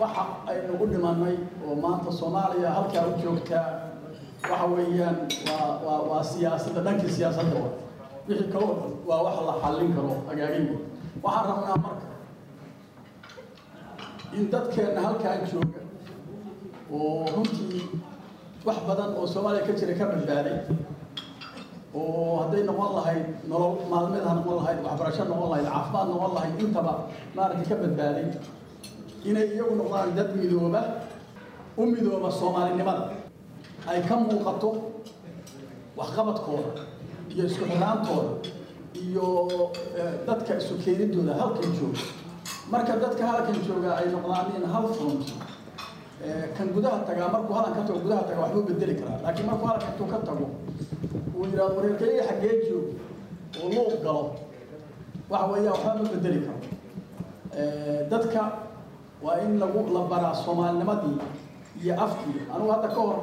waxa 0.00 0.22
aynu 0.50 0.72
u 0.82 0.86
dhimanay 0.92 1.36
oo 1.66 1.74
maanta 1.84 2.10
soomaaliya 2.18 2.70
halkaa 2.76 3.04
u 3.10 3.12
joogtaa 3.22 3.66
waxa 4.50 4.66
weeyaan 4.74 5.16
waa 5.86 5.98
waa 6.10 6.22
siyaasadda 6.32 6.80
dhankii 6.86 7.10
siyaasadda 7.16 7.54
wa 7.62 7.68
wixii 8.28 8.48
dhan 8.52 8.64
waa 9.08 9.20
wax 9.26 9.36
la 9.48 9.54
xallin 9.62 9.90
karo 9.96 10.12
hagaagin 10.28 10.66
waxaan 11.24 11.46
rabnaa 11.50 11.76
marka 11.84 12.06
in 14.36 14.44
dadkeenna 14.52 15.00
halkaan 15.06 15.40
jooga 15.52 15.80
oo 16.92 17.24
runtii 17.36 17.82
wax 18.66 18.78
badan 18.88 19.10
oo 19.18 19.26
soomaaliya 19.32 19.66
ka 19.66 19.72
jira 19.78 19.94
ka 20.00 20.04
badbaaday 20.12 20.56
oo 21.94 22.36
hadday 22.42 22.62
noqon 22.68 22.90
lahayd 22.98 23.24
nolol 23.50 23.74
maalmeed 23.92 24.24
ha 24.28 24.32
noqon 24.38 24.56
lahayd 24.60 24.78
waxbarasho 24.86 25.24
noqon 25.32 25.48
lahayd 25.52 25.66
caafimaad 25.72 26.08
noqon 26.12 26.32
lahayd 26.36 26.54
intaba 26.64 26.92
maaragtay 27.36 27.66
ka 27.70 27.76
badbaaday 27.82 28.26
inay 29.28 29.46
iyagu 29.54 29.74
noqdaan 29.80 30.10
dad 30.18 30.30
midooba 30.40 30.80
u 31.76 31.82
midooba 31.92 32.28
soomaalinimada 32.40 33.04
ay 33.90 34.00
ka 34.08 34.14
muuqato 34.16 34.70
waxqabadkooda 35.98 36.82
iyo 37.32 37.44
isku 37.50 37.64
xiraantooda 37.70 38.32
iyo 39.04 39.26
dadka 40.26 40.52
isu 40.60 40.74
keenidooda 40.84 41.34
halkan 41.40 41.70
jooga. 41.78 42.00
Marka 42.72 42.92
dadka 43.02 43.24
halkan 43.26 43.56
jooga 43.66 43.90
ay 44.00 44.06
noqdaan 44.14 44.64
hal 44.74 44.86
front 44.96 45.26
kan 46.56 46.68
gudaha 46.74 46.98
tagaa 47.08 47.28
markuu 47.34 47.54
halan 47.58 47.72
ka 47.76 47.82
tago 47.86 47.98
gudaha 48.04 48.22
taga 48.28 48.40
waxbuu 48.46 48.62
bedeli 48.68 48.94
karaa. 49.00 49.18
Laakiin 49.24 49.46
markuu 49.50 49.66
halanka 49.68 49.88
intuu 49.92 50.06
ka 50.12 50.18
tago 50.28 50.46
uu 51.36 51.44
yidhahdo 51.50 51.74
wareerkayga 51.76 52.22
xaggee 52.28 52.54
joog 52.68 52.86
oo 53.60 53.66
luuq 53.74 53.94
galo 54.04 54.24
waxa 55.30 55.46
weeyaan 55.52 55.74
waxba 55.74 55.90
ma 55.98 56.08
bedeli 56.14 56.40
karo. 56.46 56.60
Dadka 58.10 58.42
waa 59.24 59.36
in 59.44 59.58
lagu 59.58 59.80
la 59.94 60.00
baraa 60.12 60.34
soomaalinimadii 60.44 61.16
iyo 61.82 61.94
afkii 62.04 62.40
anugu 62.54 62.70
hadda 62.74 62.88
ka 62.88 63.00
hor 63.06 63.18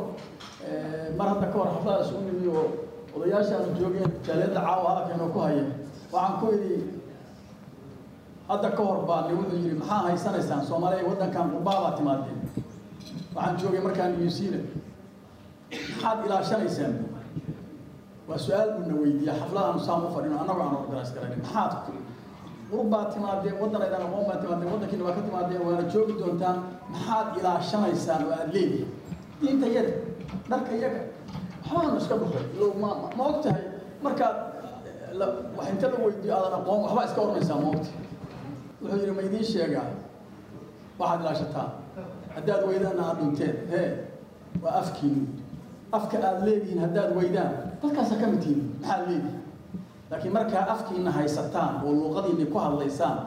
mar 1.17 1.27
hadda 1.33 1.47
ka 1.51 1.57
hor 1.59 1.67
xafladaas 1.75 2.09
u 2.11 2.21
nimi 2.27 2.47
oo 2.57 2.65
odayaashaanu 3.15 3.69
joogeen 3.79 4.11
jaaliyadda 4.25 4.61
caawa 4.65 4.87
hadalkeenu 4.89 5.25
ku 5.33 5.39
haya 5.45 5.63
waxaan 6.13 6.33
ku 6.39 6.45
idhi 6.55 6.75
hadda 8.49 8.69
ka 8.77 8.81
hor 8.87 8.99
baa 9.09 9.21
ni 9.27 9.33
wuxuu 9.37 9.57
yidhi 9.63 9.75
maxaa 9.81 10.01
haysanaysaan? 10.07 10.61
Soomaaliya 10.69 11.03
waddankan 11.09 11.45
qurbaabaa 11.53 11.91
timaadeen. 11.97 12.39
Waxaan 13.35 13.55
joogay 13.61 13.81
markaan 13.87 14.11
new 14.19 14.29
zealand 14.37 14.67
maxaad 15.93 16.17
ilaashanaysaan? 16.25 16.93
Waa 18.27 18.37
su'aal 18.45 18.69
buuna 18.77 18.95
weydiiya 19.01 19.33
xafladaanu 19.41 19.79
saan 19.87 20.01
u 20.05 20.09
fadhino 20.15 20.35
annagoo 20.41 20.63
aan 20.67 20.75
organise 20.81 21.11
garayn 21.15 21.39
maxaad 21.43 21.71
qurbaa 22.71 23.05
timaadeen 23.13 23.55
waddan 23.61 23.81
aydan 23.85 24.01
aqoon 24.07 24.25
baa 24.29 24.37
timaadeen 24.43 24.71
waddankiina 24.73 25.03
waa 25.05 25.15
ka 25.17 25.21
timaadeen 25.27 25.61
waana 25.67 25.83
joogi 25.93 26.13
doontaan 26.19 26.57
maxaad 26.93 27.27
ilaashanaysaan 27.39 28.21
oo 28.25 28.31
aada 28.33 28.51
leedihin 28.53 28.87
diinta 29.41 29.67
yada 29.75 29.91
dharka 30.49 30.71
yaga 30.83 31.01
waxbaanu 31.63 31.97
iska 32.01 32.15
dhuxay 32.21 32.45
low 32.59 32.71
ma 32.81 32.89
ma 33.17 33.23
og 33.31 33.37
tahay 33.43 33.63
markaad 34.03 34.35
wax 35.57 35.67
inta 35.73 35.87
la 35.93 35.97
weydiiyo 36.05 36.33
aadan 36.37 36.53
aqoon 36.59 36.79
waxbaa 36.85 37.05
iska 37.09 37.19
oranaysaa 37.25 37.57
ma 37.63 37.67
ogta 37.73 37.89
wuxuu 38.81 38.97
yidhi 38.99 39.11
ma 39.17 39.21
idiin 39.27 39.45
sheegaa? 39.51 39.87
Waxaad 40.99 41.21
ilaashataan 41.21 41.69
haddaad 42.35 42.61
weydaanna 42.69 43.03
aad 43.09 43.17
dhunteen 43.19 43.55
hee 43.71 43.87
waa 44.63 44.73
afkiinu 44.81 45.21
afka 45.97 46.17
aad 46.29 46.39
leedihiin 46.47 46.79
haddaad 46.85 47.11
weydaan. 47.17 47.51
Dadkaasa 47.83 48.15
ka 48.21 48.27
mid 48.31 48.39
tihiin 48.43 48.61
maxaad 48.79 49.01
leedihin 49.09 49.38
laakiin 50.11 50.33
markaa 50.33 50.63
afkiina 50.73 51.11
haysataan 51.17 51.73
oo 51.85 51.91
luuqadiina 51.99 52.45
ku 52.53 52.57
hadlaysaan 52.65 53.17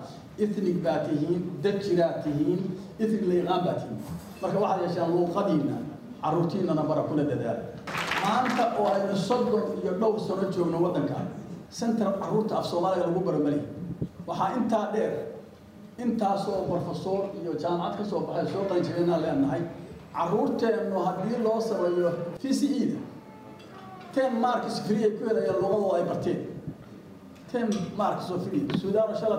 ethnig 0.44 0.76
baa 0.84 0.98
tihiin 1.06 1.40
dad 1.64 1.76
jiraad 1.86 2.16
tihiin 2.24 2.60
ethnig 3.02 3.24
layaqaan 3.30 3.60
baa 3.66 3.74
tihiin 3.80 4.00
marka 4.42 4.58
waxaad 4.64 4.80
yeeshaan 4.84 5.10
luuqadiina 5.16 5.76
carruurtiinana 6.22 6.82
bara 6.90 7.02
kula 7.08 7.24
dadaala 7.30 7.62
maanta 8.24 8.64
oo 8.80 8.86
aynu 8.94 9.16
soddon 9.28 9.64
iyo 9.82 9.92
dhowr 10.00 10.18
sano 10.26 10.44
joogno 10.54 10.78
waddankan 10.84 11.26
center 11.78 12.08
carruurta 12.20 12.54
af 12.58 12.66
soomaaliga 12.70 13.06
lagu 13.06 13.20
baromali 13.26 13.60
waxaa 14.28 14.48
intaa 14.58 14.86
dheer 14.94 15.12
intaasoo 16.04 16.60
profesor 16.70 17.20
iyo 17.42 17.52
jaamacad 17.62 17.96
ka 17.98 18.04
soo 18.10 18.20
baxay 18.26 18.46
soo 18.52 18.62
qalinjabeenaan 18.70 19.22
leenahay 19.24 19.62
carruurteennu 20.16 20.98
haddii 21.06 21.38
loo 21.46 21.60
sameeyo 21.68 22.10
t 22.42 22.52
c 22.58 22.62
e 22.82 22.96
ten 24.14 24.32
marks 24.44 24.74
free 24.86 25.04
ay 25.06 25.10
ku 25.18 25.22
helayaan 25.28 25.58
luqadooda 25.62 25.96
ay 25.98 26.04
barteen 26.10 26.38
ten 27.52 27.68
marks 28.00 28.30
oo 28.32 28.38
free 28.44 28.62
suudaan 28.80 29.14
shala 29.20 29.36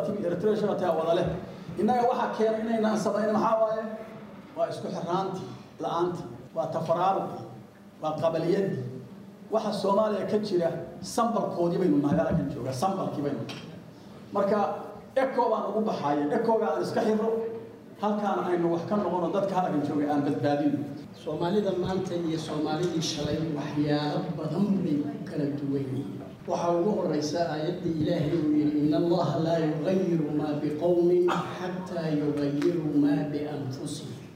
soomaalida 21.23 21.71
maanta 21.83 22.13
iyo 22.27 22.39
soomaalidii 22.47 23.01
shalay 23.11 23.37
waxyaalo 23.57 24.19
badan 24.37 24.65
bay 24.83 24.97
kala 25.29 25.45
duwan 25.59 25.85
yihiin 25.91 26.22
waxaa 26.47 26.71
ugu 26.77 26.91
horeysa 26.99 27.39
aayadda 27.53 27.87
ilaahay 28.01 28.35
uu 28.43 28.51
yidhi 28.59 28.79
in 28.87 28.93
allaha 29.01 29.35
laa 29.45 29.59
yugayiru 29.69 30.27
maa 30.39 30.55
biqowmin 30.61 31.23
xataa 31.55 32.09
yugayiruu 32.19 32.91
maa 33.03 33.23
bianfusihim. 33.31 34.27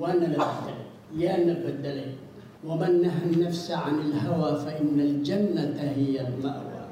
Waana 0.00 0.26
la 0.34 0.38
bedelay 0.50 0.82
yaana 1.22 1.54
bedelay 1.64 2.10
waman 2.66 2.94
naha 3.02 3.22
nafsa 3.42 3.74
can 3.84 3.96
ilhawa 4.06 4.48
faina 4.64 5.02
aljannata 5.08 5.84
hiya 5.96 6.22
alma'wa. 6.30 6.82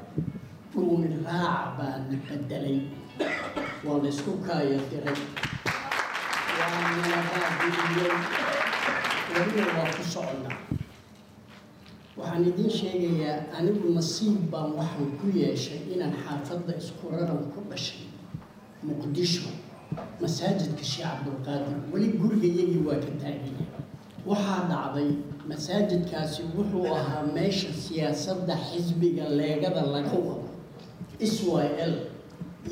Dhuumi 0.71 1.09
raac 1.27 1.65
baa 1.77 1.97
na 2.09 2.15
bedelay 2.27 2.77
waa 3.85 3.97
la 4.03 4.07
isku 4.13 4.31
kaaya 4.47 4.79
diray. 4.91 5.19
Waa 6.55 6.79
nalabaabi'iyey 6.95 8.15
weliba 9.35 9.71
waa 9.79 9.91
ku 9.95 10.03
soconnaa 10.13 10.57
waxaan 12.21 12.43
idiin 12.49 12.69
sheegayaa 12.79 13.37
anigu 13.57 13.87
nasiib 13.97 14.37
baan 14.51 14.69
waxaan 14.79 15.09
ku 15.19 15.25
yeeshay 15.41 15.79
inaan 15.93 16.13
xaafadda 16.23 16.73
isku 16.81 17.03
raran 17.13 17.43
ku 17.53 17.59
dhashay 17.69 18.03
muqdisho 18.87 19.49
masaajidka 20.21 20.83
sheekh 20.93 21.09
cabdulqaadir 21.13 21.75
weli 21.93 22.07
gurigayagii 22.21 22.81
waa 22.87 22.99
ka 23.05 23.11
taagaya 23.21 23.65
waxaa 24.29 24.61
dhacday 24.71 25.09
masaajidkaasi 25.49 26.41
wuxuu 26.55 26.85
ahaa 26.99 27.23
meesha 27.35 27.69
siyaasadda 27.83 28.55
xisbiga 28.69 29.25
leegada 29.39 29.81
laga 29.93 30.15
wado. 30.27 30.49
Israel 31.27 31.93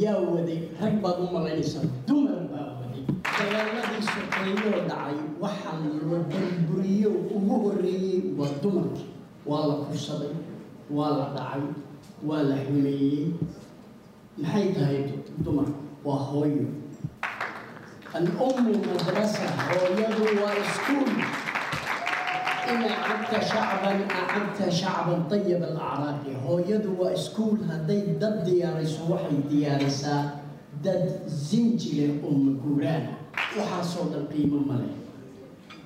yaa 0.03 0.19
waday 0.33 0.59
rag 0.81 0.95
baad 1.03 1.17
u 1.25 1.27
malaynaysaa 1.35 1.85
dumar 2.07 2.39
baa 2.51 2.67
waday. 2.79 3.03
Dagaaladii 3.37 4.03
sokeeyoo 4.13 4.81
dhacay 4.89 5.17
waxaa 5.43 5.75
la 6.11 6.19
burburiyo 6.31 7.09
ugu 7.35 7.55
horreeyey 7.63 8.19
waa 8.39 8.53
dumarkii 8.63 9.07
waa 9.48 9.66
la 9.70 9.74
kursaday 9.86 10.32
waa 10.96 11.10
la 11.18 11.26
dhacay 11.36 11.64
waa 12.28 12.42
la 12.50 12.56
xumeeyey 12.64 13.32
maxay 14.42 14.66
tahay 14.76 14.98
dumarku 15.44 15.80
waa 16.04 16.22
hooyo 16.30 16.66
الأم 18.14 18.66
مدرسة 18.70 19.46
هويده 19.70 20.18
وسكول 20.42 21.10
إن 22.70 22.82
أعدت 22.82 23.44
شعبا 23.44 23.92
أعدت 24.10 24.68
شعبا 24.72 25.14
طيب 25.30 25.62
الأعراق 25.62 26.22
هويده 26.46 26.90
وسكول 26.98 27.58
هذي 27.70 28.00
ضد 28.22 28.44
ديار 28.44 28.84
سوحي 28.84 29.36
ديار 29.50 29.88
سا 29.88 30.30
ضد 30.82 31.20
زنجلة 31.26 32.22
أم 32.30 32.60
قرانا 32.64 33.12
وحصل 33.58 34.14
القيمة 34.14 34.58
ملي 34.68 34.90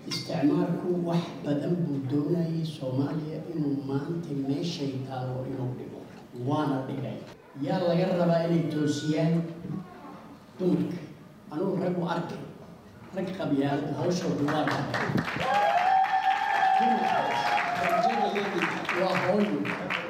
isticmaalku 0.08 0.90
wax 1.08 1.24
badan 1.46 1.76
buu 1.84 2.00
doonayay 2.12 2.66
soomaaliya 2.66 3.40
inuu 3.56 3.78
maanta 3.88 4.32
meeshay 4.48 4.92
taalo 5.08 5.46
inuu 5.48 5.72
dhigo 5.78 6.00
waana 6.48 6.78
dhigay. 6.88 7.18
Yaa 7.62 7.80
laga 7.88 8.06
rabaa 8.20 8.44
inay 8.48 8.64
toosiyaan? 8.74 9.44
Dumarka 10.60 11.00
anugu 11.52 11.76
rag 11.84 11.98
u 11.98 12.04
arkay 12.16 12.44
rag 13.16 13.28
qabyaalada 13.38 13.94
hawshooda 14.00 14.44
waa 14.52 14.66
ah, 14.66 14.84
waa 19.00 19.16
hooyo 19.24 19.60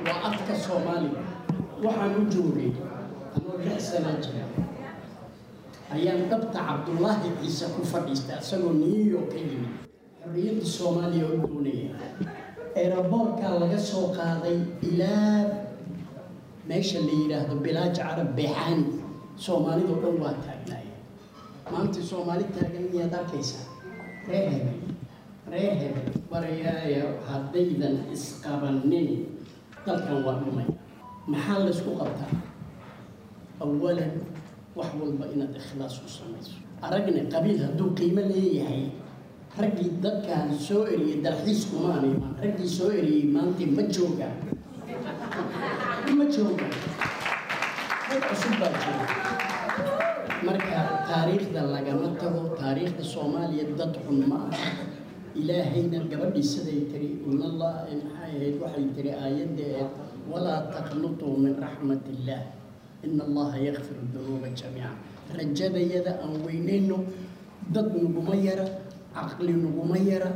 waa 0.08 0.20
afka 0.32 0.54
soomaaliga. 0.66 1.22
Waxaan 1.84 2.16
u 2.16 2.26
joogay 2.34 2.72
anoo 3.36 3.58
lix 3.66 3.92
sana 3.92 4.12
jira 4.24 4.46
ayaan 5.94 6.26
dhabta 6.30 6.60
cabdullaahi 6.68 7.30
ciise 7.42 7.66
ku 7.76 7.86
fadhiista 7.86 8.42
isagoo 8.42 8.74
new 8.74 9.02
york 9.14 9.30
ka 9.30 9.38
yimid 9.38 9.83
xorriyadda 10.24 10.66
soomaaliya 10.78 11.26
u 11.34 11.38
doonaya 11.48 11.96
eeraboorkaa 12.82 13.54
laga 13.62 13.80
soo 13.92 14.08
qaaday 14.18 14.58
ilaa 14.90 15.40
meesha 16.70 17.00
la 17.08 17.14
yidhaahdo 17.22 17.56
bilaaj 17.66 17.96
carab 18.00 18.30
beexaani 18.38 18.86
soomaalidoo 19.46 19.98
dhan 20.04 20.16
waa 20.24 20.34
taagnaay 20.46 20.86
maanta 21.72 22.00
soomaali 22.12 22.46
taagan 22.56 22.86
miyaad 22.94 23.14
arkaysaa? 23.22 23.66
Reer 24.30 24.48
hebel 24.54 24.80
reer 25.52 25.74
hebel 25.82 26.08
barayaaya 26.32 27.04
haddaydan 27.30 27.96
isqabanin. 28.16 29.10
Dalkan 29.86 30.20
waa 30.26 30.36
dhumay. 30.42 30.68
Maxaa 31.32 31.60
laysku 31.66 31.92
qabtaa? 32.00 32.32
Awalan 33.64 34.14
wax 34.78 34.90
walba 35.00 35.26
inaad 35.34 35.54
ikhlaas 35.62 35.96
u 36.06 36.08
samayso. 36.18 36.56
Aragna 36.86 37.22
qabiil 37.34 37.60
hadduu 37.66 37.90
qiimo 37.98 38.22
leeyahay 38.32 38.82
raggii 39.62 40.02
dadkaan 40.02 40.50
soo 40.58 40.84
eriyey 40.90 41.22
dalxiiskumaan 41.26 42.04
imaan 42.10 42.34
raggii 42.42 42.70
soo 42.78 42.90
eriyey 42.90 43.30
maanta 43.36 43.66
ma 43.78 43.84
joogaan 43.96 44.36
ma 46.18 46.26
joogaan 46.36 46.74
rag 48.10 48.22
cusub 48.30 48.54
baa 48.62 48.72
jira. 48.82 49.06
Marka 50.46 50.80
taariikhda 51.10 51.62
lagama 51.74 52.08
tago 52.22 52.42
taariikhda 52.60 53.04
soomaaliya 53.14 53.66
dad 53.80 53.94
xun 54.06 54.20
ma 54.30 54.38
aha. 54.50 54.70
Ilaahayna 55.40 56.00
gabadhii 56.12 56.46
siday 56.54 56.80
tiri 56.92 57.10
inallah 57.26 57.74
maxay 57.90 58.04
ahayd? 58.34 58.56
Waxay 58.62 58.86
tiri 58.96 59.12
aayadda 59.24 59.64
ee 59.80 59.86
walaa 60.32 60.62
taqnutuu 60.74 61.34
min 61.44 61.54
raxmat 61.64 62.04
illaah 62.14 62.44
ina 63.06 63.24
allaha 63.28 63.58
yakfiru 63.68 64.04
dunuuba 64.14 64.48
jamiica. 64.60 64.92
Rajadayada 65.38 66.12
aan 66.24 66.36
weynayno 66.46 66.98
dad 67.74 67.88
nuguma 67.96 68.36
yara 68.48 68.68
caqli 69.16 69.54
nuguma 69.64 69.98
yara 70.10 70.30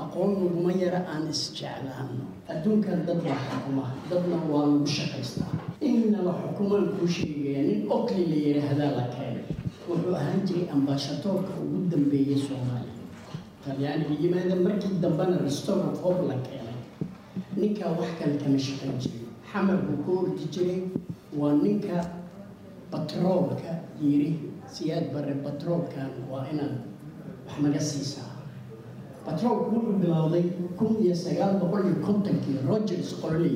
aqoon 0.00 0.30
nuguma 0.40 0.72
yara 0.82 1.00
aan 1.12 1.24
isjeclaano. 1.34 2.24
Adduunkan 2.52 3.06
dad 3.06 3.18
baa 3.24 3.38
xukuma 3.48 3.84
dadna 4.10 4.36
waa 4.50 4.64
lagu 4.70 4.86
shaqaystaa 4.96 5.50
innaba 5.88 6.32
xukumaan 6.42 6.86
kuu 6.96 7.08
sheegaya 7.16 7.62
nin 7.68 7.80
okli 7.96 8.22
la 8.30 8.36
yidhaahdaa 8.46 8.90
la 8.98 9.04
keenay. 9.14 9.44
Wuxuu 9.88 10.14
ahaan 10.14 10.40
jiray 10.46 10.66
ambaashatoorka 10.74 11.52
ugu 11.62 11.78
dambeeyey 11.92 12.38
soomaaliya. 12.46 13.04
Talyaaniga 13.64 14.14
yimaada 14.22 14.56
markii 14.66 14.94
dambena 15.02 15.36
restore 15.46 15.82
of 16.08 16.18
la 16.30 16.36
keenay. 16.46 16.78
Ninkaa 17.60 17.90
wax 17.98 18.10
kale 18.18 18.34
kama 18.42 18.58
shaqayn 18.66 18.94
jiray 19.02 19.24
xamar 19.52 19.78
buu 19.86 19.98
ku 20.04 20.10
ordi 20.22 20.44
jiray. 20.54 20.80
Waa 21.40 21.54
ninka 21.64 21.96
batroolka 22.90 23.70
yiri 24.02 24.30
siyaad 24.66 25.06
bare 25.14 25.34
batroolkan 25.44 26.10
waa 26.30 26.46
inaan 26.52 26.74
wax 27.50 27.58
naga 27.62 27.80
wuxuu 29.74 29.98
bilowday 30.02 30.44
kun 30.78 30.96
iyo 31.04 31.14
sagaal 31.14 31.58
boqol 31.60 31.84
iyo 31.86 31.96
kontonkii 32.06 32.58
rogers 32.68 33.10
qolo 33.20 33.38
la 33.38 33.46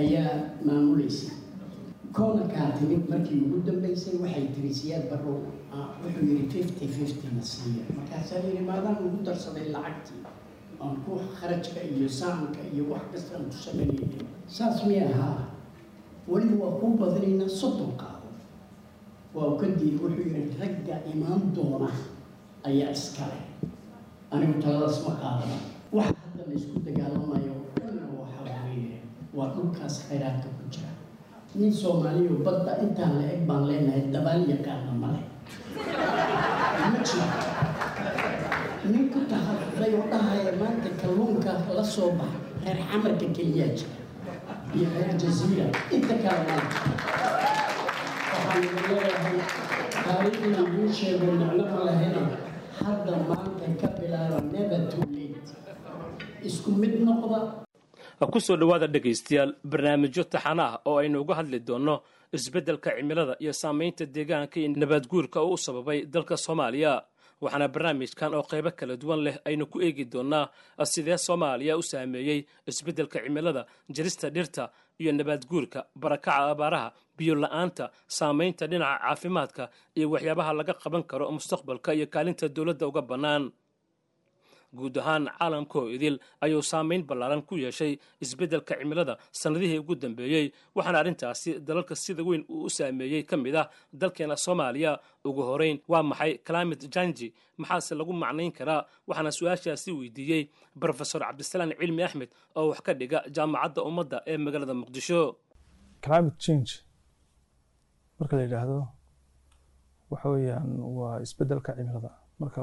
ayaa 0.00 0.32
maamulaysa. 0.64 1.32
Timid 2.78 3.08
markii 3.10 3.40
ugu 3.44 3.58
dambeysay 3.66 4.16
waxay 4.22 4.46
tiri 4.54 4.72
siyaad 4.74 5.04
barrow 5.10 5.38
wuxuu 6.02 6.24
yidhi 6.30 6.46
fifty 6.54 6.86
fifty 6.88 7.26
na 7.36 7.42
siiya 7.42 7.84
markaasaa 7.96 8.40
yidhi 8.46 8.62
maadaan 8.68 8.98
ugu 9.06 9.18
darsaday 9.26 9.68
lacagtii 9.74 10.22
aan 10.80 10.96
ku 11.04 11.20
kharajka 11.40 11.80
iyo 11.94 12.08
saamka 12.08 12.60
iyo 12.74 12.84
wax 12.92 13.02
kasta 13.12 13.36
aan 13.36 13.44
ku 13.52 13.56
samaynayay 13.66 14.24
saas 14.48 14.80
mi 14.86 14.96
ahaa? 15.00 15.44
Weliba 16.28 16.64
waa 16.64 16.78
kuu 16.80 16.96
badinaynaa 17.00 17.48
soddon 17.48 17.92
qaado. 18.00 18.28
Waa 19.34 19.56
ka 19.60 19.66
diiday 19.78 19.98
wuxuu 20.02 20.24
yidhi 20.24 20.56
ragga 20.60 20.96
imaan 21.12 21.42
doona 21.54 21.90
ayaa 22.68 22.90
iskale. 22.96 23.38
Anigu 24.34 24.54
taladaas 24.62 24.98
ma 25.06 25.12
qaadana. 25.22 25.56
Wax 25.96 26.10
hadda 26.22 26.42
la 26.48 26.54
isku 26.58 26.76
dagaalamayo 26.86 27.54
dhanna 27.78 28.06
waxa 28.18 28.40
weeye. 28.66 28.98
Waa 29.36 29.50
dhulkaas 29.54 29.94
khayraadka 30.08 30.48
ku 30.58 30.64
jira. 30.72 30.90
Nin 31.58 31.72
soomaaliyo 31.80 32.34
badda 32.46 32.72
intaan 32.84 33.12
la 33.20 33.24
eg 33.34 33.42
baan 33.48 33.64
leenahay 33.68 34.02
dabaal 34.14 34.42
yaqaana 34.52 34.92
male 35.02 35.20
ma 36.80 36.98
jiro. 37.06 37.26
Nin 38.92 39.04
ku 39.12 39.20
tahaday 39.30 39.92
oo 39.98 40.06
dhahaya 40.12 40.52
maanta 40.60 40.90
kalluunka 41.00 41.52
la 41.76 41.84
soo 41.94 42.10
baxa 42.18 42.38
reer 42.64 42.78
xamarka 42.90 43.26
keliyaa 43.36 43.70
jira. 43.78 43.96
Iyo 44.76 44.86
reer 44.94 45.12
jaziira 45.22 45.66
inta 45.96 46.14
kale 46.24 46.42
maa 46.48 46.60
waxaan 48.36 48.62
leeyahay 48.88 49.38
taariikhna 50.04 50.58
idiin 50.66 50.92
sheego 50.98 51.24
micno 51.38 51.64
ma 51.72 51.80
lahena 51.88 52.20
hadda 52.80 53.12
maanta 53.28 53.66
ka 53.80 53.88
bilaaba 53.98 54.38
late 54.52 54.76
isku 56.48 56.70
mid 56.80 56.94
noqda. 57.06 57.38
Ku 58.32 58.38
soo 58.46 58.56
dhowaada 58.60 58.86
dhegaystayaal 58.94 59.50
barnaamijyo 59.70 60.24
taxana 60.32 60.64
ah 60.72 60.80
oo 60.88 60.96
aynu 61.02 61.20
uga 61.24 61.34
hadli 61.40 61.58
doonno 61.68 61.94
isbeddelka 62.36 62.90
cimilada 62.96 63.34
iyo 63.42 63.52
saamaynta 63.62 64.04
deegaanka 64.14 64.56
iyo 64.60 64.68
nabaadguurka 64.82 65.38
oo 65.40 65.52
u 65.54 65.58
sababay 65.66 65.98
dalka 66.14 66.36
soomaaliya. 66.36 66.92
Waxaana 67.42 67.68
barnaamijkan 67.74 68.32
oo 68.34 68.42
qaybo 68.50 68.70
kala 68.78 68.94
duwan 68.96 69.20
leh 69.26 69.36
aynu 69.48 69.66
ku 69.72 69.76
eegi 69.86 70.04
doonnaa 70.12 70.44
sidee 70.92 71.18
soomaaliya 71.26 71.76
u 71.76 71.82
saameeyey 71.82 72.40
isbeddelka 72.70 73.18
cimilada 73.24 73.62
jarista 73.96 74.30
dhirta 74.30 74.64
iyo 75.00 75.10
nabaadguurka 75.18 75.80
barakaca 76.02 76.50
abaaraha 76.54 76.88
biyo 77.18 77.34
la'aanta 77.42 77.84
saamaynta 78.18 78.64
dhinaca 78.70 78.98
caafimaadka 79.04 79.64
iyo 79.98 80.06
waxyaabaha 80.14 80.52
laga 80.58 80.74
qaban 80.82 81.02
karo 81.10 81.24
mustaqbalka 81.36 81.90
iyo 81.98 82.06
kaalinta 82.14 82.48
dowladda 82.56 82.84
uga 82.90 83.02
bannaan 83.10 83.44
guud 84.78 84.96
ahaan 84.98 85.24
caalamkoo 85.38 85.84
idil 85.96 86.18
ayuu 86.40 86.62
saamayn 86.62 87.02
ballaaran 87.08 87.42
ku 87.42 87.54
yeeshay 87.56 87.92
isbeddelka 88.20 88.74
cimilada 88.80 89.14
sannadihii 89.40 89.78
ugu 89.78 89.94
dambeeyey 89.94 90.46
waxaana 90.74 90.98
arrintaasi 91.02 91.50
dalalka 91.68 91.94
sida 91.94 92.22
weyn 92.28 92.44
uu 92.48 92.64
u 92.66 92.70
saameeyey 92.70 93.22
ka 93.30 93.36
mid 93.36 93.54
ah 93.56 93.66
dalkeena 93.92 94.36
soomaaliya. 94.36 94.92
Ugu 95.28 95.42
horeyn 95.42 95.78
waa 95.88 96.02
maxay 96.02 96.32
climate 96.48 96.86
janji 96.94 97.28
maxaase 97.58 97.94
lagu 97.98 98.12
macnayn 98.12 98.52
karaa? 98.58 98.86
Waxaana 99.08 99.30
su'aashaasi 99.38 99.90
weydiiyey 99.98 100.42
brofesor 100.80 101.20
cabdisalaan 101.26 101.72
cilmi 101.80 102.02
axmed 102.06 102.30
oo 102.56 102.68
wax 102.70 102.80
ka 102.86 102.92
dhiga 102.94 103.18
jaamacadda 103.36 103.80
ummadda 103.88 104.18
ee 104.26 104.36
magaalada 104.44 104.74
muqdisho. 104.74 105.20
Marka 108.18 108.36
la 108.38 108.42
yidhaahdo 108.46 108.78
waxa 110.10 110.28
weeyaan 110.34 110.68
waa 110.98 111.20
isbeddelka 111.26 111.70
cimilada 111.78 112.10
marka 112.40 112.60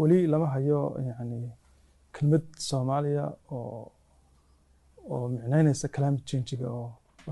weli 0.00 0.18
lama 0.32 0.46
hayo 0.54 0.80
yani 1.08 1.38
kelmad 2.14 2.44
soomaaliya 2.68 3.24
oo 3.56 3.92
oo 5.12 5.24
micnaynaysa 5.34 5.86
climate 5.94 6.24
changiga 6.28 6.66
oo 6.78 6.88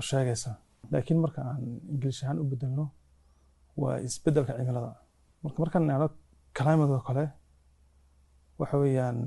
sheegaysa. 0.09 0.51
Laakiin 0.91 1.19
marka 1.25 1.41
aan 1.51 1.63
ingilish 1.91 2.21
ahaan 2.23 2.39
u 2.43 2.45
bedelno 2.51 2.85
waa 3.81 3.95
isbeddelka 4.07 4.53
cimilada. 4.57 4.91
Marka 5.43 5.57
markaan 5.63 5.83
nahno 5.89 6.07
climate 6.57 6.91
oo 6.97 7.03
kale 7.07 7.25
waxa 8.59 8.75
weeyaan 8.81 9.19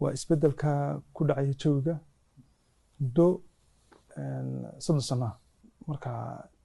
waa 0.00 0.12
isbeddelka 0.16 0.70
ku 1.14 1.20
dhacaya 1.28 1.54
jawiga 1.62 1.94
muddo 3.00 3.26
soddon 4.84 5.04
sanaa 5.10 5.32
marka 5.88 6.10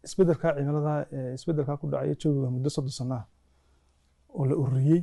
isbeddelka 0.08 0.48
cimilada 0.58 0.94
isbeddelka 1.38 1.74
ku 1.82 1.86
dhacaya 1.92 2.16
jawiga 2.22 2.48
muddo 2.56 2.70
soddon 2.76 2.96
sanaa 3.02 3.24
oo 4.38 4.46
la 4.50 4.56
ururiyey 4.62 5.02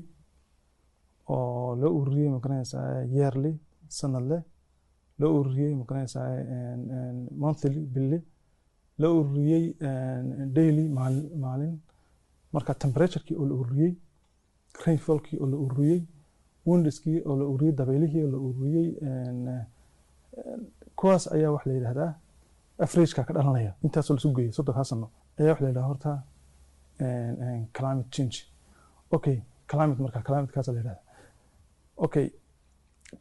oo 1.29 1.75
loo 1.81 1.93
ururiyey 2.01 2.29
ma 2.35 2.39
garanaysaa 2.45 2.87
yearly 3.17 3.53
sanadle 3.99 4.39
loo 5.21 5.33
ururiyey 5.41 5.73
ma 5.79 5.85
garanaysaa 5.89 6.29
monthly 7.43 7.81
bille 7.95 8.19
loo 8.99 9.13
ururiyey 9.21 9.65
daily 10.57 10.85
maalin. 11.45 11.75
Marka 12.53 12.75
temperaturekii 12.85 13.37
oo 13.41 13.47
la 13.51 13.55
ururiyey 13.63 13.93
rainfallkii 14.87 15.39
oo 15.43 15.47
la 15.53 15.57
ururiyey 15.65 16.01
windskii 16.67 17.19
oo 17.29 17.37
la 17.41 17.45
ururiyey 17.53 17.75
dabeylihii 17.79 18.23
oo 18.25 18.31
la 18.35 18.39
ururiyey 18.49 18.89
kuwaas 20.99 21.25
ayaa 21.35 21.51
wax 21.55 21.67
la 21.67 21.73
yidhahdaa 21.79 22.13
averageka 22.85 23.25
ka 23.25 23.33
dhalanaya. 23.35 23.73
Intaasoo 23.85 24.15
lasu 24.17 24.33
geeyey 24.37 24.53
soddonkaa 24.53 24.85
sano 24.85 25.07
ayaa 25.39 25.51
wax 25.53 25.61
la 25.61 25.69
yidhahdaa 25.69 25.89
horta 25.91 26.11
climate 27.77 28.09
change 28.11 28.37
okay 29.11 29.37
climate 29.71 30.01
marka 30.05 30.21
climatekaas 30.27 30.69
la 30.69 30.79
yidhahda 30.81 31.03
okay 32.05 32.27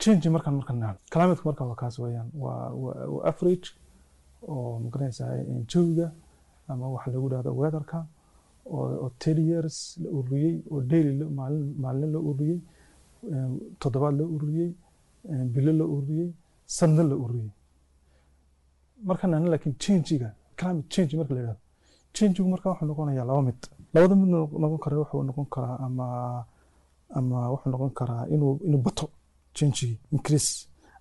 change 0.02 0.26
markaan 0.36 0.56
markaan 0.60 0.78
nahno 0.84 1.00
climate 1.14 1.42
marka 1.48 1.64
waa 1.70 1.76
kaas 1.82 1.96
weeyaan. 2.04 2.30
Waa 2.44 2.70
waa 2.84 3.26
average 3.32 3.68
oo 4.52 4.80
ma 4.84 4.88
garanaysaa 4.94 5.30
jawiga 5.72 6.08
ama 6.68 6.86
waxa 6.96 7.12
lagu 7.12 7.28
dhahdo 7.34 7.52
weatherka 7.62 8.00
oo 8.76 9.10
ten 9.20 9.38
years 9.50 9.76
la 10.04 10.10
ururiyey 10.18 10.56
oo 10.72 10.82
daily 10.92 11.12
maalin 11.84 12.12
la 12.16 12.20
ururiyey 12.30 12.60
toddobaad 13.82 14.16
la 14.20 14.24
ururiyey 14.36 14.72
bilo 15.54 15.72
la 15.80 15.86
ururiyey 15.94 16.30
sanno 16.78 17.04
la 17.12 17.16
ururiyey. 17.24 17.52
Markaan 19.10 19.30
nahno 19.32 19.48
laakiin 19.54 19.76
changiga 19.84 20.30
climate 20.60 20.88
change 20.94 21.14
marka 21.20 21.34
la 21.36 21.40
yidhahdo 21.42 21.62
changigu 22.16 22.48
marka 22.54 22.70
wuxuu 22.72 22.88
noqonayaa 22.90 23.26
laba 23.30 23.42
mid. 23.48 23.60
Labada 23.94 24.16
mid 24.22 24.30
noqon 24.62 24.80
kara 24.84 24.96
wuxuu 25.02 25.24
noqon 25.30 25.46
karaa 25.54 25.78
ama 25.86 26.06
ama 27.18 27.38
wuxuu 27.54 27.70
noqon 27.74 27.92
karaa 28.00 28.24
inuu 28.34 28.54
inuu 28.68 28.82
bato 28.86 29.06
changigi 29.58 29.90
increase 30.16 30.52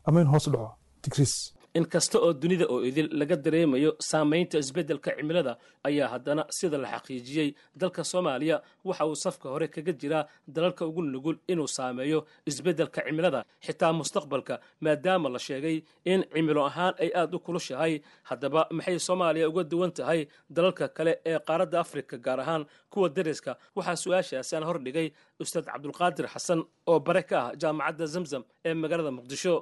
ama 0.06 0.20
in 0.22 0.28
hoos 0.32 0.46
dhaco 0.52 0.70
decrease 1.02 1.38
in 1.78 1.84
kasta 1.92 2.18
oo 2.18 2.32
dunida 2.32 2.66
oo 2.70 2.80
idil 2.88 3.08
laga 3.20 3.36
dareemayo 3.44 3.90
saamaynta 4.10 4.58
isbeddelka 4.62 5.10
cimilada 5.18 5.52
ayaa 5.88 6.08
haddana 6.12 6.42
sida 6.58 6.78
la 6.78 6.88
xaqiijiyey. 6.94 7.48
Dalka 7.80 8.02
soomaaliya 8.04 8.56
waxa 8.84 9.04
uu 9.10 9.14
safka 9.24 9.48
hore 9.52 9.66
kaga 9.74 9.92
jiraa 10.00 10.24
dalalka 10.46 10.86
ugu 10.86 11.02
nugul 11.02 11.36
inuu 11.52 11.66
saameeyo 11.76 12.18
isbeddelka 12.46 13.00
cimilada 13.06 13.40
xitaa 13.66 13.92
mustaqbalka 13.92 14.54
maadaama 14.80 15.28
la 15.34 15.38
sheegay 15.38 15.76
in 16.04 16.20
cimilo 16.34 16.62
ahaan 16.70 16.94
ay 17.02 17.10
aad 17.20 17.34
u 17.34 17.38
kulushahay. 17.46 18.00
Haddaba 18.30 18.60
maxay 18.70 18.98
soomaaliya 18.98 19.48
uga 19.50 19.64
duwan 19.64 19.90
tahay 19.98 20.20
dalalka 20.56 20.88
kale 20.96 21.12
ee 21.26 21.38
qaaradda 21.48 21.80
afrika 21.80 22.16
gaar 22.26 22.40
ahaan 22.40 22.62
kuwa 22.92 23.08
dariska? 23.08 23.52
Waxaa 23.76 23.96
su'aashaasi 24.02 24.52
aan 24.56 24.64
hordhigay 24.70 25.08
ustaad 25.42 25.64
cabdulqaadir 25.66 26.26
xasan 26.34 26.62
oo 26.86 27.00
bare 27.00 27.22
ka 27.30 27.36
ah 27.46 27.52
jaamacadda 27.62 28.06
zamzam 28.14 28.42
ee 28.64 28.74
magaalada 28.74 29.10
muqdisho 29.18 29.54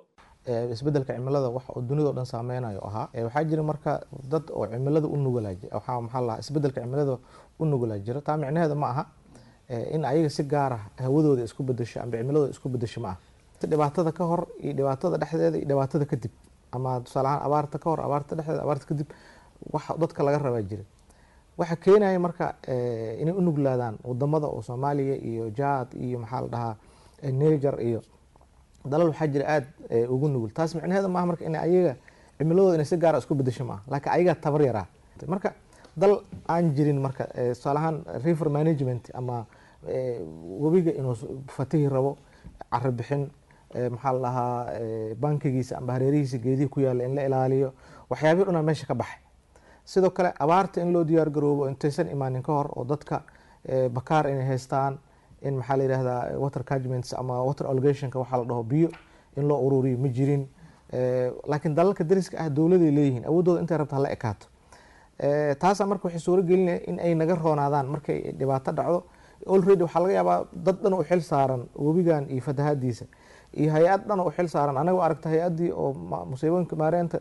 isbeddelka 0.47 1.14
cimilada 1.14 1.49
wax 1.51 1.64
oo 1.70 1.80
dunidao 1.80 2.12
dhan 2.12 2.26
saameynayo 2.26 2.80
ahaa. 2.86 3.09
Waxaa 3.24 3.45
jira 3.45 3.62
marka 3.62 4.01
dad 4.30 4.51
oo 4.51 4.66
cimilada 4.66 5.07
u 5.07 5.16
isbeddelka 6.43 6.80
cimilada 6.80 7.18
u 7.59 7.64
nugulaa 7.64 7.99
jira. 7.99 8.20
Taa 8.20 8.36
micnaheeda 8.36 8.74
ma 8.74 8.86
aha 8.90 9.05
in 9.93 10.05
ayaga 10.05 10.28
si 10.30 10.43
gaar 10.45 10.72
ah 10.72 10.82
hawadooda 10.99 11.43
isku 11.45 11.62
bedesho 11.62 12.01
amba 12.03 12.18
cimiladooda 12.18 12.51
isku 12.51 12.68
bedesho 12.68 13.01
ma 13.01 13.09
aha. 13.09 13.18
Dhibaatada 13.62 14.12
ka 14.12 14.24
hor 14.24 14.47
iyo 14.61 14.72
dhibaatada 14.74 15.16
dhexdeeda 15.22 15.57
iyo 15.59 15.66
dhibaatada 15.70 16.05
kadib 16.05 16.32
ama 16.72 17.01
tusaale 17.01 17.28
ahaan 17.28 17.47
abaarta 17.47 17.78
ka 17.78 17.90
hor 17.90 18.01
abaarta 18.01 18.34
dhexdeeda 18.36 18.62
abaarta 18.62 18.86
kadib 18.90 19.07
wax 19.72 19.84
dadka 20.01 20.22
laga 20.26 20.38
rabaa 20.38 20.62
jira 20.70 20.82
waxa 21.59 21.76
keenaya 21.76 22.18
marka 22.18 22.47
inay 23.22 23.30
u 23.32 23.40
waddamada 24.03 24.47
oo 24.51 24.62
soomaaliya 24.62 25.14
iyo 25.22 25.51
jaad 25.55 25.95
iyo 25.95 26.18
maxaa 26.18 26.40
la 26.43 26.49
dhahaa 26.49 26.74
niger 27.30 27.76
iyo 27.80 28.01
dalal 28.85 29.09
waxaa 29.09 29.26
jira 29.28 29.45
aada 29.49 29.66
ugu 30.09 30.28
nugul. 30.28 30.51
Taas 30.53 30.74
micnaheeda 30.74 31.09
maaha 31.09 31.26
marka 31.26 31.45
in 31.45 31.55
ayaga 31.57 31.97
cimiladooda 32.39 32.74
inay 32.74 32.85
si 32.87 32.97
gaara 32.97 33.18
isku 33.18 33.35
bedesho 33.35 33.64
maaha. 33.64 33.83
Laakiin 33.91 34.12
ayagaa 34.14 34.35
tabar 34.41 34.62
yaraa. 34.62 34.87
Marka 35.26 35.53
dal 35.97 36.20
aan 36.49 36.74
jirin 36.74 36.99
marka 37.01 37.26
tusaale 37.55 37.78
ahaan 37.78 37.97
river 38.24 38.49
management 38.51 39.11
ama 39.14 39.47
webiga 40.62 40.91
inuu 40.99 41.14
fatihi 41.49 41.89
rabo 41.89 42.16
caro 42.70 42.93
bixin 42.93 43.30
maxaa 43.91 44.12
la 44.12 44.18
dhahaa 44.20 45.14
bankigiisa 45.20 45.78
amba 45.78 45.93
hareerihiisa 45.93 46.39
geedihi 46.39 46.68
ku 46.68 46.80
yaalla 46.80 47.05
in 47.05 47.14
la 47.14 47.22
ilaaliyo 47.26 47.72
waxyaabihi 48.11 48.45
dhunaa 48.47 48.62
meesha 48.62 48.87
ka 48.87 48.95
baxay. 48.95 49.20
Sidoo 49.85 50.11
kale 50.11 50.33
abaarta 50.39 50.80
in 50.83 50.93
loo 50.93 51.05
diyaar 51.05 51.30
garoobo 51.30 51.68
intaysan 51.68 52.09
imaanin 52.11 52.43
ka 52.43 52.53
hor 52.53 52.68
oo 52.76 52.85
dadka 52.85 53.22
bakaar 53.93 54.26
inay 54.30 54.47
haystaan 54.47 54.99
in 55.43 55.55
maxaa 55.61 55.76
la 55.76 55.82
yidhahdaa 55.84 56.38
water 56.38 56.62
catchments 56.64 57.14
ama 57.14 57.43
water 57.45 57.66
allogationka 57.66 58.18
waxaa 58.18 58.38
la 58.38 58.45
dhaho 58.45 58.62
biyo 58.62 58.88
in 59.36 59.49
loo 59.49 59.59
ururiyo 59.66 59.99
ma 59.99 60.09
jirin. 60.09 60.47
Laakiin 61.49 61.74
dalalka 61.74 62.05
dariska 62.05 62.36
ah 62.38 62.49
dowladay 62.51 62.90
leeyihiin 62.90 63.24
awoodooda 63.30 63.61
intay 63.61 63.78
rabta 63.78 63.97
hala 63.97 64.09
ekaato. 64.16 64.47
Taasaa 65.61 65.86
marka 65.86 66.05
waxay 66.09 66.20
suuro 66.20 66.43
gelinaya 66.43 66.80
in 66.86 66.99
ay 66.99 67.14
naga 67.14 67.34
roonaadaan 67.34 67.86
markay 67.86 68.32
dhibaato 68.38 68.72
dhacdo. 68.72 69.05
Already 69.47 69.82
waxaa 69.82 70.01
laga 70.03 70.12
yaabaa 70.18 70.38
dad 70.53 70.76
dhan 70.82 70.95
u 70.95 71.03
xil 71.05 71.20
saaran 71.20 71.62
webigan 71.76 72.28
iyo 72.30 72.43
fatahaadiisa 72.43 73.05
iyo 73.55 73.70
hay'ad 73.72 74.07
dhan 74.09 74.20
u 74.20 74.30
xil 74.30 74.49
saaran. 74.49 74.76
Anaga 74.76 75.03
aragta 75.07 75.28
hay'adii 75.28 75.70
oo 75.72 75.93
musiibooyinka 76.30 76.76
maareynta 76.76 77.18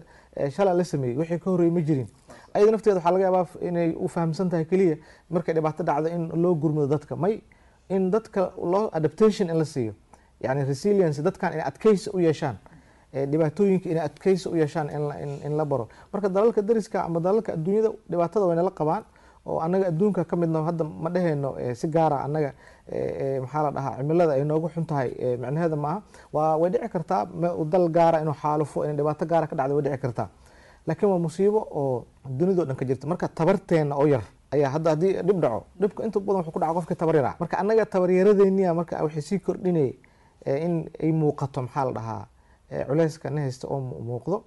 shalay 0.55 0.75
la 0.77 0.83
sameeyey 0.83 1.17
wixii 1.17 1.39
ka 1.39 1.49
horreeyey 1.51 1.71
ma 1.73 1.81
jirin. 1.81 2.07
Ayada 2.53 2.71
nafteeda 2.71 2.97
waxaa 2.99 3.11
laga 3.11 3.23
yaabaa 3.23 3.45
inay 3.61 3.95
u 3.95 4.07
fahamsan 4.07 4.49
tahay 4.49 4.65
keliya 4.65 4.97
markay 5.29 5.53
dhibaato 5.55 5.83
dhacdo 5.83 6.09
in 6.09 6.29
loo 6.41 6.55
gurmado 6.55 6.87
dadka. 6.87 7.15
May 7.15 7.41
in 7.95 8.11
dadka 8.11 8.51
loo 8.73 8.89
adaptation 8.93 9.49
in 9.49 9.57
la 9.57 9.65
siiyo. 9.65 9.93
Yani 10.43 10.65
resilience 10.65 11.21
dadkan 11.27 11.53
inay 11.53 11.65
adkeysi 11.71 12.09
u 12.13 12.19
yeeshaan. 12.19 12.57
Dhibaatooyinka 13.31 13.89
inay 13.89 14.03
adkeysi 14.09 14.49
u 14.49 14.55
yeeshaan 14.55 14.89
in 15.45 15.57
la 15.57 15.65
baro. 15.65 15.87
Marka 16.13 16.29
dalalka 16.29 16.61
dariska 16.61 17.03
ama 17.05 17.19
dalalka 17.19 17.53
adduunyada 17.53 17.89
dhibaatada 18.09 18.45
wayna 18.45 18.63
la 18.63 18.71
qabaan 18.71 19.03
oo 19.45 19.59
anaga 19.59 19.87
adduunka 19.91 20.23
ka 20.25 20.35
midna 20.35 20.59
hadda 20.63 20.83
ma 21.03 21.09
dheheyno 21.09 21.49
si 21.75 21.87
gaara 21.87 22.17
anaga 22.27 22.53
maxaa 23.41 23.63
la 23.63 23.71
dhahaa 23.75 23.97
cimilada 23.97 24.31
ay 24.37 24.43
noogu 24.45 24.69
xun 24.73 24.85
tahay 24.85 25.09
micnaheeda 25.41 25.75
maaha 25.75 26.01
waa 26.33 26.57
way 26.61 26.69
dhici 26.71 26.89
kartaa 26.93 27.25
dal 27.73 27.89
gaara 27.89 28.21
inuu 28.21 28.33
xaalufo 28.41 28.83
in 28.85 28.95
dhibaato 28.97 29.25
gaara 29.25 29.47
ka 29.47 29.55
dhacda 29.55 29.73
way 29.75 29.83
dhici 29.83 29.97
kartaa. 29.97 30.27
Laakiin 30.87 31.09
waa 31.11 31.19
musiibo 31.19 31.59
oo 31.81 32.05
dunidao 32.37 32.65
dhan 32.65 32.75
ka 32.75 32.85
jirta. 32.85 33.07
Marka 33.07 33.27
tabarteena 33.27 33.95
oo 33.95 34.05
yar 34.07 34.23
ayaa 34.55 34.69
hadda 34.75 34.89
haddii 34.93 35.13
dhib 35.27 35.37
dhaco 35.43 35.59
dhibka 35.81 35.99
inta 36.07 36.19
badan 36.19 36.39
wuxuu 36.41 36.53
ku 36.55 36.59
dhaca 36.59 36.73
qofka 36.77 36.95
tabar 37.01 37.15
yaraa 37.19 37.35
marka 37.41 37.55
annaga 37.61 37.85
tabaryaradeeniya 37.93 38.71
marka 38.79 38.93
waxay 39.05 39.21
sii 39.29 39.39
kordhinay 39.45 39.89
in 40.65 40.73
ay 41.03 41.11
muuqato 41.21 41.59
maxaa 41.65 41.85
la 41.87 41.91
dhahaa 41.97 42.23
culeyska 42.87 43.27
na 43.35 43.41
haysta 43.45 43.65
oo 43.73 43.79
muuqdo 44.09 44.37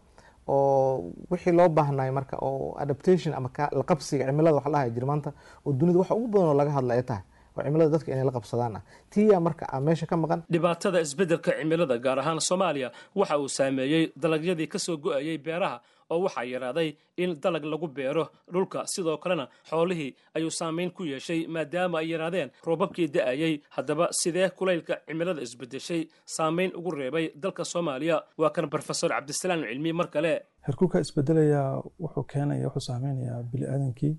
oo 0.48 1.12
wixii 1.30 1.52
loo 1.58 1.68
baahnay 1.68 2.10
marka 2.18 2.36
oo 2.48 2.74
adaptation 2.82 3.34
ama 3.38 3.48
la 3.78 3.82
qabsiga 3.90 4.24
cimilada 4.28 4.56
wax 4.58 4.66
la 4.74 4.80
jir 4.94 5.04
maanta 5.10 5.30
oo 5.66 5.72
dunida 5.72 5.98
waxa 6.02 6.14
ugu 6.14 6.28
badan 6.32 6.48
oo 6.50 6.54
laga 6.60 6.70
hadla 6.76 6.94
ay 6.98 7.02
tahay 7.02 7.22
cimilada 7.64 7.90
dadka 7.94 8.08
inay 8.12 8.24
la 8.28 8.32
qabsadaan 8.36 8.76
ah 8.78 8.82
tiyaa 9.12 9.40
marka 9.46 9.64
a 9.72 9.80
meesha 9.86 10.06
ka 10.10 10.16
maqan. 10.22 10.40
Dhibaatada 10.52 10.98
isbeddelka 11.06 11.50
cimilada 11.58 11.96
gaar 12.04 12.18
ahaan 12.22 12.40
soomaaliya 12.48 12.88
waxa 13.20 13.38
uu 13.42 13.48
saameeyey 13.58 14.12
dalagyadii 14.22 14.66
ka 14.72 14.78
soo 14.78 14.96
go'ayey 15.04 15.38
beeraha 15.38 15.76
oo 16.10 16.20
waxaa 16.24 16.44
yaraaday 16.52 16.88
in 17.16 17.30
dalag 17.42 17.64
lagu 17.72 17.88
beero 17.88 18.24
dhulka. 18.52 18.80
Sidoo 18.92 19.16
kalena 19.22 19.48
xoolihii 19.70 20.10
ayuu 20.36 20.50
saamayn 20.50 20.90
ku 20.90 21.02
yeeshay 21.04 21.46
maadaama 21.46 21.98
ay 21.98 22.08
yaraadeen 22.12 22.50
roobabkii 22.66 23.08
da'ayey 23.14 23.54
haddaba 23.76 24.08
sidee 24.20 24.48
kulaylka 24.58 24.94
cimilada 25.06 25.42
isbedeshay 25.46 26.02
saamayn 26.36 26.70
ugu 26.78 26.90
reebay 26.90 27.26
dalka 27.42 27.64
soomaaliya. 27.64 28.16
Waa 28.38 28.50
kan 28.50 28.66
brofesor 28.70 29.10
cabdisalaam 29.10 29.62
cilmi 29.70 29.92
mar 29.92 30.08
kale. 30.14 30.32
Herkulka 30.66 30.98
isbedelayaa 31.04 31.82
wuxuu 32.02 32.24
keenaya 32.32 32.66
wuxuu 32.68 32.86
saameynayaa 32.88 33.42
bini 33.50 33.66
aadamkii 33.72 34.14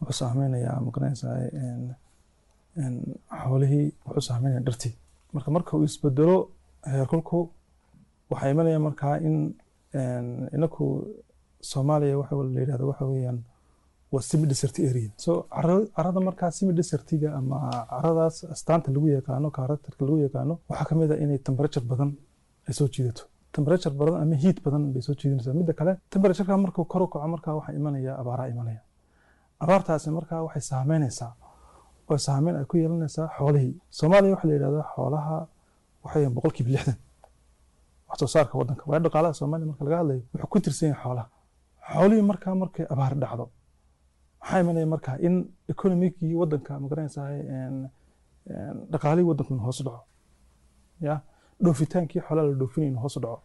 wuxuu 0.00 0.18
saameynayaa 0.22 0.80
ma 0.84 0.90
garanaysaa 0.94 1.36
xoolihii 3.42 3.86
wuxuu 4.06 4.20
saameynaya 4.28 4.62
dhartii 4.66 4.94
marka 5.32 5.50
marka 5.50 5.76
uu 5.76 5.84
isbedelo 5.90 6.36
heerkulku 6.92 7.38
waxaa 8.30 8.50
imanaya 8.54 8.78
markaa 8.86 9.16
in 9.26 9.36
inaku 10.56 10.84
soomaaliya 11.70 12.18
waxa 12.20 12.34
la 12.56 12.60
yidhahdo 12.62 12.84
waxa 12.90 13.04
weeyaan 13.12 13.38
waa 14.12 14.22
semi 14.22 14.46
desert 14.46 14.76
area. 14.90 15.10
So 15.24 15.30
carada 15.96 16.20
markaa 16.28 16.50
semi 16.50 16.72
desertiga 16.72 17.28
ama 17.38 17.56
caradaas 17.90 18.36
astaanta 18.54 18.88
lagu 18.94 19.06
yaqaano 19.16 19.48
karakterka 19.58 20.02
lagu 20.06 20.18
yaqaano 20.26 20.54
waxaa 20.70 20.86
ka 20.88 20.94
mid 21.00 21.10
ah 21.12 21.18
inay 21.24 21.38
temperature 21.48 21.84
badan 21.90 22.10
ay 22.68 22.74
soo 22.78 22.88
jiidato. 22.94 23.22
Temperature 23.56 23.94
badan 24.00 24.14
ama 24.22 24.36
heat 24.42 24.58
badan 24.64 24.82
bay 24.94 25.02
soo 25.06 25.14
jiidanaysaa 25.20 25.54
midda 25.60 25.72
kale 25.78 25.92
temperatureka 26.12 26.56
markuu 26.64 26.84
kor 26.92 27.02
u 27.02 27.06
kaco 27.12 27.26
markaa 27.34 27.54
waxaa 27.58 27.74
imanaya 27.80 28.12
abaaraa 28.20 28.48
imanaya. 28.54 28.80
Abaartaasi 29.62 30.10
markaa 30.18 30.40
waxay 30.46 30.62
saameynaysaa 30.70 31.32
oo 32.10 32.18
saameyn 32.26 32.56
ay 32.60 32.64
ku 32.70 32.74
yeelanaysaa 32.76 33.28
xoolihii. 33.38 33.74
Soomaaliya 33.98 34.32
waxaa 34.34 34.48
la 34.50 34.54
yidhahdaa 34.56 34.86
xoolaha 34.94 35.36
waxay 36.04 36.24
boqolkiiba 36.36 36.70
lixdan 36.74 36.96
wax 38.14 38.18
soo 38.20 38.30
saarka 38.34 38.54
waddanka. 38.58 38.82
Waayo 38.86 39.02
dhaqaalaha 39.06 39.34
soomaaliya 39.40 39.66
marka 39.70 39.84
laga 39.84 39.96
hadlayo 40.00 40.22
wuxuu 40.32 40.48
ku 40.52 40.58
tirsan 40.64 40.88
yahay 40.88 41.02
xoolaha. 41.02 41.26
Xoolihii 41.92 42.22
markaa 42.30 42.54
markay 42.62 42.86
abaar 42.92 43.14
dhacdo 43.22 43.46
maxaa 44.40 44.60
imanaya 44.62 44.86
markaa 44.94 45.16
in 45.26 45.34
economigii 45.72 46.34
waddanka 46.40 46.72
ma 46.82 46.86
garanaysaa 46.90 47.28
dhaqaalihii 48.92 49.28
waddanku 49.30 49.54
hoos 49.66 49.78
dhaco? 49.86 50.02
Ya 51.00 51.14
dhoofitaankii 51.64 52.20
xoolaha 52.26 52.46
la 52.48 52.54
dhoofinay 52.60 52.88
inuu 52.88 53.02
hoos 53.04 53.16
dhaco. 53.24 53.42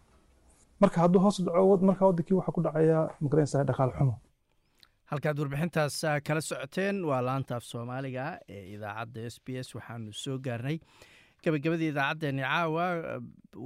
Marka 0.82 0.97
hadduu 1.03 1.20
hoos 1.26 1.38
dhaco 1.45 1.78
markaa 1.89 2.05
waddankii 2.09 2.36
waxaa 2.39 2.51
ku 2.55 2.61
dhacaya 2.65 2.97
ma 3.22 3.28
garanaysaa 3.32 3.63
dhaqaal 3.70 3.91
xumo. 3.97 4.15
Halkaad 5.11 5.39
warbixintaas 5.39 5.95
kala 6.28 6.41
socoteen. 6.41 6.95
Waa 7.09 7.22
laanta 7.28 7.55
af 7.55 7.63
soomaaliga 7.63 8.39
ee 8.55 8.63
idaacadda 8.76 9.20
s 9.34 9.38
b 9.45 9.47
s 9.67 9.70
waxaanu 9.76 10.13
soo 10.13 10.38
gaarnay 10.45 10.78
gabagabadii 11.44 11.90
idaacaddeenni 11.94 12.44
caawa 12.44 12.86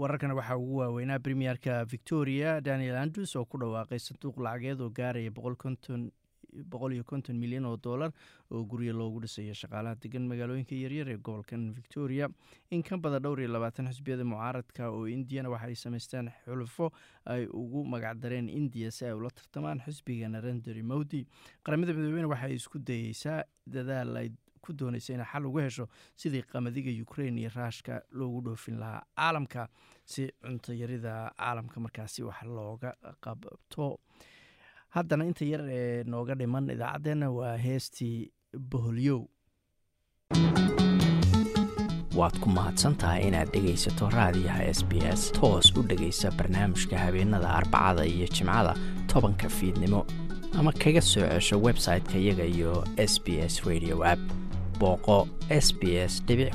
wararkana 0.01 0.35
waxaa 0.39 0.57
ugu 0.57 0.75
waaweynaa 0.81 1.19
premierka 1.19 1.85
victoria 1.85 2.61
daniel 2.61 2.95
andrews 3.03 3.35
oo 3.35 3.45
ku 3.45 3.57
dhawaaqay 3.57 3.99
sanduuq 3.99 4.37
lacageed 4.47 4.81
oo 4.81 4.89
gaaraya 4.89 5.31
boqol 5.31 5.55
konton 7.03 7.35
milyan 7.41 7.65
oo 7.65 7.77
dollar 7.77 8.11
oo 8.51 8.61
guryo 8.71 8.93
loogu 8.93 9.19
dhisayo 9.25 9.53
shaqaalaha 9.61 9.95
degan 10.03 10.27
magaalooyinka 10.31 10.75
yaryar 10.75 11.09
ee 11.09 11.17
gobolkan 11.17 11.73
victoria. 11.73 12.29
In 12.69 12.83
ka 12.83 12.97
badan 12.97 13.23
dhowr 13.25 13.39
iyo 13.41 13.49
labaatan 13.55 13.89
xisbiyada 13.89 14.23
mucaaradka 14.23 14.89
oo 14.93 15.07
indiyana 15.09 15.49
waxa 15.49 15.65
ay 15.67 15.75
samaysteen 15.75 16.29
xulufo 16.45 16.91
ay 17.25 17.47
ugu 17.49 17.81
magacdareen 17.95 18.49
indiya 18.49 18.91
si 18.91 19.05
ay 19.05 19.13
ula 19.17 19.29
tartamaan 19.33 19.81
xisbiga 19.87 20.29
narenderi 20.29 20.83
mowdi 20.93 21.25
qaramada 21.65 21.93
midoobeyna 21.97 22.29
waxaay 22.35 22.53
isku 22.61 22.77
dayeysaa 22.79 23.41
dadaal 23.65 24.13
ay 24.21 24.29
ku 24.63 24.73
doonaysa 24.79 25.13
inay 25.13 25.27
xal 25.31 25.45
uga 25.49 25.61
hesho 25.67 25.85
sidii 26.15 26.43
qamadiga 26.51 26.91
ukrain 27.05 27.37
iyo 27.37 27.51
raashka 27.55 28.01
loogu 28.11 28.41
dhoofin 28.45 28.79
lahaa 28.83 29.03
caalamka 29.17 29.67
si 30.05 30.23
cunto 30.43 30.73
yarida 30.81 31.31
caalamka. 31.37 31.79
Markaasi 31.85 32.23
wax 32.23 32.43
looga 32.57 32.91
qabto. 33.23 33.99
Haddana 34.95 35.25
inta 35.25 35.45
yar 35.45 35.61
ee 35.69 36.03
nooga 36.03 36.35
dhiman 36.39 36.69
idaacaddeenna 36.75 37.27
waa 37.37 37.57
heestii 37.57 38.31
boholyow. 38.71 39.21
Waad 42.13 42.35
ku 42.41 42.49
mahadsan 42.55 42.93
tahay 43.01 43.25
inaad 43.27 43.49
dhegaysato 43.53 44.05
raadiyaha 44.13 44.63
s 44.69 44.81
b 44.89 45.01
s. 45.01 45.31
Toos 45.33 45.71
u 45.77 45.81
dhegaysa 45.89 46.29
barnaamijka 46.37 46.97
habeenada 47.03 47.49
arbacada 47.59 48.05
iyo 48.05 48.27
jimcada 48.35 48.73
tobanka 49.09 49.49
fiidnimo. 49.49 50.05
Ama 50.59 50.71
kaga 50.71 51.01
soo 51.01 51.25
cesho 51.25 51.57
website-ka 51.67 52.17
iyaga 52.21 52.45
iyo 52.45 52.83
s 52.97 53.17
b 53.25 53.41
s 53.41 53.65
radio 53.65 54.03
app 54.05 54.21
booqo 54.83 55.17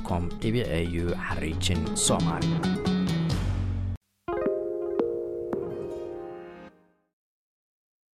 com 0.09 0.29
au 0.79 1.09
xariijin 1.29 1.83
soomaali 1.95 2.88